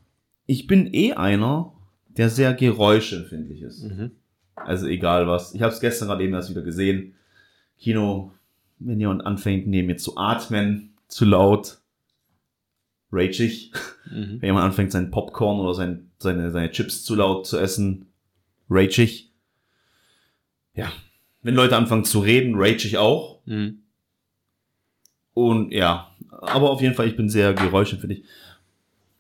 ich 0.47 0.67
bin 0.67 0.93
eh 0.95 1.15
einer, 1.15 1.73
der 2.17 2.31
sehr 2.31 2.55
geräuschempfindlich 2.55 3.63
ist. 3.63 3.83
Mhm. 3.83 4.13
Also 4.55 4.87
egal 4.87 5.27
was. 5.27 5.55
Ich 5.55 5.63
habe 5.63 5.73
es 5.73 5.81
gestern 5.81 6.09
gerade 6.09 6.25
eben 6.25 6.33
erst 6.33 6.51
wieder 6.51 6.63
gesehen. 6.63 7.15
Kino, 7.79 8.33
wenn 8.79 9.01
jemand 9.01 9.27
anfängt, 9.27 9.67
neben 9.67 9.89
mir 9.89 9.97
zu 9.97 10.17
atmen, 10.17 10.95
zu 11.09 11.25
laut, 11.25 11.79
rageig. 13.13 13.73
Mhm. 14.11 14.41
Wenn 14.41 14.49
jemand 14.49 14.65
anfängt, 14.65 14.93
sein 14.93 15.11
Popcorn 15.11 15.61
oder 15.61 15.75
sein, 15.75 16.11
seine, 16.19 16.51
seine 16.53 16.71
Chips 16.71 17.05
zu 17.05 17.17
laut 17.17 17.47
zu 17.47 17.59
essen, 17.59 18.07
rageig. 18.71 19.26
Ja. 20.77 20.93
Wenn 21.43 21.55
Leute 21.55 21.77
anfangen 21.77 22.05
zu 22.05 22.21
reden, 22.21 22.55
rageig 22.57 22.97
auch. 22.97 23.41
Mhm. 23.47 23.83
Und 25.35 25.73
ja, 25.73 26.11
aber 26.31 26.71
auf 26.71 26.81
jeden 26.81 26.95
Fall, 26.95 27.09
ich 27.09 27.17
bin 27.17 27.29
sehr 27.29 27.53
geräuschempfindlich. 27.55 28.25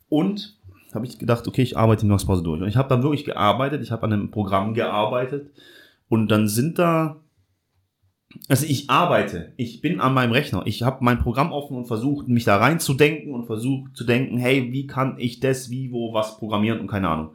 Und 0.09 0.57
habe 0.97 1.07
ich 1.07 1.19
gedacht, 1.19 1.47
okay, 1.47 1.63
ich 1.63 1.77
arbeite 1.77 2.01
die 2.01 2.07
Mittagspause 2.07 2.43
durch. 2.43 2.61
Und 2.61 2.69
ich 2.69 2.77
habe 2.77 2.89
dann 2.89 3.03
wirklich 3.03 3.25
gearbeitet, 3.25 3.83
ich 3.83 3.93
habe 3.93 4.03
an 4.03 4.13
einem 4.13 4.31
Programm 4.33 4.75
gearbeitet. 4.75 5.53
Und 6.09 6.29
dann 6.29 6.49
sind 6.49 6.79
da, 6.81 7.21
also 8.49 8.67
ich 8.67 8.91
arbeite, 8.91 9.53
ich 9.57 9.81
bin 9.81 10.01
an 10.01 10.15
meinem 10.15 10.33
Rechner, 10.33 10.63
ich 10.65 10.83
habe 10.83 11.05
mein 11.05 11.21
Programm 11.21 11.53
offen 11.53 11.77
und 11.77 11.87
versuche, 11.87 12.29
mich 12.31 12.45
da 12.45 12.57
reinzudenken 12.57 13.33
und 13.33 13.47
versuche 13.47 13.93
zu 13.93 14.05
denken, 14.05 14.39
hey, 14.39 14.73
wie 14.73 14.87
kann 14.87 15.17
ich 15.19 15.39
das, 15.39 15.71
wie, 15.71 15.93
wo, 15.93 16.13
was 16.13 16.39
programmieren 16.39 16.81
und 16.81 16.89
keine 16.89 17.09
Ahnung. 17.09 17.35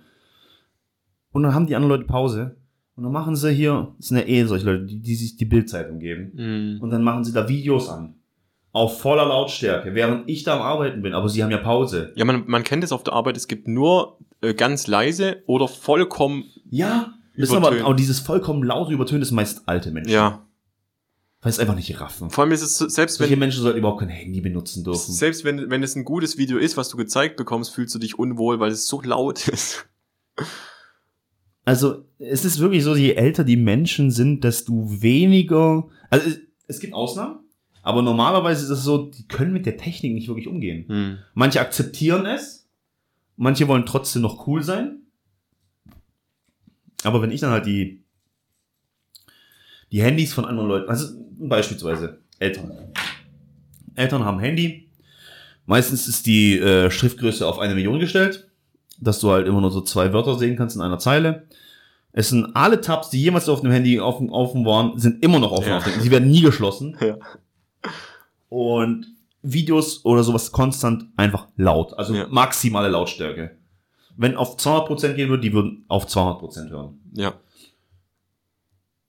Und 1.32 1.44
dann 1.44 1.54
haben 1.54 1.68
die 1.68 1.76
anderen 1.76 1.92
Leute 1.92 2.06
Pause. 2.06 2.58
Und 3.02 3.06
dann 3.06 3.14
machen 3.14 3.36
sie 3.36 3.52
hier, 3.52 3.96
das 3.98 4.10
sind 4.10 4.18
ja 4.18 4.28
eh 4.28 4.44
solche 4.46 4.64
Leute, 4.68 4.86
die, 4.86 5.00
die 5.00 5.16
sich 5.16 5.36
die 5.36 5.46
Bildzeitung 5.46 5.98
geben. 5.98 6.34
Mhm. 6.36 6.82
Und 6.82 6.92
dann 6.92 7.04
machen 7.04 7.24
sie 7.24 7.34
da 7.34 7.50
Videos 7.50 7.90
an. 7.90 8.14
Auf 8.74 9.02
voller 9.02 9.26
Lautstärke, 9.26 9.96
während 9.96 10.30
ich 10.30 10.44
da 10.44 10.56
am 10.58 10.62
Arbeiten 10.62 11.02
bin. 11.02 11.16
Aber 11.16 11.28
sie 11.28 11.44
haben 11.44 11.50
ja 11.50 11.58
Pause. 11.58 12.14
Ja, 12.16 12.26
man, 12.26 12.44
man 12.46 12.64
kennt 12.64 12.84
es 12.84 12.92
auf 12.92 13.02
der 13.02 13.14
Arbeit, 13.14 13.38
es 13.38 13.48
gibt 13.48 13.68
nur 13.68 14.20
äh, 14.42 14.54
ganz 14.54 14.86
leise 14.86 15.42
oder 15.48 15.68
vollkommen, 15.68 16.44
Ja. 16.70 17.16
Das 17.36 17.50
ist 17.50 17.56
aber, 17.56 17.72
aber 17.84 17.96
dieses 17.96 18.20
vollkommen 18.20 18.62
laute 18.62 18.94
Übertönen 18.94 19.24
ist 19.24 19.32
meist 19.32 19.68
alte 19.68 19.90
Menschen. 19.90 20.12
ja. 20.12 20.46
Weil 21.42 21.50
es 21.50 21.58
einfach 21.58 21.74
nicht 21.74 22.00
raffen. 22.00 22.30
Vor 22.30 22.44
allem 22.44 22.54
ist 22.54 22.62
es 22.62 22.78
selbst 22.78 23.18
Solche 23.18 23.32
wenn, 23.32 23.40
Menschen 23.40 23.64
sollten 23.64 23.80
überhaupt 23.80 24.02
kein 24.02 24.10
Handy 24.10 24.42
benutzen 24.42 24.84
dürfen. 24.84 25.12
selbst 25.12 25.44
wenn, 25.44 25.72
wenn 25.72 25.82
es 25.82 25.96
ein 25.96 26.06
gutes 26.06 26.38
Video 26.38 26.60
ist, 26.60 26.78
was 26.78 26.90
du 26.90 26.98
gezeigt 26.98 27.36
bekommst, 27.36 27.74
fühlst 27.74 27.96
du 27.96 28.00
dich 28.00 28.20
unwohl, 28.20 28.60
weil 28.60 28.70
es 28.72 28.86
so 28.86 29.02
laut 29.02 29.48
ist. 29.48 29.88
Also, 31.72 32.04
es 32.20 32.44
ist 32.44 32.60
wirklich 32.60 32.84
so, 32.84 32.98
je 32.98 33.14
älter 33.14 33.46
die 33.46 33.56
Menschen 33.56 34.12
sind, 34.12 34.44
desto 34.44 34.74
weniger. 35.02 35.88
Also, 36.10 36.28
es, 36.28 36.42
es 36.68 36.80
gibt 36.82 36.94
Ausnahmen, 36.94 37.46
aber 37.82 38.02
normalerweise 38.02 38.66
ist 38.66 38.72
es 38.72 38.84
so, 38.84 39.06
die 39.10 39.26
können 39.30 39.54
mit 39.54 39.66
der 39.66 39.78
Technik 39.78 40.14
nicht 40.14 40.28
wirklich 40.28 40.50
umgehen. 40.50 40.86
Hm. 40.90 41.18
Manche 41.34 41.62
akzeptieren 41.62 42.26
es, 42.26 42.68
manche 43.38 43.70
wollen 43.70 43.86
trotzdem 43.86 44.22
noch 44.22 44.48
cool 44.48 44.62
sein. 44.64 45.04
Aber 47.04 47.22
wenn 47.22 47.32
ich 47.32 47.40
dann 47.40 47.52
halt 47.52 47.66
die, 47.66 48.04
die 49.94 50.04
Handys 50.04 50.34
von 50.34 50.44
anderen 50.44 50.68
Leuten, 50.68 50.90
also 50.90 51.08
beispielsweise 51.40 52.20
Eltern. 52.38 52.92
Eltern 53.96 54.26
haben 54.26 54.42
Handy. 54.42 54.90
Meistens 55.66 56.10
ist 56.10 56.26
die 56.26 56.60
äh, 56.60 56.92
Schriftgröße 56.92 57.48
auf 57.48 57.60
eine 57.60 57.76
Million 57.76 57.98
gestellt, 57.98 58.52
dass 59.00 59.22
du 59.22 59.32
halt 59.32 59.48
immer 59.48 59.62
nur 59.62 59.72
so 59.72 59.80
zwei 59.80 60.12
Wörter 60.12 60.38
sehen 60.38 60.58
kannst 60.58 60.76
in 60.76 60.82
einer 60.82 61.00
Zeile. 61.00 61.48
Es 62.13 62.30
sind 62.30 62.56
alle 62.56 62.82
Tabs, 62.82 63.10
die 63.10 63.21
jemals 63.21 63.47
auf 63.47 63.62
dem 63.62 63.71
Handy 63.71 64.00
offen, 64.00 64.30
offen 64.30 64.65
waren, 64.65 65.00
sind 65.00 65.24
immer 65.24 65.39
noch 65.39 65.52
offen. 65.52 65.69
Ja. 65.69 65.82
Sie 65.82 66.12
werden 66.12 66.30
nie 66.30 66.41
geschlossen. 66.41 66.97
Ja. 67.00 67.17
Und 68.50 69.08
Videos 69.41 70.04
oder 70.06 70.24
sowas 70.24 70.52
konstant 70.52 71.06
einfach 71.15 71.47
laut. 71.56 71.93
Also 71.97 72.13
Ja. 72.13 72.28
maximale 72.30 72.89
Lautstärke. 72.89 73.58
Wenn 74.17 74.36
auf 74.36 74.58
200% 74.58 75.15
gehen 75.15 75.30
würde, 75.30 75.41
die 75.41 75.54
würden 75.54 75.86
auf 75.88 76.06
200% 76.06 76.69
hören. 76.69 77.00
Ja. 77.13 77.34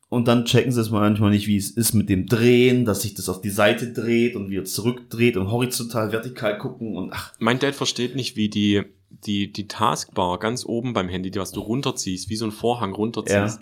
Und 0.08 0.28
dann 0.28 0.44
checken 0.44 0.70
sie 0.72 0.80
es 0.80 0.90
manchmal 0.90 1.30
nicht, 1.30 1.46
wie 1.46 1.56
es 1.56 1.70
ist 1.70 1.94
mit 1.94 2.08
dem 2.10 2.26
Drehen, 2.26 2.84
dass 2.84 3.02
sich 3.02 3.14
das 3.14 3.28
auf 3.30 3.40
die 3.40 3.50
Seite 3.50 3.92
dreht 3.92 4.36
und 4.36 4.50
wieder 4.50 4.64
zurückdreht 4.64 5.36
und 5.38 5.50
horizontal, 5.50 6.12
vertikal 6.12 6.58
gucken 6.58 6.96
und 6.96 7.12
ach, 7.12 7.32
Mein 7.38 7.58
Dad 7.58 7.74
versteht 7.74 8.14
nicht, 8.14 8.36
wie 8.36 8.48
die, 8.50 8.82
die, 9.26 9.52
die 9.52 9.68
Taskbar 9.68 10.38
ganz 10.38 10.64
oben 10.64 10.92
beim 10.92 11.08
Handy, 11.08 11.30
die 11.30 11.38
was 11.38 11.52
du 11.52 11.60
runterziehst, 11.60 12.28
wie 12.28 12.36
so 12.36 12.44
ein 12.44 12.52
Vorhang 12.52 12.92
runterziehst. 12.92 13.60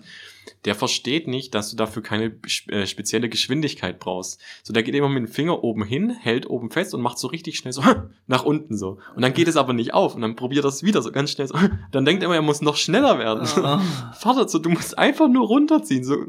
Der 0.65 0.75
versteht 0.75 1.27
nicht, 1.27 1.53
dass 1.53 1.69
du 1.69 1.75
dafür 1.75 2.01
keine 2.01 2.33
äh, 2.67 2.85
spezielle 2.85 3.29
Geschwindigkeit 3.29 3.99
brauchst. 3.99 4.39
So, 4.63 4.73
der 4.73 4.83
geht 4.83 4.95
immer 4.95 5.09
mit 5.09 5.23
dem 5.23 5.27
Finger 5.27 5.63
oben 5.63 5.83
hin, 5.83 6.09
hält 6.09 6.49
oben 6.49 6.71
fest 6.71 6.93
und 6.93 7.01
macht 7.01 7.19
so 7.19 7.27
richtig 7.27 7.57
schnell 7.57 7.73
so 7.73 7.83
nach 8.27 8.43
unten 8.43 8.77
so. 8.77 8.99
Und 9.15 9.21
dann 9.21 9.33
geht 9.33 9.47
es 9.47 9.55
aber 9.55 9.73
nicht 9.73 9.93
auf 9.93 10.15
und 10.15 10.21
dann 10.21 10.35
probiert 10.35 10.65
er 10.65 10.69
es 10.69 10.83
wieder 10.83 11.01
so 11.01 11.11
ganz 11.11 11.31
schnell 11.31 11.47
so. 11.47 11.57
Dann 11.91 12.05
denkt 12.05 12.23
er 12.23 12.25
immer, 12.25 12.35
er 12.35 12.41
muss 12.41 12.61
noch 12.61 12.75
schneller 12.75 13.19
werden. 13.19 13.47
ah, 13.63 14.13
Vater, 14.19 14.47
so, 14.47 14.59
du 14.59 14.69
musst 14.69 14.97
einfach 14.97 15.27
nur 15.27 15.47
runterziehen. 15.47 16.03
So, 16.03 16.25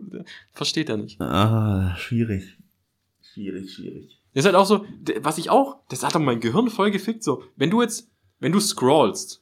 versteht 0.52 0.88
er 0.88 0.98
nicht. 0.98 1.20
ah, 1.20 1.96
schwierig. 1.96 2.56
Schwierig, 3.32 3.72
schwierig. 3.72 4.18
Das 4.34 4.42
ist 4.42 4.46
halt 4.46 4.56
auch 4.56 4.66
so, 4.66 4.84
was 5.20 5.38
ich 5.38 5.50
auch, 5.50 5.76
das 5.88 6.02
hat 6.02 6.14
doch 6.14 6.20
mein 6.20 6.40
Gehirn 6.40 6.70
voll 6.70 6.90
gefickt, 6.90 7.22
so, 7.22 7.42
wenn 7.56 7.70
du 7.70 7.82
jetzt, 7.82 8.08
wenn 8.42 8.52
du 8.52 8.60
scrollst, 8.60 9.40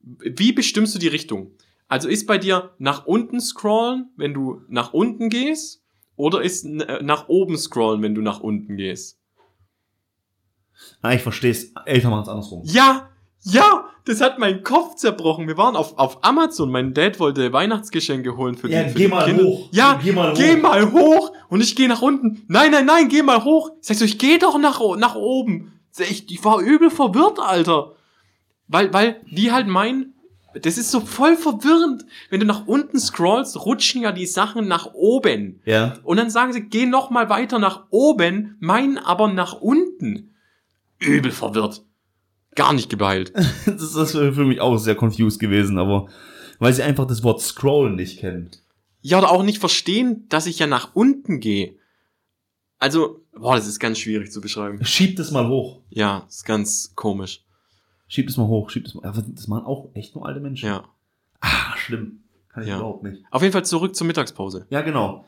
wie 0.00 0.52
bestimmst 0.52 0.94
du 0.94 0.98
die 0.98 1.08
Richtung? 1.08 1.52
Also 1.86 2.08
ist 2.08 2.26
bei 2.26 2.36
dir 2.38 2.70
nach 2.78 3.06
unten 3.06 3.40
scrollen, 3.40 4.10
wenn 4.16 4.34
du 4.34 4.60
nach 4.68 4.92
unten 4.92 5.28
gehst, 5.30 5.82
oder 6.16 6.42
ist 6.42 6.64
äh, 6.64 7.00
nach 7.02 7.28
oben 7.28 7.56
scrollen, 7.56 8.02
wenn 8.02 8.14
du 8.14 8.20
nach 8.20 8.40
unten 8.40 8.76
gehst? 8.76 9.18
Ah, 11.02 11.12
ich 11.14 11.22
verstehe 11.22 11.50
es. 11.52 11.72
Eltern 11.86 12.10
machen 12.10 12.22
es 12.24 12.28
andersrum. 12.28 12.62
Ja, 12.64 13.08
ja, 13.42 13.84
das 14.04 14.20
hat 14.20 14.38
meinen 14.38 14.62
Kopf 14.64 14.96
zerbrochen. 14.96 15.46
Wir 15.46 15.56
waren 15.56 15.76
auf, 15.76 15.96
auf 15.98 16.24
Amazon, 16.24 16.70
mein 16.70 16.92
Dad 16.94 17.20
wollte 17.20 17.52
Weihnachtsgeschenke 17.52 18.36
holen 18.36 18.56
für 18.56 18.68
Ja, 18.68 18.82
die, 18.82 18.90
für 18.90 18.98
geh 18.98 19.04
die 19.04 19.10
mal 19.10 19.24
Kinder. 19.24 19.44
hoch. 19.44 19.68
Ja, 19.72 20.00
Geh 20.02 20.12
mal 20.12 20.34
geh 20.34 20.56
hoch. 20.56 20.62
mal 20.62 20.92
hoch 20.92 21.32
und 21.48 21.60
ich 21.60 21.76
gehe 21.76 21.88
nach 21.88 22.02
unten. 22.02 22.42
Nein, 22.48 22.72
nein, 22.72 22.86
nein, 22.86 23.08
geh 23.08 23.22
mal 23.22 23.44
hoch. 23.44 23.70
Sagst 23.80 24.00
du, 24.00 24.04
ich 24.06 24.18
geh 24.18 24.38
doch 24.38 24.58
nach, 24.58 24.80
nach 24.96 25.14
oben. 25.14 25.72
Ich, 25.98 26.30
ich 26.30 26.44
war 26.44 26.60
übel 26.60 26.90
verwirrt, 26.90 27.38
Alter. 27.38 27.94
Weil, 28.68 28.92
weil 28.92 29.20
die 29.30 29.50
halt 29.50 29.66
meinen, 29.66 30.14
das 30.54 30.78
ist 30.78 30.90
so 30.90 31.00
voll 31.00 31.36
verwirrend. 31.36 32.04
Wenn 32.30 32.40
du 32.40 32.46
nach 32.46 32.66
unten 32.66 32.98
scrollst, 32.98 33.64
rutschen 33.64 34.02
ja 34.02 34.12
die 34.12 34.26
Sachen 34.26 34.68
nach 34.68 34.92
oben. 34.92 35.60
Ja. 35.64 35.98
Und 36.04 36.18
dann 36.18 36.30
sagen 36.30 36.52
sie, 36.52 36.62
geh 36.62 36.86
noch 36.86 37.10
mal 37.10 37.28
weiter 37.28 37.58
nach 37.58 37.86
oben, 37.90 38.56
meinen 38.60 38.98
aber 38.98 39.28
nach 39.28 39.54
unten. 39.54 40.34
Übel 40.98 41.30
verwirrt. 41.30 41.82
Gar 42.54 42.72
nicht 42.72 42.90
gebeilt. 42.90 43.32
Das 43.66 43.94
ist 43.94 44.12
für 44.12 44.44
mich 44.44 44.60
auch 44.60 44.78
sehr 44.78 44.96
confused 44.96 45.38
gewesen, 45.38 45.78
aber 45.78 46.08
weil 46.58 46.72
sie 46.72 46.82
einfach 46.82 47.06
das 47.06 47.22
Wort 47.22 47.40
scrollen 47.40 47.96
nicht 47.96 48.18
kennen. 48.18 48.50
Ja, 49.00 49.18
oder 49.18 49.30
auch 49.30 49.44
nicht 49.44 49.58
verstehen, 49.58 50.26
dass 50.28 50.46
ich 50.46 50.58
ja 50.58 50.66
nach 50.66 50.94
unten 50.94 51.38
gehe. 51.38 51.76
Also, 52.78 53.24
boah, 53.32 53.54
das 53.54 53.68
ist 53.68 53.78
ganz 53.78 53.98
schwierig 53.98 54.32
zu 54.32 54.40
beschreiben. 54.40 54.84
Schiebt 54.84 55.18
es 55.18 55.30
mal 55.30 55.48
hoch. 55.48 55.82
Ja, 55.88 56.26
ist 56.28 56.44
ganz 56.44 56.92
komisch. 56.96 57.44
Schiebt 58.08 58.30
es 58.30 58.36
mal 58.36 58.46
hoch, 58.46 58.70
schiebt 58.70 58.88
es 58.88 58.94
mal. 58.94 59.12
Das 59.12 59.46
machen 59.48 59.64
auch 59.66 59.90
echt 59.94 60.14
nur 60.14 60.26
alte 60.26 60.40
Menschen. 60.40 60.66
Ja. 60.66 60.84
Ah, 61.40 61.76
schlimm. 61.76 62.20
Kann 62.48 62.62
ich 62.62 62.68
Ja. 62.70 62.76
überhaupt 62.78 63.02
nicht. 63.04 63.22
Auf 63.30 63.42
jeden 63.42 63.52
Fall 63.52 63.64
zurück 63.64 63.94
zur 63.94 64.06
Mittagspause. 64.06 64.66
Ja, 64.70 64.80
genau. 64.80 65.26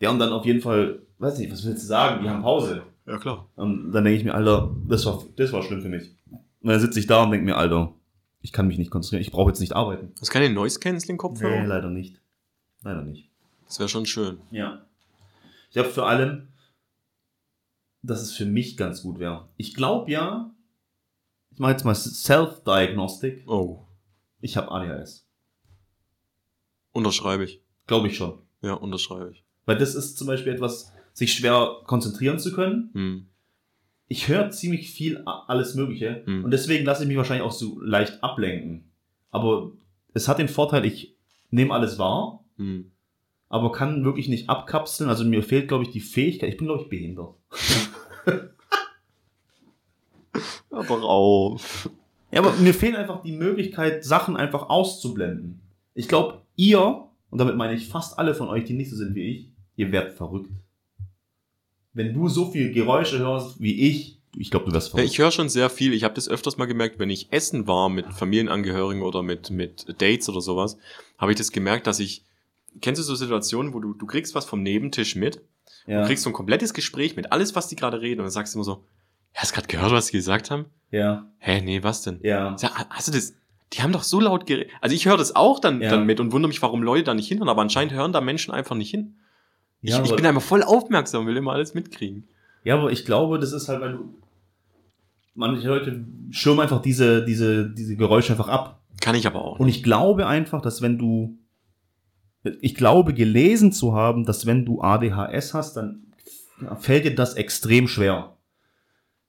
Ja, 0.00 0.10
und 0.10 0.18
dann 0.18 0.32
auf 0.32 0.44
jeden 0.46 0.60
Fall, 0.60 1.02
weiß 1.18 1.38
nicht, 1.38 1.52
was 1.52 1.64
willst 1.64 1.82
du 1.84 1.86
sagen? 1.86 2.22
Die 2.24 2.28
haben 2.28 2.42
Pause. 2.42 2.82
Ja, 3.06 3.18
klar. 3.18 3.48
Und 3.56 3.92
dann 3.92 4.04
denke 4.04 4.18
ich 4.18 4.24
mir, 4.24 4.34
Alter, 4.34 4.74
das 4.88 5.04
war, 5.06 5.22
das 5.36 5.52
war 5.52 5.62
schlimm 5.62 5.82
für 5.82 5.88
mich. 5.88 6.10
Und 6.30 6.68
dann 6.70 6.80
sitze 6.80 6.98
ich 6.98 7.06
da 7.06 7.22
und 7.22 7.30
denke 7.30 7.44
mir, 7.44 7.56
Alter, 7.56 7.92
ich 8.40 8.52
kann 8.52 8.66
mich 8.66 8.78
nicht 8.78 8.90
konzentrieren. 8.90 9.22
Ich 9.22 9.30
brauche 9.30 9.50
jetzt 9.50 9.60
nicht 9.60 9.74
arbeiten. 9.74 10.12
Hast 10.20 10.28
du 10.28 10.32
keine 10.32 10.52
Noise-Canceling-Kopfhörer? 10.52 11.60
Nee, 11.60 11.66
leider 11.66 11.90
nicht. 11.90 12.20
Leider 12.82 13.02
nicht. 13.02 13.28
Das 13.66 13.78
wäre 13.78 13.88
schon 13.88 14.06
schön. 14.06 14.38
Ja. 14.50 14.82
Ich 15.70 15.78
habe 15.78 15.88
vor 15.88 16.08
allem, 16.08 16.48
dass 18.02 18.22
es 18.22 18.32
für 18.32 18.46
mich 18.46 18.76
ganz 18.76 19.02
gut 19.02 19.18
wäre. 19.18 19.48
Ich 19.56 19.74
glaube 19.74 20.10
ja, 20.10 20.50
ich 21.52 21.58
mache 21.58 21.72
jetzt 21.72 21.84
mal 21.84 21.94
Self-Diagnostic. 21.94 23.48
Oh. 23.48 23.84
Ich 24.40 24.56
habe 24.56 24.70
ADHS. 24.70 25.26
Unterschreibe 26.92 27.44
ich. 27.44 27.62
Glaube 27.86 28.08
ich 28.08 28.16
schon. 28.16 28.38
Ja, 28.62 28.74
unterschreibe 28.74 29.30
ich. 29.32 29.44
Weil 29.64 29.78
das 29.78 29.94
ist 29.94 30.18
zum 30.18 30.26
Beispiel 30.26 30.52
etwas, 30.52 30.92
sich 31.12 31.32
schwer 31.32 31.76
konzentrieren 31.86 32.38
zu 32.38 32.52
können. 32.52 32.90
Hm. 32.94 33.26
Ich 34.08 34.28
höre 34.28 34.50
ziemlich 34.50 34.90
viel 34.90 35.22
alles 35.24 35.74
Mögliche 35.74 36.22
Hm. 36.26 36.44
und 36.44 36.50
deswegen 36.50 36.84
lasse 36.84 37.02
ich 37.02 37.08
mich 37.08 37.16
wahrscheinlich 37.16 37.46
auch 37.46 37.52
so 37.52 37.80
leicht 37.80 38.22
ablenken. 38.22 38.90
Aber 39.30 39.72
es 40.12 40.28
hat 40.28 40.38
den 40.38 40.48
Vorteil, 40.48 40.84
ich 40.84 41.16
nehme 41.50 41.72
alles 41.72 41.98
wahr, 41.98 42.44
Hm. 42.56 42.92
aber 43.48 43.72
kann 43.72 44.04
wirklich 44.04 44.28
nicht 44.28 44.50
abkapseln. 44.50 45.08
Also 45.08 45.24
mir 45.24 45.42
fehlt, 45.42 45.68
glaube 45.68 45.84
ich, 45.84 45.90
die 45.90 46.00
Fähigkeit. 46.00 46.50
Ich 46.50 46.56
bin, 46.58 46.66
glaube 46.66 46.82
ich, 46.82 46.88
behindert. 46.88 47.34
Aber 50.72 51.02
auf. 51.02 51.88
Ja, 52.32 52.40
aber 52.40 52.52
mir 52.54 52.72
fehlt 52.74 52.96
einfach 52.96 53.22
die 53.22 53.32
Möglichkeit, 53.32 54.04
Sachen 54.04 54.36
einfach 54.36 54.70
auszublenden. 54.70 55.60
Ich 55.94 56.08
glaube, 56.08 56.42
ihr, 56.56 57.04
und 57.30 57.38
damit 57.38 57.56
meine 57.56 57.74
ich 57.74 57.88
fast 57.88 58.18
alle 58.18 58.34
von 58.34 58.48
euch, 58.48 58.64
die 58.64 58.72
nicht 58.72 58.90
so 58.90 58.96
sind 58.96 59.14
wie 59.14 59.30
ich, 59.30 59.50
ihr 59.76 59.92
werdet 59.92 60.14
verrückt. 60.14 60.50
Wenn 61.92 62.14
du 62.14 62.28
so 62.28 62.50
viel 62.50 62.72
Geräusche 62.72 63.18
hörst 63.18 63.60
wie 63.60 63.88
ich, 63.88 64.18
ich 64.34 64.50
glaube, 64.50 64.64
du 64.66 64.72
wirst 64.72 64.88
Ja, 64.88 64.90
verrückt. 64.92 65.10
ich 65.12 65.18
höre 65.18 65.30
schon 65.30 65.50
sehr 65.50 65.68
viel. 65.68 65.92
Ich 65.92 66.04
habe 66.04 66.14
das 66.14 66.26
öfters 66.26 66.56
mal 66.56 66.64
gemerkt, 66.64 66.98
wenn 66.98 67.10
ich 67.10 67.30
essen 67.32 67.66
war 67.66 67.90
mit 67.90 68.06
Familienangehörigen 68.06 69.02
oder 69.02 69.22
mit, 69.22 69.50
mit 69.50 70.00
Dates 70.00 70.26
oder 70.30 70.40
sowas, 70.40 70.78
habe 71.18 71.32
ich 71.32 71.38
das 71.38 71.52
gemerkt, 71.52 71.86
dass 71.86 72.00
ich. 72.00 72.24
Kennst 72.80 72.98
du 72.98 73.02
so 73.02 73.14
Situationen, 73.14 73.74
wo 73.74 73.80
du, 73.80 73.92
du 73.92 74.06
kriegst 74.06 74.34
was 74.34 74.46
vom 74.46 74.62
Nebentisch 74.62 75.16
mit, 75.16 75.42
ja. 75.86 76.00
du 76.00 76.06
kriegst 76.06 76.24
so 76.24 76.30
ein 76.30 76.32
komplettes 76.32 76.72
Gespräch 76.72 77.14
mit 77.16 77.30
alles, 77.30 77.54
was 77.54 77.68
die 77.68 77.76
gerade 77.76 78.00
reden, 78.00 78.20
und 78.20 78.24
dann 78.24 78.30
sagst 78.32 78.54
du 78.54 78.58
immer 78.58 78.64
so, 78.64 78.86
hast 79.34 79.50
du 79.52 79.54
gerade 79.56 79.68
gehört, 79.68 79.92
was 79.92 80.06
die 80.06 80.12
gesagt 80.16 80.50
haben? 80.50 80.66
ja, 80.90 81.26
Hä, 81.38 81.60
nee, 81.60 81.82
was 81.82 82.02
denn? 82.02 82.20
ja. 82.22 82.56
Sag, 82.58 82.72
hast 82.90 83.08
du 83.08 83.12
das? 83.12 83.34
Die 83.72 83.80
haben 83.82 83.92
doch 83.92 84.02
so 84.02 84.20
laut 84.20 84.44
geredet. 84.46 84.70
Also 84.82 84.94
ich 84.94 85.06
höre 85.06 85.16
das 85.16 85.34
auch 85.34 85.58
dann, 85.58 85.80
Ja. 85.80 85.88
dann 85.90 86.04
mit 86.04 86.20
und 86.20 86.30
wundere 86.32 86.48
mich, 86.48 86.60
warum 86.60 86.82
Leute 86.82 87.04
da 87.04 87.14
nicht 87.14 87.28
hinhören, 87.28 87.48
aber 87.48 87.62
anscheinend 87.62 87.94
hören 87.94 88.12
da 88.12 88.20
Menschen 88.20 88.52
einfach 88.52 88.76
nicht 88.76 88.90
hin. 88.90 89.14
Ich, 89.80 89.90
Ja, 89.90 90.02
ich 90.04 90.14
bin 90.14 90.26
einfach 90.26 90.42
voll 90.42 90.62
aufmerksam, 90.62 91.26
will 91.26 91.36
immer 91.38 91.52
alles 91.52 91.72
mitkriegen. 91.74 92.28
Ja, 92.64 92.76
aber 92.76 92.92
ich 92.92 93.04
glaube, 93.06 93.38
das 93.38 93.52
ist 93.52 93.68
halt, 93.68 93.80
weil 93.80 93.92
du. 93.92 94.14
Manche 95.34 95.66
Leute 95.66 96.04
schirmen 96.30 96.60
einfach 96.60 96.82
diese, 96.82 97.24
diese, 97.24 97.70
diese 97.70 97.96
Geräusche 97.96 98.32
einfach 98.32 98.48
ab. 98.48 98.82
Kann 99.00 99.14
ich 99.14 99.26
aber 99.26 99.42
auch. 99.42 99.58
Und 99.58 99.68
ich 99.68 99.82
glaube 99.82 100.26
einfach, 100.26 100.60
dass 100.60 100.82
wenn 100.82 100.98
du. 100.98 101.38
Ich 102.60 102.74
glaube, 102.74 103.14
gelesen 103.14 103.72
zu 103.72 103.94
haben, 103.94 104.26
dass 104.26 104.44
wenn 104.46 104.64
du 104.66 104.82
ADHS 104.82 105.54
hast, 105.54 105.76
dann 105.76 106.12
fällt 106.80 107.04
dir 107.06 107.14
das 107.14 107.34
extrem 107.34 107.88
schwer. 107.88 108.36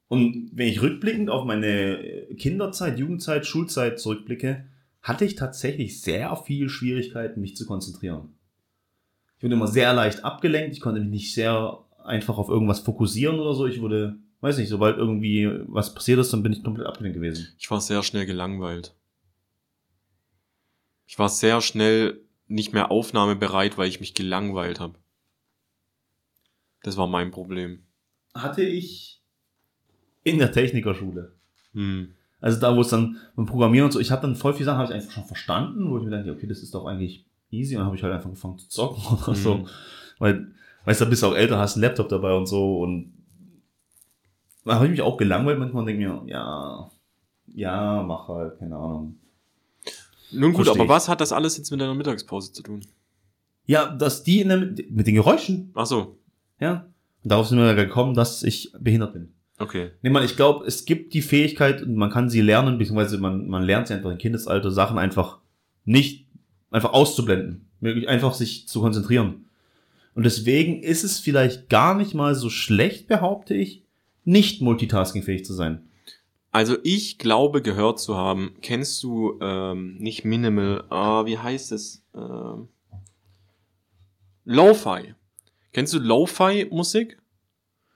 Und 0.08 0.52
wenn 0.54 0.68
ich 0.68 0.82
rückblickend 0.82 1.30
auf 1.30 1.46
meine 1.46 2.28
Kinderzeit, 2.38 3.00
Jugendzeit, 3.00 3.46
Schulzeit 3.46 4.00
zurückblicke, 4.00 4.66
hatte 5.02 5.26
ich 5.26 5.36
tatsächlich 5.36 6.02
sehr 6.02 6.36
viel 6.36 6.70
Schwierigkeiten, 6.70 7.42
mich 7.42 7.56
zu 7.56 7.66
konzentrieren. 7.66 8.36
Ich 9.38 9.44
wurde 9.44 9.56
immer 9.56 9.68
sehr 9.68 9.94
leicht 9.94 10.24
abgelenkt, 10.24 10.76
ich 10.76 10.82
konnte 10.82 11.02
mich 11.02 11.10
nicht 11.10 11.34
sehr 11.34 11.84
einfach 12.04 12.38
auf 12.38 12.50
irgendwas 12.50 12.80
fokussieren 12.80 13.40
oder 13.40 13.54
so. 13.54 13.66
Ich 13.66 13.82
wurde, 13.82 14.18
weiß 14.42 14.58
nicht, 14.58 14.70
sobald 14.70 14.98
irgendwie 14.98 15.50
was 15.68 15.94
passiert 15.94 16.20
ist, 16.20 16.32
dann 16.32 16.44
bin 16.44 16.54
ich 16.54 16.64
komplett 16.64 16.88
abgelenkt 16.88 17.16
gewesen. 17.16 17.48
Ich 17.58 17.70
war 17.72 17.82
sehr 17.82 18.04
schnell 18.04 18.26
gelangweilt. 18.26 18.96
Ich 21.06 21.20
war 21.20 21.30
sehr 21.30 21.62
schnell 21.62 22.22
nicht 22.48 22.74
mehr 22.74 22.92
aufnahmebereit, 22.92 23.78
weil 23.78 23.90
ich 23.90 24.00
mich 24.00 24.14
gelangweilt 24.14 24.80
habe. 24.80 25.00
Das 26.82 26.98
war 26.98 27.08
mein 27.08 27.32
Problem. 27.32 27.86
Hatte 28.34 28.64
ich 28.64 29.23
in 30.24 30.40
der 30.40 30.52
Technikerschule. 30.52 31.34
Hm. 31.74 32.10
Also 32.42 32.60
da, 32.60 32.76
wo 32.76 32.82
es 32.82 32.90
dann 32.90 33.18
beim 33.36 33.46
Programmieren 33.46 33.86
und 33.86 33.92
so, 33.92 34.00
ich 34.00 34.12
habe 34.12 34.22
dann 34.22 34.36
voll 34.36 34.54
viele 34.54 34.66
Sachen 34.66 34.80
habe 34.80 34.90
ich 34.90 34.96
einfach 34.96 35.12
schon 35.12 35.24
verstanden, 35.26 35.90
wo 35.90 35.98
ich 35.98 36.04
mir 36.04 36.12
dachte, 36.12 36.32
okay, 36.32 36.46
das 36.48 36.62
ist 36.62 36.74
doch 36.74 36.86
eigentlich 36.86 37.26
easy. 37.52 37.76
Und 37.76 37.80
dann 37.80 37.86
habe 37.88 37.96
ich 37.96 38.04
halt 38.04 38.14
einfach 38.14 38.28
angefangen 38.28 38.58
zu 38.58 38.68
zocken 38.70 39.02
oder 39.24 39.36
so. 39.36 39.58
Mhm. 39.60 39.68
Weil, 40.20 40.52
weißt 40.86 41.02
du, 41.02 41.06
bist 41.06 41.24
du 41.24 41.28
auch 41.28 41.36
älter, 41.36 41.58
hast 41.58 41.76
einen 41.76 41.84
Laptop 41.84 42.10
dabei 42.10 42.34
und 42.34 42.46
so. 42.46 42.80
Und 42.80 43.14
da 44.66 44.76
habe 44.76 44.86
ich 44.86 44.92
mich 44.92 45.02
auch 45.02 45.18
gelangweilt 45.18 45.60
manchmal 45.60 45.82
und 45.82 45.88
denke 45.88 46.06
mir, 46.06 46.24
ja, 46.28 46.90
Ja, 47.48 48.04
mach 48.04 48.28
halt, 48.28 48.60
keine 48.60 48.76
Ahnung. 48.76 49.20
Nun 50.32 50.52
gut, 50.54 50.66
Versteh 50.66 50.80
aber 50.80 50.86
ich. 50.86 50.90
was 50.90 51.08
hat 51.10 51.22
das 51.22 51.32
alles 51.32 51.58
jetzt 51.58 51.70
mit 51.72 51.80
deiner 51.80 51.94
Mittagspause 51.94 52.52
zu 52.52 52.64
tun? 52.64 52.82
Ja, 53.66 53.94
dass 53.96 54.24
die 54.24 54.42
in 54.42 54.50
der, 54.50 54.58
mit 54.58 55.08
den 55.08 55.16
Geräuschen, 55.16 55.72
Ach 55.76 55.86
so, 55.86 56.18
ja. 56.60 56.88
Und 57.24 57.32
darauf 57.32 57.48
sind 57.48 57.60
wir 57.60 57.74
gekommen, 57.76 58.14
dass 58.16 58.44
ich 58.44 58.74
behindert 58.78 59.14
bin. 59.14 59.34
Okay. 59.64 59.92
Nee, 60.02 60.10
man, 60.10 60.24
ich 60.24 60.36
glaube, 60.36 60.66
es 60.66 60.86
gibt 60.86 61.14
die 61.14 61.22
Fähigkeit 61.22 61.82
und 61.82 61.96
man 61.96 62.10
kann 62.10 62.30
sie 62.30 62.42
lernen, 62.42 62.78
beziehungsweise 62.78 63.18
man, 63.18 63.48
man 63.48 63.64
lernt 63.64 63.88
sie 63.88 63.94
einfach 63.94 64.12
im 64.12 64.18
Kindesalter, 64.18 64.72
Sachen 64.72 64.98
einfach 64.98 65.40
nicht, 65.86 66.28
einfach 66.72 66.94
auszublenden. 66.94 67.70
Wirklich 67.80 68.08
einfach 68.08 68.34
sich 68.34 68.68
zu 68.68 68.82
konzentrieren. 68.82 69.46
Und 70.16 70.24
deswegen 70.24 70.82
ist 70.84 71.04
es 71.04 71.20
vielleicht 71.20 71.70
gar 71.70 71.96
nicht 71.96 72.14
mal 72.14 72.36
so 72.36 72.50
schlecht, 72.50 73.08
behaupte 73.08 73.56
ich, 73.56 73.84
nicht 74.24 74.62
multitaskingfähig 74.62 75.44
zu 75.44 75.54
sein. 75.54 75.90
Also 76.52 76.78
ich 76.84 77.18
glaube 77.18 77.64
gehört 77.64 78.00
zu 78.00 78.16
haben, 78.16 78.56
kennst 78.62 79.02
du 79.02 79.40
ähm, 79.42 79.98
nicht 79.98 80.24
Minimal, 80.24 80.84
ah, 80.90 81.26
wie 81.26 81.40
heißt 81.40 81.72
es? 81.72 82.06
Ähm, 82.16 82.68
Lo-Fi. 84.46 85.16
Kennst 85.72 85.94
du 85.94 86.00
Lo-Fi-Musik? 86.00 87.18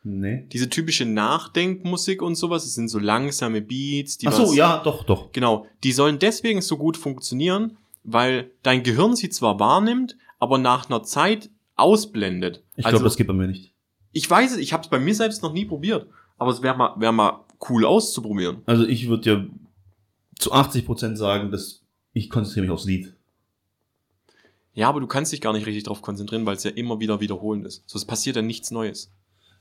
Nee. 0.04 0.46
Diese 0.54 0.70
typische 0.70 1.06
Nachdenkmusik 1.06 2.22
und 2.22 2.36
sowas, 2.36 2.66
es 2.66 2.76
sind 2.76 2.88
so 2.88 3.00
langsame 3.00 3.62
Beats, 3.62 4.18
die 4.18 4.28
Ach 4.28 4.34
so, 4.34 4.44
was- 4.44 4.56
ja, 4.56 4.82
doch, 4.84 5.04
doch. 5.04 5.32
Genau, 5.34 5.66
die 5.84 5.92
sollen 5.92 6.20
deswegen 6.20 6.62
so 6.62 6.78
gut 6.78 6.96
funktionieren, 6.96 7.78
weil 8.04 8.52
dein 8.64 8.84
Gehirn 8.84 9.16
sie 9.16 9.30
zwar 9.30 9.60
wahrnimmt, 9.60 10.16
aber 10.40 10.58
nach 10.58 10.90
einer 10.90 11.04
Zeit 11.04 11.50
ausblendet. 11.76 12.64
Ich 12.76 12.86
also, 12.86 12.98
glaube, 12.98 13.04
das 13.06 13.18
geht 13.18 13.28
bei 13.28 13.34
mir 13.34 13.48
nicht. 13.48 13.74
ich 14.14 14.30
weiß 14.30 14.54
es, 14.54 14.58
ich 14.60 14.72
habe 14.72 14.84
es 14.84 14.90
bei 14.90 15.00
mir 15.00 15.14
selbst 15.14 15.44
noch 15.44 15.52
nie 15.52 15.66
probiert, 15.66 16.08
aber 16.38 16.52
es 16.52 16.62
wäre 16.62 16.78
mal, 16.78 16.94
wär 17.00 17.12
mal 17.12 17.44
cool 17.70 17.86
auszuprobieren. 17.86 18.62
Also 18.66 18.86
ich 18.86 19.10
würde 19.10 19.30
ja 19.30 19.46
zu 20.40 20.54
80% 20.54 21.16
sagen, 21.16 21.52
dass 21.52 21.82
ich 22.14 22.30
konzentriere 22.30 22.66
mich 22.68 22.72
aufs 22.72 22.86
Lied. 22.86 23.14
Ja, 24.74 24.90
aber 24.90 25.00
du 25.00 25.08
kannst 25.08 25.34
dich 25.34 25.42
gar 25.42 25.54
nicht 25.54 25.66
richtig 25.66 25.84
darauf 25.84 26.02
konzentrieren, 26.04 26.46
weil 26.46 26.56
es 26.56 26.64
ja 26.64 26.72
immer 26.72 27.00
wieder 27.00 27.20
wiederholend 27.20 27.66
ist. 27.66 27.84
So, 27.88 27.98
es 27.98 28.06
passiert 28.06 28.36
ja 28.36 28.44
nichts 28.44 28.70
Neues. 28.70 29.12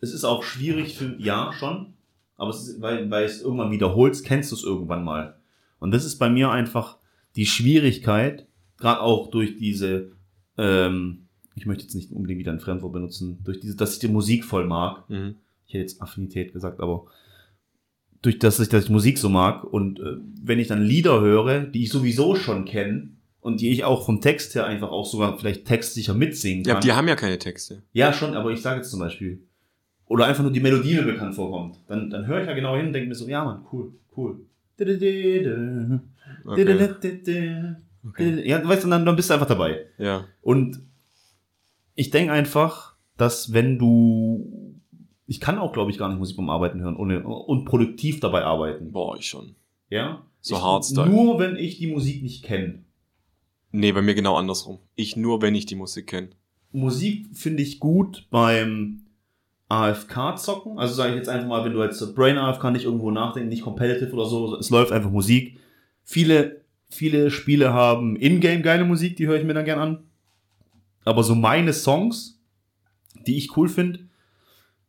Es 0.00 0.12
ist 0.12 0.24
auch 0.24 0.42
schwierig 0.42 0.96
für, 0.96 1.16
ja, 1.18 1.52
schon, 1.58 1.94
aber 2.36 2.50
es 2.50 2.68
ist, 2.68 2.80
weil, 2.80 3.10
weil 3.10 3.24
es 3.24 3.42
irgendwann 3.42 3.70
wiederholst, 3.70 4.24
kennst 4.24 4.52
du 4.52 4.56
es 4.56 4.62
irgendwann 4.64 5.04
mal. 5.04 5.36
Und 5.78 5.92
das 5.92 6.04
ist 6.04 6.18
bei 6.18 6.28
mir 6.30 6.50
einfach 6.50 6.98
die 7.36 7.46
Schwierigkeit, 7.46 8.46
gerade 8.78 9.00
auch 9.00 9.30
durch 9.30 9.56
diese, 9.56 10.12
ähm, 10.58 11.26
ich 11.54 11.66
möchte 11.66 11.84
jetzt 11.84 11.94
nicht 11.94 12.12
unbedingt 12.12 12.40
wieder 12.40 12.52
ein 12.52 12.60
Fremdwort 12.60 12.92
benutzen, 12.92 13.38
durch 13.44 13.60
diese, 13.60 13.76
dass 13.76 13.94
ich 13.94 13.98
die 14.00 14.08
Musik 14.08 14.44
voll 14.44 14.66
mag. 14.66 15.08
Mhm. 15.08 15.36
Ich 15.66 15.74
hätte 15.74 15.82
jetzt 15.82 16.02
Affinität 16.02 16.52
gesagt, 16.52 16.80
aber 16.80 17.06
durch 18.22 18.38
das 18.38 18.58
ich, 18.60 18.68
dass 18.68 18.84
ich 18.84 18.90
Musik 18.90 19.18
so 19.18 19.28
mag 19.28 19.64
und 19.64 20.00
äh, 20.00 20.16
wenn 20.42 20.58
ich 20.58 20.68
dann 20.68 20.82
Lieder 20.82 21.20
höre, 21.20 21.60
die 21.60 21.84
ich 21.84 21.90
sowieso 21.90 22.34
schon 22.34 22.64
kenne 22.64 23.10
und 23.40 23.60
die 23.60 23.70
ich 23.70 23.84
auch 23.84 24.04
vom 24.04 24.20
Text 24.20 24.54
her 24.54 24.66
einfach 24.66 24.90
auch 24.90 25.06
sogar 25.06 25.38
vielleicht 25.38 25.66
textsicher 25.66 26.14
mitsingen 26.14 26.64
Ja, 26.64 26.64
kann. 26.64 26.76
aber 26.78 26.80
die 26.84 26.92
haben 26.92 27.08
ja 27.08 27.16
keine 27.16 27.38
Texte. 27.38 27.82
Ja, 27.92 28.12
schon, 28.12 28.34
aber 28.34 28.50
ich 28.50 28.60
sage 28.62 28.78
jetzt 28.78 28.90
zum 28.90 29.00
Beispiel. 29.00 29.45
Oder 30.08 30.26
einfach 30.26 30.42
nur 30.42 30.52
die 30.52 30.60
Melodie 30.60 30.94
mir 30.94 31.02
bekannt 31.02 31.34
vorkommt. 31.34 31.80
Dann, 31.88 32.10
dann 32.10 32.26
höre 32.26 32.40
ich 32.40 32.46
ja 32.46 32.54
genau 32.54 32.76
hin 32.76 32.86
und 32.86 32.92
denke 32.92 33.08
mir 33.08 33.14
so, 33.14 33.26
ja 33.28 33.44
Mann, 33.44 33.64
cool, 33.72 33.92
cool. 34.16 34.40
Okay. 38.08 38.28
okay. 38.30 38.48
Ja, 38.48 38.66
weißt 38.66 38.84
du, 38.84 38.88
dann, 38.88 39.04
dann 39.04 39.16
bist 39.16 39.30
du 39.30 39.34
einfach 39.34 39.48
dabei. 39.48 39.86
Ja. 39.98 40.26
Und 40.42 40.80
ich 41.94 42.10
denke 42.10 42.32
einfach, 42.32 42.94
dass 43.16 43.52
wenn 43.52 43.78
du. 43.78 44.74
Ich 45.26 45.40
kann 45.40 45.58
auch, 45.58 45.72
glaube 45.72 45.90
ich, 45.90 45.98
gar 45.98 46.08
nicht 46.08 46.18
Musik 46.18 46.36
beim 46.36 46.50
Arbeiten 46.50 46.80
hören 46.80 46.96
ohne, 46.96 47.24
und 47.24 47.64
produktiv 47.64 48.20
dabei 48.20 48.44
arbeiten. 48.44 48.92
Boah, 48.92 49.16
ich 49.16 49.26
schon. 49.26 49.56
Ja? 49.90 50.22
So 50.40 50.54
ich, 50.54 50.62
Hardstyle. 50.62 51.08
Nur 51.08 51.40
wenn 51.40 51.56
ich 51.56 51.78
die 51.78 51.88
Musik 51.88 52.22
nicht 52.22 52.44
kenne. 52.44 52.84
Nee, 53.72 53.90
bei 53.90 54.02
mir 54.02 54.14
genau 54.14 54.36
andersrum. 54.36 54.78
Ich 54.94 55.16
nur, 55.16 55.42
wenn 55.42 55.56
ich 55.56 55.66
die 55.66 55.74
Musik 55.74 56.06
kenne. 56.06 56.28
Musik 56.70 57.26
finde 57.32 57.64
ich 57.64 57.80
gut 57.80 58.26
beim 58.30 59.05
AFK-Zocken. 59.68 60.78
Also 60.78 60.94
sage 60.94 61.10
ich 61.10 61.16
jetzt 61.16 61.28
einfach 61.28 61.48
mal, 61.48 61.64
wenn 61.64 61.72
du 61.72 61.82
jetzt 61.82 62.14
Brain 62.14 62.38
AFK 62.38 62.70
nicht 62.70 62.84
irgendwo 62.84 63.10
nachdenken, 63.10 63.48
nicht 63.48 63.62
competitive 63.62 64.12
oder 64.12 64.26
so, 64.26 64.56
es 64.56 64.70
läuft 64.70 64.92
einfach 64.92 65.10
Musik. 65.10 65.58
Viele, 66.04 66.62
viele 66.88 67.30
Spiele 67.30 67.72
haben 67.72 68.16
in-game 68.16 68.62
geile 68.62 68.84
Musik, 68.84 69.16
die 69.16 69.26
höre 69.26 69.38
ich 69.38 69.44
mir 69.44 69.54
dann 69.54 69.64
gern 69.64 69.78
an. 69.80 69.98
Aber 71.04 71.22
so 71.22 71.34
meine 71.34 71.72
Songs, 71.72 72.40
die 73.26 73.36
ich 73.36 73.56
cool 73.56 73.68
finde, 73.68 74.00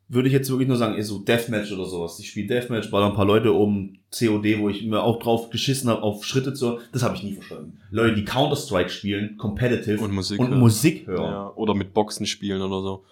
würde 0.10 0.30
ich 0.30 0.34
jetzt 0.34 0.50
wirklich 0.50 0.68
nur 0.68 0.78
sagen, 0.78 0.96
ist 0.96 1.08
so 1.08 1.20
Deathmatch 1.20 1.72
oder 1.72 1.86
sowas. 1.86 2.18
Ich 2.20 2.30
spiele 2.30 2.48
Deathmatch, 2.48 2.90
baller 2.92 3.08
ein 3.08 3.16
paar 3.16 3.26
Leute 3.26 3.52
um, 3.52 3.98
COD, 4.18 4.60
wo 4.60 4.70
ich 4.70 4.86
mir 4.86 5.02
auch 5.02 5.20
drauf 5.20 5.50
geschissen 5.50 5.90
habe, 5.90 6.02
auf 6.02 6.24
Schritte 6.24 6.54
zu. 6.54 6.80
Das 6.94 7.04
habe 7.04 7.16
ich 7.16 7.24
nie 7.24 7.34
verstanden. 7.34 7.80
Leute, 7.92 8.16
die 8.16 8.24
Counter-Strike 8.24 8.90
spielen, 8.90 9.38
competitive 9.38 10.02
Und 10.02 10.14
Musik 10.14 10.40
und 10.40 10.50
hören. 10.50 10.60
Musik 10.60 11.08
hören. 11.08 11.24
Ja. 11.24 11.54
Oder 11.56 11.74
mit 11.74 11.94
Boxen 11.94 12.26
spielen 12.26 12.62
oder 12.62 12.82
so. 12.82 13.04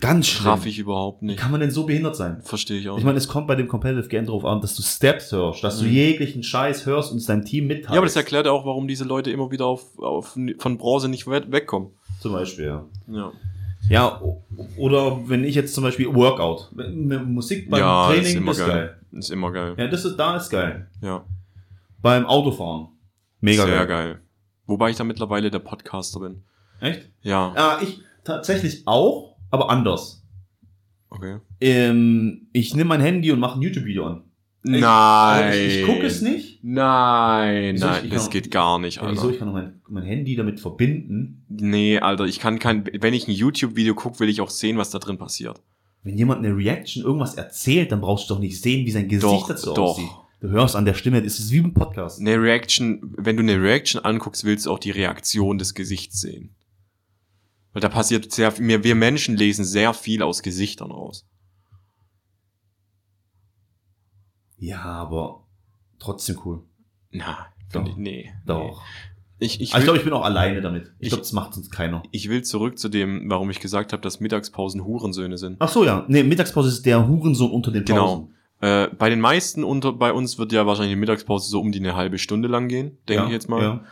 Ganz 0.00 0.26
schlimm. 0.26 0.44
Traf 0.44 0.66
ich 0.66 0.78
überhaupt 0.78 1.22
Wie 1.22 1.26
nicht. 1.26 1.38
kann 1.38 1.50
man 1.52 1.60
denn 1.60 1.70
so 1.70 1.86
behindert 1.86 2.16
sein? 2.16 2.40
Verstehe 2.42 2.80
ich 2.80 2.88
auch. 2.88 2.98
Ich 2.98 3.04
meine, 3.04 3.16
es 3.18 3.28
kommt 3.28 3.46
bei 3.46 3.54
dem 3.54 3.68
Competitive 3.68 4.08
Game 4.08 4.26
drauf 4.26 4.44
an, 4.44 4.60
dass 4.60 4.74
du 4.74 4.82
Steps 4.82 5.30
hörst, 5.30 5.62
dass 5.62 5.78
du 5.78 5.84
Mhm. 5.84 5.92
jeglichen 5.92 6.42
Scheiß 6.42 6.84
hörst 6.86 7.12
und 7.12 7.18
es 7.18 7.26
deinem 7.26 7.44
Team 7.44 7.68
mitteilst. 7.68 7.90
ja, 7.92 7.96
aber 7.98 8.06
das 8.06 8.16
erklärt 8.16 8.48
auch, 8.48 8.66
warum 8.66 8.88
diese 8.88 9.04
Leute 9.04 9.30
immer 9.30 9.50
wieder 9.52 9.66
auf, 9.66 9.96
auf, 10.00 10.36
von 10.58 10.78
Bronze 10.78 11.08
nicht 11.08 11.26
we- 11.28 11.44
wegkommen. 11.52 11.90
Zum 12.20 12.32
Beispiel, 12.32 12.64
ja. 12.66 12.84
Ja. 13.06 13.32
Ja, 13.88 14.20
oder 14.76 15.28
wenn 15.28 15.44
ich 15.44 15.54
jetzt 15.54 15.74
zum 15.74 15.84
Beispiel 15.84 16.12
Workout, 16.12 16.70
Musik 16.74 17.70
beim 17.70 17.80
ja, 17.80 18.06
Training 18.08 18.24
ist 18.26 18.34
immer 18.34 18.50
ist 18.50 18.58
geil. 18.58 18.68
geil. 18.68 18.96
Ist 19.12 19.30
immer 19.30 19.52
geil. 19.52 19.74
Ja, 19.78 19.86
das 19.86 20.04
ist, 20.04 20.16
da 20.16 20.36
ist 20.36 20.50
geil. 20.50 20.88
Ja. 21.00 21.24
Beim 22.02 22.26
Autofahren. 22.26 22.88
Mega 23.40 23.64
Sehr 23.64 23.76
geil. 23.76 23.86
geil. 23.86 24.20
Wobei 24.66 24.90
ich 24.90 24.96
da 24.96 25.04
mittlerweile 25.04 25.50
der 25.50 25.60
Podcaster 25.60 26.20
bin. 26.20 26.42
Echt? 26.80 27.08
Ja. 27.22 27.52
Ja, 27.56 27.78
ich 27.80 28.00
tatsächlich 28.24 28.82
auch, 28.86 29.27
aber 29.50 29.70
anders. 29.70 30.24
Okay. 31.10 31.38
Ähm, 31.60 32.48
ich 32.52 32.74
nehme 32.74 32.88
mein 32.88 33.00
Handy 33.00 33.32
und 33.32 33.40
mache 33.40 33.58
ein 33.58 33.62
YouTube-Video 33.62 34.06
an. 34.06 34.22
Ich- 34.64 34.80
Nein. 34.80 35.52
Ich, 35.54 35.78
ich 35.78 35.86
gucke 35.86 36.02
es 36.04 36.20
nicht. 36.20 36.62
Nein, 36.62 37.74
Wieso? 37.74 37.86
nein, 37.86 38.04
Ich 38.04 38.10
das 38.10 38.24
kann- 38.24 38.32
geht 38.32 38.50
gar 38.50 38.78
nicht, 38.78 39.00
Alter. 39.00 39.12
wieso? 39.12 39.30
Ich 39.30 39.38
kann 39.38 39.52
mein, 39.52 39.80
mein 39.88 40.02
Handy 40.04 40.36
damit 40.36 40.60
verbinden. 40.60 41.44
Nee, 41.48 41.98
Alter, 41.98 42.24
ich 42.26 42.40
kann 42.40 42.58
kein, 42.58 42.84
wenn 43.00 43.14
ich 43.14 43.26
ein 43.28 43.30
YouTube-Video 43.34 43.94
gucke, 43.94 44.20
will 44.20 44.28
ich 44.28 44.40
auch 44.40 44.50
sehen, 44.50 44.76
was 44.76 44.90
da 44.90 44.98
drin 44.98 45.16
passiert. 45.16 45.62
Wenn 46.02 46.18
jemand 46.18 46.44
eine 46.44 46.54
Reaction 46.56 47.02
irgendwas 47.02 47.34
erzählt, 47.36 47.90
dann 47.92 48.00
brauchst 48.00 48.28
du 48.28 48.34
doch 48.34 48.40
nicht 48.40 48.60
sehen, 48.60 48.84
wie 48.84 48.90
sein 48.90 49.08
Gesicht 49.08 49.24
Doch, 49.24 49.48
dazu 49.48 49.72
doch. 49.74 49.90
aussieht. 49.92 50.08
Du 50.40 50.48
hörst 50.50 50.76
an 50.76 50.84
der 50.84 50.94
Stimme, 50.94 51.22
das 51.22 51.38
ist 51.40 51.50
wie 51.50 51.58
ein 51.58 51.74
Podcast. 51.74 52.20
Eine 52.20 52.40
Reaction, 52.40 53.00
wenn 53.16 53.36
du 53.36 53.42
eine 53.42 53.60
Reaction 53.60 54.04
anguckst, 54.04 54.44
willst 54.44 54.66
du 54.66 54.70
auch 54.70 54.78
die 54.78 54.90
Reaktion 54.92 55.58
des 55.58 55.74
Gesichts 55.74 56.20
sehen. 56.20 56.54
Weil 57.78 57.88
da 57.88 57.94
passiert 57.94 58.32
sehr 58.32 58.50
viel, 58.50 58.66
wir, 58.66 58.82
wir 58.82 58.96
Menschen 58.96 59.36
lesen 59.36 59.64
sehr 59.64 59.94
viel 59.94 60.24
aus 60.24 60.42
Gesichtern 60.42 60.90
raus. 60.90 61.24
Ja, 64.56 64.82
aber 64.82 65.46
trotzdem 66.00 66.40
cool. 66.44 66.62
Na, 67.12 67.46
find 67.70 67.86
Doch. 67.86 67.92
ich, 67.92 67.96
nee. 67.96 68.32
Doch. 68.46 68.82
Nee. 69.38 69.46
Ich, 69.46 69.60
ich, 69.60 69.72
Also 69.72 69.78
ich 69.78 69.84
glaube, 69.84 69.98
ich 69.98 70.04
bin 70.04 70.12
auch 70.12 70.24
alleine 70.24 70.60
damit. 70.60 70.86
Ich, 70.98 71.02
Ich- 71.06 71.08
glaube, 71.10 71.20
das 71.22 71.32
macht 71.32 71.54
sonst 71.54 71.70
keiner. 71.70 72.02
ich 72.10 72.28
will 72.28 72.42
zurück 72.42 72.80
zu 72.80 72.88
dem, 72.88 73.30
warum 73.30 73.48
ich 73.50 73.60
gesagt 73.60 73.92
habe, 73.92 74.02
dass 74.02 74.18
Mittagspausen 74.18 74.82
Hurensöhne 74.84 75.38
sind. 75.38 75.58
Ach 75.60 75.68
so, 75.68 75.84
ja. 75.84 76.04
Nee, 76.08 76.24
Mittagspause 76.24 76.68
ist 76.70 76.84
der 76.84 77.06
Hurensohn 77.06 77.52
unter 77.52 77.70
den 77.70 77.84
Genau. 77.84 78.04
Pausen. 78.06 78.34
Äh, 78.60 78.88
bei 78.96 79.08
den 79.08 79.20
meisten 79.20 79.62
unter, 79.62 79.92
bei 79.92 80.12
uns 80.12 80.36
wird 80.38 80.50
ja 80.50 80.66
wahrscheinlich 80.66 80.94
die 80.94 80.98
Mittagspause 81.00 81.48
so 81.48 81.60
um 81.60 81.70
die 81.70 81.78
eine 81.78 81.94
halbe 81.94 82.18
Stunde 82.18 82.48
lang 82.48 82.66
gehen, 82.66 82.98
denke 83.08 83.22
ja, 83.22 83.26
ich 83.26 83.32
jetzt 83.32 83.48
mal. 83.48 83.62
Ja. 83.62 83.84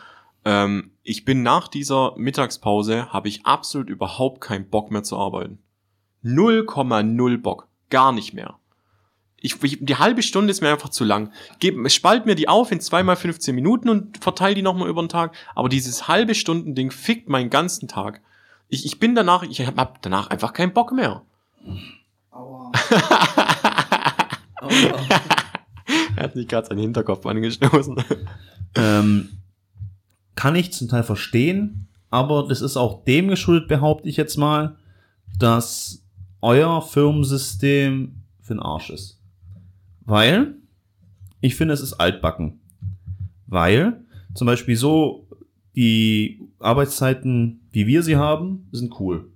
Ähm, 0.47 0.93
ich 1.03 1.25
bin 1.25 1.43
nach 1.43 1.67
dieser 1.67 2.15
Mittagspause, 2.17 3.13
habe 3.13 3.29
ich 3.29 3.45
absolut 3.45 3.91
überhaupt 3.91 4.41
keinen 4.41 4.71
Bock 4.71 4.93
mehr 4.93 5.03
zu 5.03 5.19
arbeiten. 5.19 5.59
0,0 6.25 7.39
Bock. 7.39 7.67
Gar 7.91 8.13
nicht 8.13 8.33
mehr. 8.33 8.59
Ich, 9.39 9.63
ich, 9.63 9.79
die 9.81 9.97
halbe 9.97 10.23
Stunde 10.23 10.53
ist 10.53 10.63
mir 10.63 10.71
einfach 10.71 10.89
zu 10.89 11.05
lang. 11.05 11.33
Geb, 11.59 11.91
spalt 11.91 12.27
mir 12.27 12.37
die 12.37 12.49
auf 12.49 12.71
in 12.71 12.81
zweimal 12.81 13.17
15 13.17 13.55
Minuten 13.57 13.89
und 13.89 14.19
verteile 14.23 14.55
die 14.55 14.63
nochmal 14.63 14.89
über 14.89 15.03
den 15.03 15.09
Tag. 15.09 15.35
Aber 15.57 15.69
dieses 15.69 16.07
halbe 16.07 16.35
Stunden-Ding 16.35 16.93
fickt 16.93 17.29
meinen 17.29 17.51
ganzen 17.51 17.89
Tag. 17.89 18.23
Ich, 18.69 18.87
ich 18.87 19.01
bin 19.01 19.17
danach, 19.17 19.43
ich 19.43 19.67
hab 19.67 20.01
danach 20.03 20.31
einfach 20.31 20.53
keinen 20.53 20.73
Bock 20.73 20.93
mehr. 20.93 21.23
Aua. 22.31 22.73
Er 26.17 26.25
hat 26.25 26.35
nicht 26.35 26.49
gerade 26.49 26.67
seinen 26.67 26.79
Hinterkopf 26.79 27.27
angestoßen. 27.27 28.03
ähm, 28.75 29.29
kann 30.37 30.55
ich 30.55 30.73
zum 30.73 30.89
Teil 30.89 31.03
verstehen, 31.03 31.89
aber 32.11 32.47
das 32.49 32.61
ist 32.61 32.77
auch 32.77 33.05
dem 33.05 33.29
geschuldet, 33.29 33.69
behaupte 33.69 34.09
ich 34.09 34.17
jetzt 34.17 34.37
mal, 34.37 34.77
dass 35.39 36.05
euer 36.41 36.81
Firmensystem 36.83 38.23
für 38.41 38.55
den 38.55 38.63
Arsch 38.63 38.91
ist. 38.91 39.21
Weil, 40.05 40.55
ich 41.41 41.57
finde, 41.57 41.75
es 41.75 41.81
ist 41.81 41.95
altbacken. 41.95 42.61
Weil, 43.47 44.05
zum 44.35 44.47
Beispiel 44.47 44.77
so, 44.77 45.27
die 45.75 46.41
Arbeitszeiten, 46.59 47.61
wie 47.73 47.87
wir 47.87 48.03
sie 48.03 48.17
haben, 48.17 48.69
sind 48.73 48.99
cool. 49.01 49.31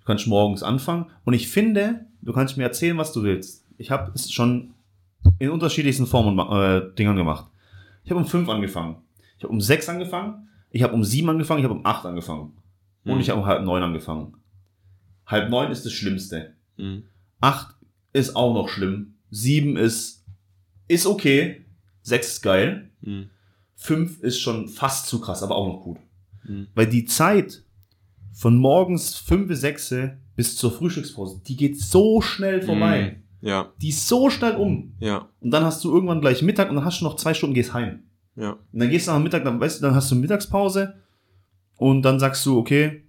Du 0.00 0.06
kannst 0.06 0.26
morgens 0.26 0.62
anfangen 0.62 1.06
und 1.24 1.34
ich 1.34 1.48
finde, 1.48 2.06
du 2.22 2.32
kannst 2.32 2.56
mir 2.56 2.64
erzählen, 2.64 2.96
was 2.96 3.12
du 3.12 3.22
willst. 3.22 3.66
Ich 3.78 3.90
habe 3.90 4.12
es 4.14 4.30
schon 4.30 4.74
in 5.38 5.50
unterschiedlichsten 5.50 6.06
Formen 6.06 6.38
und 6.38 6.56
äh, 6.56 6.94
Dingern 6.94 7.16
gemacht. 7.16 7.46
Ich 8.04 8.10
habe 8.10 8.20
um 8.20 8.26
fünf 8.26 8.48
angefangen. 8.48 8.96
Ich 9.44 9.48
habe 9.48 9.52
um 9.52 9.60
sechs 9.60 9.88
angefangen. 9.90 10.48
Ich 10.70 10.82
habe 10.82 10.94
um 10.94 11.04
sieben 11.04 11.28
angefangen. 11.28 11.60
Ich 11.60 11.64
habe 11.64 11.74
um 11.74 11.84
acht 11.84 12.06
angefangen. 12.06 12.52
Und 13.04 13.14
Mhm. 13.16 13.20
ich 13.20 13.28
habe 13.28 13.40
um 13.40 13.46
halb 13.46 13.62
neun 13.62 13.82
angefangen. 13.82 14.34
Halb 15.26 15.50
neun 15.50 15.70
ist 15.70 15.84
das 15.84 15.92
Schlimmste. 15.92 16.54
Mhm. 16.78 17.04
Acht 17.40 17.76
ist 18.14 18.34
auch 18.36 18.54
noch 18.54 18.68
schlimm. 18.70 19.16
Sieben 19.30 19.76
ist, 19.76 20.24
ist 20.88 21.06
okay. 21.06 21.66
Sechs 22.00 22.28
ist 22.28 22.42
geil. 22.42 22.90
Mhm. 23.02 23.28
Fünf 23.74 24.20
ist 24.20 24.40
schon 24.40 24.68
fast 24.68 25.08
zu 25.08 25.20
krass, 25.20 25.42
aber 25.42 25.56
auch 25.56 25.66
noch 25.68 25.82
gut. 25.82 25.98
Mhm. 26.44 26.68
Weil 26.74 26.86
die 26.86 27.04
Zeit 27.04 27.62
von 28.32 28.56
morgens 28.56 29.14
fünf 29.16 29.46
bis 29.48 29.60
sechs 29.60 29.94
bis 30.36 30.56
zur 30.56 30.72
Frühstückspause, 30.72 31.42
die 31.46 31.56
geht 31.56 31.78
so 31.78 32.20
schnell 32.22 32.62
vorbei. 32.62 33.20
Ja, 33.42 33.72
Die 33.82 33.90
ist 33.90 34.08
so 34.08 34.30
schnell 34.30 34.56
um. 34.56 34.94
ja, 35.00 35.28
Und 35.40 35.50
dann 35.50 35.64
hast 35.64 35.84
du 35.84 35.92
irgendwann 35.94 36.22
gleich 36.22 36.40
Mittag 36.40 36.70
und 36.70 36.76
dann 36.76 36.84
hast 36.86 37.00
du 37.02 37.04
noch 37.04 37.16
zwei 37.16 37.34
Stunden, 37.34 37.52
gehst 37.54 37.74
heim. 37.74 38.04
Ja. 38.36 38.50
Und 38.50 38.80
dann 38.80 38.90
gehst 38.90 39.06
du 39.06 39.10
nach 39.12 39.18
dem 39.18 39.24
Mittag, 39.24 39.44
dann 39.44 39.60
weißt 39.60 39.80
du, 39.80 39.86
dann 39.86 39.94
hast 39.94 40.10
du 40.10 40.16
Mittagspause 40.16 40.94
und 41.76 42.02
dann 42.02 42.18
sagst 42.18 42.44
du, 42.46 42.58
okay, 42.58 43.04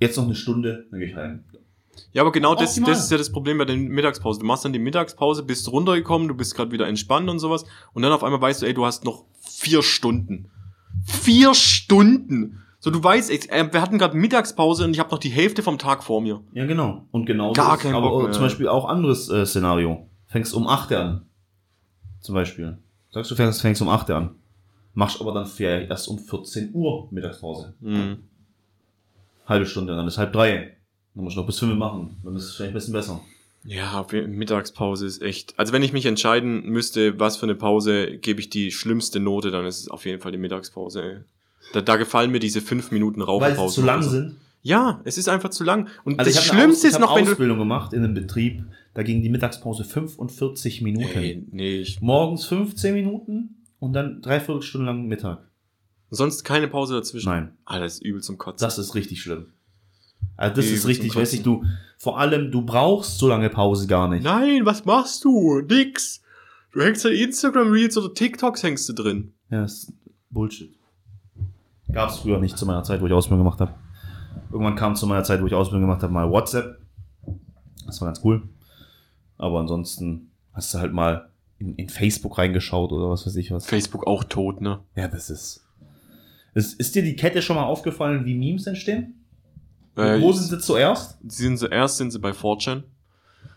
jetzt 0.00 0.16
noch 0.16 0.24
eine 0.24 0.34
Stunde, 0.34 0.86
dann 0.90 1.00
geh 1.00 1.06
ich 1.06 1.16
heim. 1.16 1.44
Ja, 2.12 2.22
aber 2.22 2.32
genau 2.32 2.54
das, 2.54 2.74
das 2.74 3.04
ist 3.04 3.10
ja 3.10 3.18
das 3.18 3.30
Problem 3.30 3.58
bei 3.58 3.64
der 3.64 3.76
Mittagspause. 3.76 4.40
Du 4.40 4.46
machst 4.46 4.64
dann 4.64 4.72
die 4.72 4.78
Mittagspause, 4.78 5.42
bist 5.42 5.70
runtergekommen, 5.70 6.28
du 6.28 6.34
bist 6.34 6.54
gerade 6.54 6.72
wieder 6.72 6.86
entspannt 6.88 7.28
und 7.28 7.38
sowas. 7.38 7.64
Und 7.92 8.02
dann 8.02 8.12
auf 8.12 8.24
einmal 8.24 8.40
weißt 8.40 8.62
du, 8.62 8.66
ey, 8.66 8.74
du 8.74 8.84
hast 8.84 9.04
noch 9.04 9.24
vier 9.40 9.82
Stunden. 9.82 10.50
Vier 11.04 11.54
Stunden! 11.54 12.60
So, 12.78 12.90
du 12.90 13.02
weißt, 13.02 13.30
ey, 13.30 13.40
äh, 13.48 13.72
wir 13.72 13.80
hatten 13.80 13.98
gerade 13.98 14.16
Mittagspause 14.16 14.84
und 14.84 14.92
ich 14.92 14.98
habe 14.98 15.10
noch 15.10 15.18
die 15.18 15.30
Hälfte 15.30 15.62
vom 15.62 15.78
Tag 15.78 16.04
vor 16.04 16.20
mir. 16.20 16.42
Ja, 16.52 16.66
genau. 16.66 17.06
Und 17.12 17.24
genau 17.26 17.52
Gar 17.52 17.76
ist 17.76 17.82
kein 17.82 17.94
aber 17.94 18.10
Bock 18.10 18.18
auch 18.18 18.22
mehr. 18.24 18.32
zum 18.32 18.42
Beispiel 18.42 18.68
auch 18.68 18.84
anderes 18.86 19.28
äh, 19.30 19.46
Szenario. 19.46 20.10
Fängst 20.26 20.52
um 20.52 20.66
8 20.68 20.92
an. 20.92 21.26
Zum 22.20 22.34
Beispiel. 22.34 22.78
Sagst 23.14 23.30
du, 23.30 23.34
fängst, 23.36 23.60
fängst 23.62 23.80
um 23.80 23.88
8 23.88 24.10
an. 24.10 24.30
Machst 24.94 25.20
aber 25.20 25.32
dann 25.32 25.46
vielleicht 25.46 25.90
erst 25.90 26.08
um 26.08 26.18
14 26.18 26.70
Uhr 26.74 27.08
Mittagspause. 27.10 27.74
Mhm. 27.80 28.18
Halbe 29.46 29.66
Stunde, 29.66 29.94
dann 29.96 30.06
ist 30.06 30.18
halb 30.18 30.32
drei. 30.32 30.76
Dann 31.14 31.24
musst 31.24 31.36
du 31.36 31.40
noch 31.40 31.46
bis 31.46 31.58
5 31.58 31.74
machen. 31.76 32.16
Dann 32.24 32.34
ist 32.36 32.44
es 32.44 32.54
vielleicht 32.56 32.72
ein 32.72 32.74
bisschen 32.74 32.92
besser. 32.94 33.20
Ja, 33.66 34.04
Mittagspause 34.12 35.06
ist 35.06 35.22
echt. 35.22 35.58
Also 35.58 35.72
wenn 35.72 35.82
ich 35.82 35.92
mich 35.92 36.04
entscheiden 36.06 36.68
müsste, 36.68 37.18
was 37.18 37.36
für 37.38 37.46
eine 37.46 37.54
Pause, 37.54 38.18
gebe 38.18 38.40
ich 38.40 38.50
die 38.50 38.70
schlimmste 38.70 39.20
Note, 39.20 39.50
dann 39.50 39.64
ist 39.64 39.80
es 39.80 39.88
auf 39.88 40.04
jeden 40.04 40.20
Fall 40.20 40.32
die 40.32 40.38
Mittagspause. 40.38 41.02
Ey. 41.02 41.16
Da, 41.72 41.80
da 41.80 41.96
gefallen 41.96 42.30
mir 42.30 42.40
diese 42.40 42.60
fünf 42.60 42.90
Minuten 42.90 43.20
Weil 43.20 43.26
Raucherpause. 43.26 43.74
sie 43.74 43.80
zu 43.80 43.86
lang 43.86 44.02
sind. 44.02 44.36
Ja, 44.62 45.00
es 45.04 45.18
ist 45.18 45.28
einfach 45.28 45.50
zu 45.50 45.64
lang. 45.64 45.88
Und 46.04 46.18
Also 46.18 46.30
das 46.30 46.38
Aus- 46.38 46.44
Schlimmste 46.46 46.86
ich 46.88 46.92
ist 46.94 47.00
noch, 47.00 47.14
wenn 47.16 47.24
du. 47.24 47.30
Ausbildung 47.32 47.58
gemacht 47.58 47.92
in 47.92 48.04
einem 48.04 48.14
Betrieb. 48.14 48.64
Da 48.94 49.02
ging 49.02 49.22
die 49.22 49.28
Mittagspause 49.28 49.84
45 49.84 50.82
Minuten. 50.82 51.48
Nee, 51.50 51.80
ich, 51.80 52.00
Morgens 52.00 52.46
15 52.46 52.94
Minuten 52.94 53.56
und 53.80 53.92
dann 53.92 54.22
dreiviertel 54.22 54.62
Stunde 54.62 54.86
lang 54.86 55.06
Mittag. 55.06 55.50
sonst 56.10 56.44
keine 56.44 56.68
Pause 56.68 56.94
dazwischen. 56.94 57.28
Nein. 57.28 57.52
Ah, 57.64 57.80
das 57.80 57.94
ist 57.94 58.04
übel 58.04 58.22
zum 58.22 58.38
Kotzen. 58.38 58.64
Das 58.64 58.78
ist 58.78 58.94
richtig 58.94 59.20
schlimm. 59.20 59.46
Also 60.36 60.56
das 60.56 60.66
Übel 60.66 60.76
ist 60.76 60.86
richtig, 60.86 61.14
weiß 61.14 61.32
ich, 61.32 61.42
du, 61.42 61.64
vor 61.98 62.18
allem, 62.18 62.52
du 62.52 62.62
brauchst 62.62 63.18
so 63.18 63.28
lange 63.28 63.50
Pause 63.50 63.86
gar 63.88 64.08
nicht. 64.08 64.22
Nein, 64.22 64.64
was 64.64 64.84
machst 64.84 65.24
du? 65.24 65.60
Nix. 65.60 66.22
Du 66.72 66.80
hängst 66.80 67.04
in 67.04 67.12
Instagram 67.12 67.70
Reels 67.70 67.96
oder 67.98 68.14
TikToks 68.14 68.62
hängst 68.62 68.88
du 68.88 68.92
drin. 68.92 69.32
Ja, 69.50 69.62
das 69.62 69.74
ist 69.74 69.92
Bullshit. 70.30 70.74
Gab 71.92 72.10
es 72.10 72.18
früher 72.18 72.40
nicht 72.40 72.58
zu 72.58 72.66
meiner 72.66 72.82
Zeit, 72.82 73.00
wo 73.00 73.06
ich 73.06 73.12
Ausbildung 73.12 73.44
gemacht 73.44 73.60
habe. 73.60 73.74
Irgendwann 74.50 74.74
kam 74.76 74.96
zu 74.96 75.06
meiner 75.06 75.24
Zeit, 75.24 75.40
wo 75.42 75.46
ich 75.46 75.54
Ausbildung 75.54 75.82
gemacht 75.82 76.02
habe, 76.02 76.12
mal 76.12 76.28
WhatsApp. 76.28 76.80
Das 77.86 78.00
war 78.00 78.08
ganz 78.08 78.20
cool. 78.24 78.42
Aber 79.38 79.60
ansonsten 79.60 80.30
hast 80.52 80.72
du 80.74 80.78
halt 80.78 80.92
mal 80.92 81.30
in, 81.58 81.74
in 81.76 81.88
Facebook 81.88 82.38
reingeschaut 82.38 82.92
oder 82.92 83.10
was 83.10 83.26
weiß 83.26 83.36
ich 83.36 83.50
was. 83.50 83.66
Facebook 83.66 84.06
auch 84.06 84.24
tot, 84.24 84.60
ne? 84.60 84.80
Ja, 84.96 85.08
das 85.08 85.30
ist. 85.30 85.66
Ist, 86.54 86.78
ist 86.78 86.94
dir 86.94 87.02
die 87.02 87.16
Kette 87.16 87.42
schon 87.42 87.56
mal 87.56 87.64
aufgefallen, 87.64 88.24
wie 88.24 88.34
Memes 88.34 88.66
entstehen? 88.66 89.24
Äh, 89.96 90.20
Wo 90.20 90.32
sind 90.32 90.48
sie 90.48 90.58
zuerst? 90.64 91.18
sind 91.28 91.56
sie, 91.56 91.66
erst 91.68 91.96
sind 91.98 92.10
sie 92.12 92.18
bei 92.18 92.30
4chan. 92.30 92.82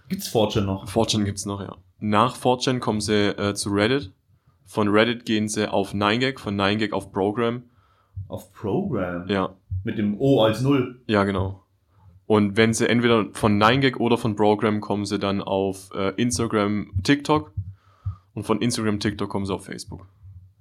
Gibt's 0.09 0.27
Fortune 0.27 0.65
noch? 0.65 0.87
4chan 0.87 1.23
gibt's 1.23 1.45
noch, 1.45 1.61
ja. 1.61 1.75
Nach 1.99 2.35
4chan 2.35 2.79
kommen 2.79 3.01
sie 3.01 3.27
äh, 3.37 3.53
zu 3.53 3.69
Reddit. 3.69 4.11
Von 4.65 4.87
Reddit 4.87 5.25
gehen 5.25 5.47
sie 5.47 5.71
auf 5.71 5.93
9gag, 5.93 6.39
von 6.39 6.55
9gag 6.59 6.91
auf 6.91 7.11
Program. 7.11 7.63
Auf 8.27 8.51
Program. 8.53 9.27
Ja, 9.29 9.55
Mit 9.83 9.97
dem 9.97 10.19
O 10.19 10.41
als 10.41 10.61
Null. 10.61 11.01
ja, 11.07 11.23
genau. 11.23 11.63
Und 12.27 12.57
wenn 12.57 12.73
sie 12.73 12.87
entweder 12.89 13.25
von 13.31 13.61
9gag 13.61 13.97
oder 13.97 14.17
von 14.17 14.35
Program 14.35 14.81
kommen 14.81 15.05
sie 15.05 15.17
dann 15.17 15.41
auf 15.41 15.89
äh, 15.95 16.13
Instagram, 16.21 16.91
TikTok. 17.03 17.53
Und 18.33 18.43
von 18.43 18.61
Instagram, 18.61 18.99
TikTok 18.99 19.29
kommen 19.29 19.45
sie 19.45 19.53
auf 19.53 19.65
Facebook. 19.65 20.05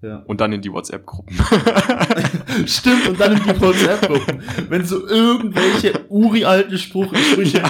Ja. 0.01 0.23
Und 0.27 0.41
dann 0.41 0.53
in 0.53 0.63
die 0.63 0.73
WhatsApp-Gruppen. 0.73 1.37
Stimmt, 2.67 3.09
und 3.09 3.21
dann 3.21 3.33
in 3.37 3.43
die 3.43 3.61
WhatsApp-Gruppen. 3.61 4.43
Wenn 4.69 4.85
so 4.85 5.07
irgendwelche 5.07 6.05
uri-alten 6.09 6.79
Spruch, 6.79 7.13
Sprüche, 7.15 7.63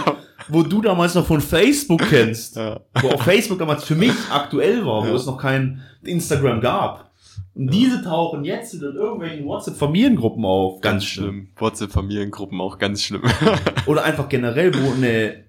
wo 0.49 0.63
du 0.63 0.83
damals 0.83 1.15
noch 1.15 1.27
von 1.27 1.41
Facebook 1.41 2.03
kennst, 2.09 2.57
ja. 2.57 2.81
wo 3.01 3.09
auf 3.09 3.23
Facebook 3.23 3.59
damals 3.59 3.85
für 3.85 3.95
mich 3.95 4.13
aktuell 4.31 4.85
war, 4.85 5.03
wo 5.05 5.09
Ja. 5.09 5.15
es 5.15 5.27
noch 5.27 5.39
kein 5.39 5.81
Instagram 6.03 6.61
gab. 6.61 7.06
Und 7.55 7.73
diese 7.73 8.03
tauchen 8.03 8.45
jetzt 8.45 8.75
in 8.75 8.83
irgendwelchen 8.83 9.47
WhatsApp-Familiengruppen 9.47 10.45
auf. 10.45 10.81
Ganz 10.83 11.05
schlimm. 11.05 11.49
WhatsApp-Familiengruppen 11.57 12.61
auch 12.61 12.79
ganz 12.79 13.03
schlimm. 13.03 13.23
Oder 13.87 14.05
einfach 14.05 14.29
generell, 14.29 14.75
wo 14.75 14.93
eine, 14.93 15.45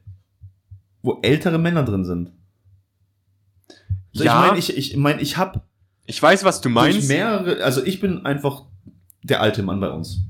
wo 1.01 1.19
ältere 1.21 1.57
Männer 1.57 1.83
drin 1.83 2.05
sind. 2.05 2.31
Also 4.13 4.23
Ja. 4.23 4.43
Ich 4.43 4.47
meine, 4.47 4.59
ich, 4.59 4.77
ich, 4.77 4.97
mein, 4.97 5.19
ich 5.19 5.37
habe 5.37 5.61
Ich 6.05 6.21
weiß, 6.21 6.43
was 6.45 6.61
du 6.61 6.69
meinst. 6.69 7.09
mehrere, 7.09 7.63
also 7.63 7.83
ich 7.83 7.99
bin 7.99 8.25
einfach 8.25 8.63
der 9.23 9.41
alte 9.41 9.61
Mann 9.61 9.81
bei 9.81 9.89
uns. 9.89 10.21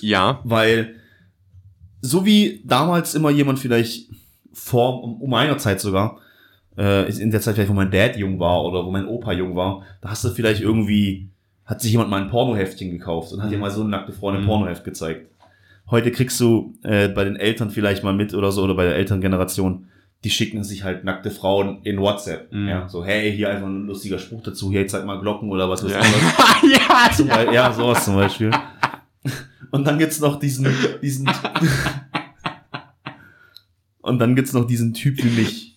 Ja. 0.00 0.40
Weil 0.44 0.96
so 2.00 2.24
wie 2.24 2.62
damals 2.64 3.14
immer 3.14 3.30
jemand 3.30 3.58
vielleicht 3.58 4.10
vor, 4.52 5.02
um, 5.02 5.20
um 5.20 5.30
meiner 5.30 5.58
Zeit 5.58 5.80
sogar, 5.80 6.18
äh, 6.78 7.08
in 7.20 7.30
der 7.30 7.40
Zeit 7.40 7.54
vielleicht, 7.54 7.70
wo 7.70 7.74
mein 7.74 7.90
Dad 7.90 8.16
jung 8.16 8.38
war 8.40 8.64
oder 8.64 8.84
wo 8.84 8.90
mein 8.90 9.06
Opa 9.06 9.32
jung 9.32 9.54
war, 9.56 9.82
da 10.00 10.10
hast 10.10 10.24
du 10.24 10.30
vielleicht 10.30 10.60
irgendwie, 10.60 11.28
hat 11.64 11.80
sich 11.80 11.92
jemand 11.92 12.10
mal 12.10 12.22
ein 12.22 12.28
Pornoheftchen 12.30 12.90
gekauft 12.90 13.32
und 13.32 13.42
hat 13.42 13.50
dir 13.50 13.58
mal 13.58 13.70
so 13.70 13.80
eine 13.82 13.90
nackte 13.90 14.12
Frau 14.12 14.30
in 14.30 14.36
einem 14.36 14.44
Mhm. 14.44 14.48
Pornoheft 14.48 14.84
gezeigt. 14.84 15.30
Heute 15.90 16.10
kriegst 16.10 16.40
du 16.40 16.74
äh, 16.82 17.08
bei 17.08 17.24
den 17.24 17.36
Eltern 17.36 17.70
vielleicht 17.70 18.02
mal 18.04 18.14
mit 18.14 18.32
oder 18.34 18.50
so 18.52 18.62
oder 18.62 18.74
bei 18.74 18.84
der 18.84 18.96
Elterngeneration, 18.96 19.86
die 20.24 20.30
schicken 20.30 20.64
sich 20.64 20.82
halt 20.84 21.04
nackte 21.04 21.30
Frauen 21.30 21.80
in 21.82 21.98
WhatsApp. 22.00 22.50
Mhm. 22.52 22.68
Ja, 22.68 22.88
so, 22.88 23.04
hey, 23.04 23.30
hier 23.36 23.50
einfach 23.50 23.66
ein 23.66 23.86
lustiger 23.86 24.18
Spruch 24.18 24.42
dazu, 24.42 24.72
hey, 24.72 24.86
zeig 24.86 25.04
mal 25.04 25.20
Glocken 25.20 25.50
oder 25.50 25.68
was 25.68 25.84
weiß 25.84 25.92
Ja. 25.92 26.00
ich 26.00 26.72
ja, 26.78 26.88
Beispiel, 26.88 27.54
ja, 27.54 27.72
sowas 27.72 28.04
zum 28.04 28.14
Beispiel. 28.14 28.50
Und 29.70 29.86
dann 29.86 29.98
gibt's 29.98 30.20
noch 30.20 30.38
diesen, 30.38 30.66
diesen, 31.02 31.28
und 34.02 34.18
dann 34.18 34.34
gibt's 34.36 34.52
noch 34.52 34.66
diesen 34.66 34.94
Typ 34.94 35.22
wie 35.22 35.40
mich, 35.40 35.73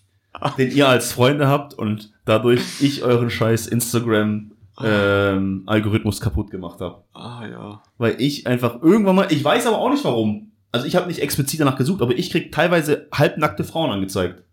den 0.58 0.72
ihr 0.72 0.88
als 0.88 1.12
Freunde 1.12 1.48
habt 1.48 1.74
und 1.74 2.12
dadurch 2.26 2.62
ich 2.82 3.04
euren 3.04 3.30
scheiß 3.30 3.68
Instagram 3.68 4.52
ähm, 4.84 5.64
Algorithmus 5.66 6.22
kaputt 6.22 6.52
gemacht 6.52 6.80
habe. 6.82 7.04
Ah, 7.14 7.44
ja. 7.50 7.82
Weil 7.98 8.22
ich 8.22 8.46
einfach 8.48 8.82
irgendwann 8.82 9.16
mal, 9.16 9.28
ich 9.32 9.44
weiß 9.44 9.66
aber 9.68 9.80
auch 9.80 9.90
nicht 9.90 10.04
warum. 10.06 10.52
Also 10.72 10.86
ich 10.86 10.96
habe 10.96 11.08
nicht 11.08 11.20
explizit 11.22 11.60
danach 11.60 11.78
gesucht, 11.78 12.02
aber 12.02 12.16
ich 12.18 12.30
krieg 12.30 12.52
teilweise 12.52 13.08
halbnackte 13.12 13.64
Frauen 13.64 13.90
angezeigt. 13.92 14.44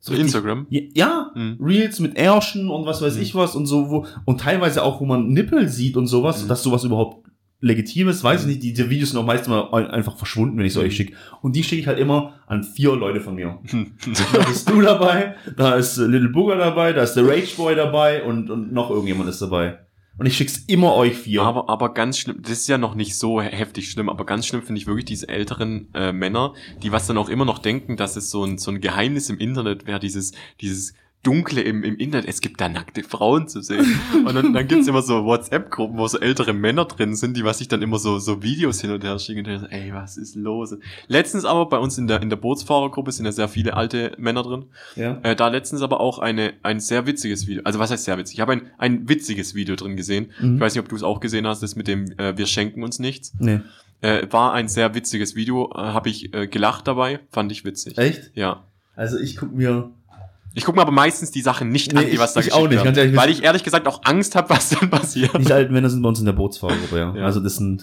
So 0.00 0.12
Instagram. 0.12 0.66
Ja, 0.68 0.80
ja, 0.94 1.30
Mhm. 1.34 1.56
Reels 1.60 1.98
mit 1.98 2.18
Ärschen 2.18 2.68
und 2.68 2.84
was 2.84 3.00
weiß 3.00 3.16
Mhm. 3.16 3.22
ich 3.22 3.34
was 3.34 3.56
und 3.56 3.64
so, 3.64 3.88
wo, 3.90 4.06
und 4.26 4.38
teilweise 4.40 4.82
auch, 4.82 5.00
wo 5.00 5.06
man 5.06 5.28
Nippel 5.28 5.68
sieht 5.68 5.96
und 5.96 6.08
sowas, 6.08 6.44
Mhm. 6.44 6.48
dass 6.48 6.62
sowas 6.62 6.84
überhaupt 6.84 7.23
legitim 7.64 8.08
ist, 8.08 8.22
weiß 8.22 8.42
ich 8.42 8.46
nicht, 8.46 8.62
die, 8.62 8.72
die 8.74 8.90
Videos 8.90 9.10
sind 9.10 9.18
auch 9.18 9.24
meistens 9.26 9.48
mal 9.48 9.68
ein- 9.72 9.86
einfach 9.88 10.16
verschwunden, 10.16 10.58
wenn 10.58 10.66
ich 10.66 10.72
so 10.72 10.80
Mhm. 10.80 10.86
euch 10.86 10.96
schicke. 10.96 11.14
Und 11.42 11.56
die 11.56 11.64
schicke 11.64 11.80
ich 11.82 11.86
halt 11.86 11.98
immer 11.98 12.34
an 12.46 12.62
vier 12.62 12.94
Leute 12.94 13.20
von 13.20 13.34
mir. 13.34 13.58
Da 14.32 14.38
bist 14.46 14.68
du 14.68 14.80
dabei, 14.80 15.34
da 15.56 15.74
ist 15.74 15.98
äh, 15.98 16.04
Little 16.06 16.28
Booger 16.28 16.56
dabei, 16.56 16.92
da 16.92 17.02
ist 17.02 17.14
der 17.14 17.26
Rage 17.26 17.56
Boy 17.56 17.74
dabei 17.74 18.22
und, 18.22 18.50
und 18.50 18.72
noch 18.72 18.90
irgendjemand 18.90 19.28
ist 19.28 19.40
dabei. 19.42 19.78
Und 20.16 20.26
ich 20.26 20.36
schick's 20.36 20.58
immer 20.68 20.94
euch 20.94 21.14
vier. 21.16 21.42
Aber, 21.42 21.68
aber 21.68 21.92
ganz 21.92 22.18
schlimm, 22.18 22.36
das 22.40 22.52
ist 22.52 22.68
ja 22.68 22.78
noch 22.78 22.94
nicht 22.94 23.16
so 23.16 23.42
he- 23.42 23.48
heftig 23.48 23.90
schlimm, 23.90 24.08
aber 24.08 24.24
ganz 24.24 24.46
schlimm 24.46 24.62
finde 24.62 24.80
ich 24.80 24.86
wirklich 24.86 25.06
diese 25.06 25.28
älteren 25.28 25.88
äh, 25.92 26.12
Männer, 26.12 26.52
die 26.84 26.92
was 26.92 27.08
dann 27.08 27.18
auch 27.18 27.28
immer 27.28 27.44
noch 27.44 27.58
denken, 27.58 27.96
dass 27.96 28.14
es 28.14 28.30
so 28.30 28.44
ein, 28.44 28.58
so 28.58 28.70
ein 28.70 28.80
Geheimnis 28.80 29.28
im 29.28 29.38
Internet 29.38 29.88
wäre, 29.88 29.98
dieses, 29.98 30.30
dieses 30.60 30.94
Dunkle 31.24 31.62
im, 31.62 31.82
im 31.82 31.96
Internet, 31.96 32.28
es 32.28 32.40
gibt 32.40 32.60
da 32.60 32.68
nackte 32.68 33.02
Frauen 33.02 33.48
zu 33.48 33.60
sehen. 33.62 33.84
Und 34.24 34.34
dann, 34.34 34.52
dann 34.52 34.68
gibt's 34.68 34.86
immer 34.86 35.02
so 35.02 35.24
WhatsApp-Gruppen, 35.24 35.98
wo 35.98 36.06
so 36.06 36.18
ältere 36.20 36.52
Männer 36.52 36.84
drin 36.84 37.16
sind, 37.16 37.36
die 37.36 37.44
was 37.44 37.58
sich 37.58 37.66
dann 37.66 37.82
immer 37.82 37.98
so, 37.98 38.18
so 38.18 38.42
Videos 38.42 38.80
hin 38.80 38.92
und 38.92 39.02
her 39.02 39.18
schicken 39.18 39.46
und 39.50 39.58
so, 39.58 39.66
ey, 39.66 39.92
was 39.92 40.16
ist 40.16 40.36
los? 40.36 40.76
Letztens 41.08 41.44
aber 41.44 41.66
bei 41.66 41.78
uns 41.78 41.98
in 41.98 42.06
der, 42.06 42.22
in 42.22 42.30
der 42.30 42.36
Bootsfahrergruppe 42.36 43.10
sind 43.10 43.26
ja 43.26 43.32
sehr 43.32 43.48
viele 43.48 43.74
alte 43.74 44.12
Männer 44.18 44.42
drin. 44.42 44.66
ja. 44.94 45.18
Äh, 45.22 45.34
da 45.34 45.48
letztens 45.48 45.82
aber 45.82 46.00
auch 46.00 46.18
eine, 46.18 46.52
ein 46.62 46.78
sehr 46.78 47.06
witziges 47.06 47.46
Video. 47.46 47.62
Also 47.64 47.78
was 47.78 47.90
heißt 47.90 48.04
sehr 48.04 48.18
witzig? 48.18 48.36
Ich 48.36 48.40
habe 48.40 48.52
ein, 48.52 48.70
ein 48.78 49.08
witziges 49.08 49.54
Video 49.54 49.74
drin 49.74 49.96
gesehen. 49.96 50.30
Mhm. 50.40 50.56
Ich 50.56 50.60
weiß 50.60 50.74
nicht, 50.74 50.82
ob 50.82 50.88
du 50.88 50.96
es 50.96 51.02
auch 51.02 51.20
gesehen 51.20 51.46
hast, 51.46 51.62
das 51.62 51.74
mit 51.74 51.88
dem 51.88 52.12
äh, 52.18 52.36
Wir 52.36 52.46
schenken 52.46 52.82
uns 52.82 52.98
nichts. 52.98 53.32
Nee. 53.38 53.60
Äh, 54.00 54.26
war 54.30 54.52
ein 54.52 54.68
sehr 54.68 54.94
witziges 54.94 55.34
Video, 55.34 55.70
äh, 55.74 55.78
habe 55.78 56.10
ich 56.10 56.34
äh, 56.34 56.46
gelacht 56.46 56.86
dabei, 56.86 57.20
fand 57.30 57.50
ich 57.50 57.64
witzig. 57.64 57.96
Echt? 57.96 58.32
Ja. 58.34 58.64
Also 58.96 59.18
ich 59.18 59.36
guck 59.36 59.52
mir 59.52 59.90
Ich 60.56 60.64
gucke 60.64 60.76
mir 60.76 60.82
aber 60.82 60.92
meistens 60.92 61.30
die 61.32 61.40
Sachen 61.40 61.68
nicht 61.70 61.96
an, 61.96 62.04
Nee, 62.04 62.12
die 62.12 62.18
was 62.18 62.34
da 62.34 62.40
ich- 62.40 62.46
ich 62.46 62.52
auch 62.52 62.58
geschickt 62.58 62.74
nicht, 62.74 62.84
ganz 62.84 62.96
ehrlich, 62.98 63.16
Weil 63.16 63.30
ich 63.30 63.42
ehrlich 63.42 63.64
gesagt 63.64 63.86
auch 63.88 64.02
Angst 64.04 64.34
habe, 64.36 64.50
was 64.54 64.70
dann 64.70 64.88
passiert. 64.90 65.30
Die 65.38 65.52
alten 65.52 65.72
Männer 65.72 65.90
sind 65.90 66.00
bei 66.02 66.08
uns 66.08 66.20
in 66.20 66.26
der 66.26 66.32
Bootsfahrgruppe, 66.32 66.96
ja. 66.98 67.14
Ja. 67.16 67.24
Also 67.24 67.40
das 67.40 67.56
sind, 67.56 67.82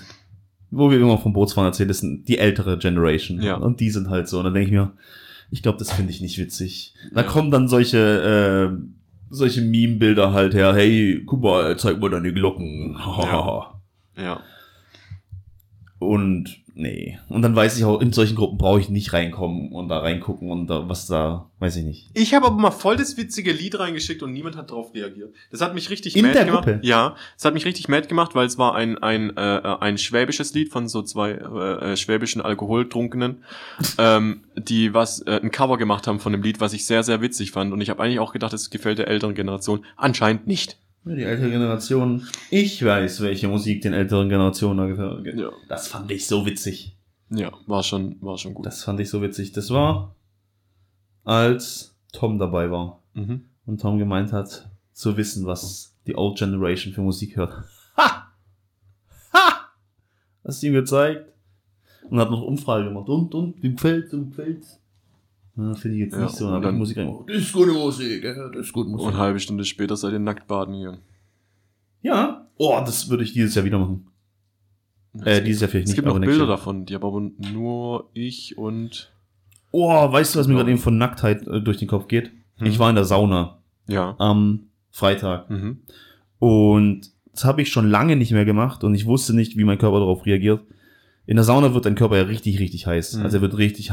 wo 0.70 0.90
wir 0.90 0.98
immer 1.00 1.18
vom 1.18 1.34
Bootsfahren 1.34 1.68
erzählen, 1.68 1.90
das 1.90 2.00
sind 2.00 2.28
die 2.30 2.38
ältere 2.38 2.78
Generation. 2.78 3.42
Ja. 3.42 3.56
Und 3.56 3.80
die 3.82 3.90
sind 3.90 4.10
halt 4.10 4.28
so. 4.30 4.38
Und 4.38 4.46
dann 4.46 4.54
denke 4.54 4.68
ich 4.70 4.74
mir, 4.74 4.94
ich 5.50 5.62
glaube, 5.62 5.78
das 5.80 5.92
finde 5.92 6.12
ich 6.12 6.22
nicht 6.22 6.38
witzig. 6.38 6.94
Da 7.14 7.22
Ja. 7.22 7.28
kommen 7.28 7.52
dann 7.52 7.68
solche, 7.68 7.98
äh, 8.72 8.78
solche 9.30 9.62
Meme-Bilder 9.62 10.32
halt 10.32 10.54
her. 10.54 10.74
Hey, 10.74 11.24
guck 11.26 11.42
mal, 11.44 11.78
zeig 11.78 12.00
mal 12.00 12.10
deine 12.10 12.32
Glocken. 12.34 12.98
Ja. 12.98 13.74
Ja. 14.18 14.40
Und 16.02 16.58
nee. 16.74 17.20
Und 17.30 17.44
dann 17.44 17.56
weiß 17.56 17.78
ich 17.78 17.86
auch, 17.86 18.02
in 18.02 18.12
solchen 18.12 18.36
Gruppen 18.36 18.58
brauche 18.58 18.80
ich 18.80 18.90
nicht 18.90 19.14
reinkommen 19.14 19.72
und 19.72 19.88
da 19.88 20.00
reingucken 20.00 20.50
und 20.50 20.66
da, 20.66 20.90
was 20.90 21.06
da, 21.06 21.46
weiß 21.60 21.76
ich 21.76 21.84
nicht. 21.84 22.10
Ich 22.16 22.34
habe 22.34 22.48
aber 22.48 22.58
mal 22.58 22.72
voll 22.72 22.98
das 22.98 23.18
witzige 23.18 23.52
Lied 23.52 23.78
reingeschickt 23.78 24.24
und 24.24 24.34
niemand 24.34 24.58
hat 24.58 24.72
drauf 24.72 24.96
reagiert. 24.96 25.32
Das 25.52 25.62
hat 25.62 25.76
mich 25.76 25.92
richtig 25.92 26.16
In 26.16 26.24
mad 26.24 26.34
der 26.34 26.46
gemacht. 26.46 26.66
Gruppe? 26.66 26.80
Ja, 26.82 27.16
es 27.38 27.46
hat 27.46 27.54
mich 27.54 27.66
richtig 27.66 27.88
mad 27.88 28.08
gemacht, 28.08 28.34
weil 28.34 28.48
es 28.48 28.58
war 28.58 28.74
ein 28.74 28.98
ein 28.98 29.38
äh, 29.38 29.58
äh, 29.58 29.78
ein 29.80 30.00
schwäbisches 30.00 30.56
Lied 30.56 30.72
von 30.72 30.88
so 30.88 31.04
zwei 31.04 31.34
äh, 31.34 31.92
äh, 31.92 31.98
schwäbischen 31.98 32.42
Alkoholtrunkenen, 32.42 33.44
ähm, 34.00 34.42
die 34.58 34.96
was 34.96 35.22
äh, 35.22 35.40
ein 35.40 35.52
Cover 35.52 35.78
gemacht 35.78 36.08
haben 36.08 36.20
von 36.20 36.32
dem 36.32 36.42
Lied, 36.42 36.60
was 36.60 36.74
ich 36.74 36.88
sehr 36.88 37.04
sehr 37.04 37.22
witzig 37.22 37.52
fand 37.52 37.74
und 37.74 37.82
ich 37.82 37.92
habe 37.92 38.02
eigentlich 38.02 38.20
auch 38.20 38.34
gedacht, 38.34 38.54
es 38.54 38.72
gefällt 38.72 38.98
der 38.98 39.08
älteren 39.08 39.36
Generation. 39.36 39.86
Anscheinend 39.98 40.48
nicht. 40.48 40.78
Ja, 41.06 41.16
die 41.16 41.24
ältere 41.24 41.50
Generation, 41.50 42.28
ich 42.52 42.84
weiß, 42.86 43.22
welche 43.22 43.48
Musik 43.48 43.82
den 43.82 43.94
älteren 43.94 44.30
Generationen 44.30 44.78
da 44.78 44.86
gefällt. 44.86 45.38
Ja. 45.40 45.50
Das 45.68 45.88
fand 45.88 46.12
ich 46.12 46.28
so 46.28 46.46
witzig. 46.46 46.96
Ja, 47.30 47.52
war 47.66 47.82
schon 47.82 48.18
war 48.22 48.38
schon 48.38 48.54
gut. 48.54 48.66
Das 48.66 48.84
fand 48.84 49.00
ich 49.00 49.10
so 49.10 49.22
witzig. 49.22 49.52
Das 49.54 49.70
war, 49.72 50.16
als 51.24 51.96
Tom 52.14 52.38
dabei 52.38 52.70
war 52.72 53.00
Mhm. 53.14 53.46
und 53.66 53.82
Tom 53.82 53.98
gemeint 53.98 54.32
hat, 54.32 54.70
zu 54.94 55.18
wissen, 55.18 55.46
was 55.46 55.96
die 56.08 56.16
Old 56.16 56.38
Generation 56.38 56.94
für 56.94 57.02
Musik 57.02 57.36
hört. 57.36 57.54
Ha! 57.98 58.32
Ha! 59.34 59.70
Hast 60.46 60.62
du 60.64 60.68
ihm 60.68 60.74
gezeigt? 60.74 61.26
Und 62.10 62.20
hat 62.20 62.32
noch 62.32 62.42
Umfrage 62.42 62.86
gemacht. 62.86 63.10
Und, 63.10 63.34
und, 63.36 63.62
dem 63.64 63.76
gefällt, 63.76 64.12
dem 64.12 64.30
gefällt. 64.30 64.66
Finde 65.56 65.98
ich 65.98 66.04
jetzt 66.04 66.14
Ja, 66.14 66.24
nicht 66.24 66.36
so. 66.36 66.50
Dann 66.50 66.62
dann- 66.62 66.78
Musik 66.78 66.98
reingemacht. 66.98 67.30
Das 67.30 67.38
ist 67.38 67.54
gute 67.54 67.72
Musik, 67.74 68.24
ja, 68.24 68.50
das 68.50 68.66
ist 68.68 68.74
gute 68.74 68.90
Musik. 68.90 69.08
Und 69.08 69.14
eine 69.14 69.22
halbe 69.22 69.40
Stunde 69.40 69.66
später 69.66 69.96
seid 69.98 70.14
ihr 70.14 70.20
nackt 70.20 70.48
baden 70.48 70.74
hier. 70.76 71.00
ja. 72.02 72.48
Oh, 72.58 72.80
das 72.86 73.10
würde 73.10 73.24
ich 73.24 73.34
dieses 73.34 73.56
Jahr 73.56 73.66
wieder 73.66 73.80
machen. 73.80 74.06
Äh, 75.26 75.42
dieses 75.42 75.62
Jahr 75.62 75.70
vielleicht 75.70 75.86
es 75.88 75.90
nicht. 75.92 75.96
gibt 75.96 76.08
noch 76.08 76.20
Bilder 76.20 76.38
Jahr. 76.38 76.48
davon, 76.48 76.86
die 76.86 76.94
aber 76.94 77.20
nur 77.20 78.10
ich 78.14 78.56
und 78.58 79.12
Oh, 79.72 80.12
weißt 80.12 80.36
du, 80.36 80.40
was 80.40 80.48
mir 80.48 80.54
gerade 80.56 80.70
eben 80.70 80.80
von 80.80 80.98
Nacktheit 81.00 81.48
äh, 81.48 81.60
durch 81.60 81.78
den 81.78 81.88
Kopf 81.88 82.08
geht? 82.08 82.30
Hm. 82.58 82.68
Ich 82.68 82.78
war 82.78 82.90
in 82.90 82.96
der 82.96 83.06
Sauna 83.06 83.58
ja. 83.88 84.16
am 84.20 84.68
Freitag. 84.92 85.50
Mhm. 85.50 85.80
Und 86.38 87.10
das 87.34 87.46
habe 87.46 87.62
ich 87.64 87.72
schon 87.72 87.90
lange 87.90 88.16
nicht 88.16 88.32
mehr 88.32 88.46
gemacht 88.46 88.84
und 88.84 88.94
ich 88.94 89.06
wusste 89.08 89.34
nicht, 89.36 89.58
wie 89.58 89.64
mein 89.64 89.78
Körper 89.80 90.00
darauf 90.00 90.26
reagiert. 90.26 90.62
In 91.26 91.36
der 91.38 91.46
Sauna 91.46 91.74
wird 91.74 91.86
dein 91.86 91.96
Körper 91.96 92.18
ja 92.18 92.24
richtig, 92.24 92.60
richtig 92.60 92.86
heiß. 92.86 93.16
Mhm. 93.18 93.24
Also 93.24 93.38
er 93.38 93.42
wird 93.42 93.58
richtig 93.58 93.92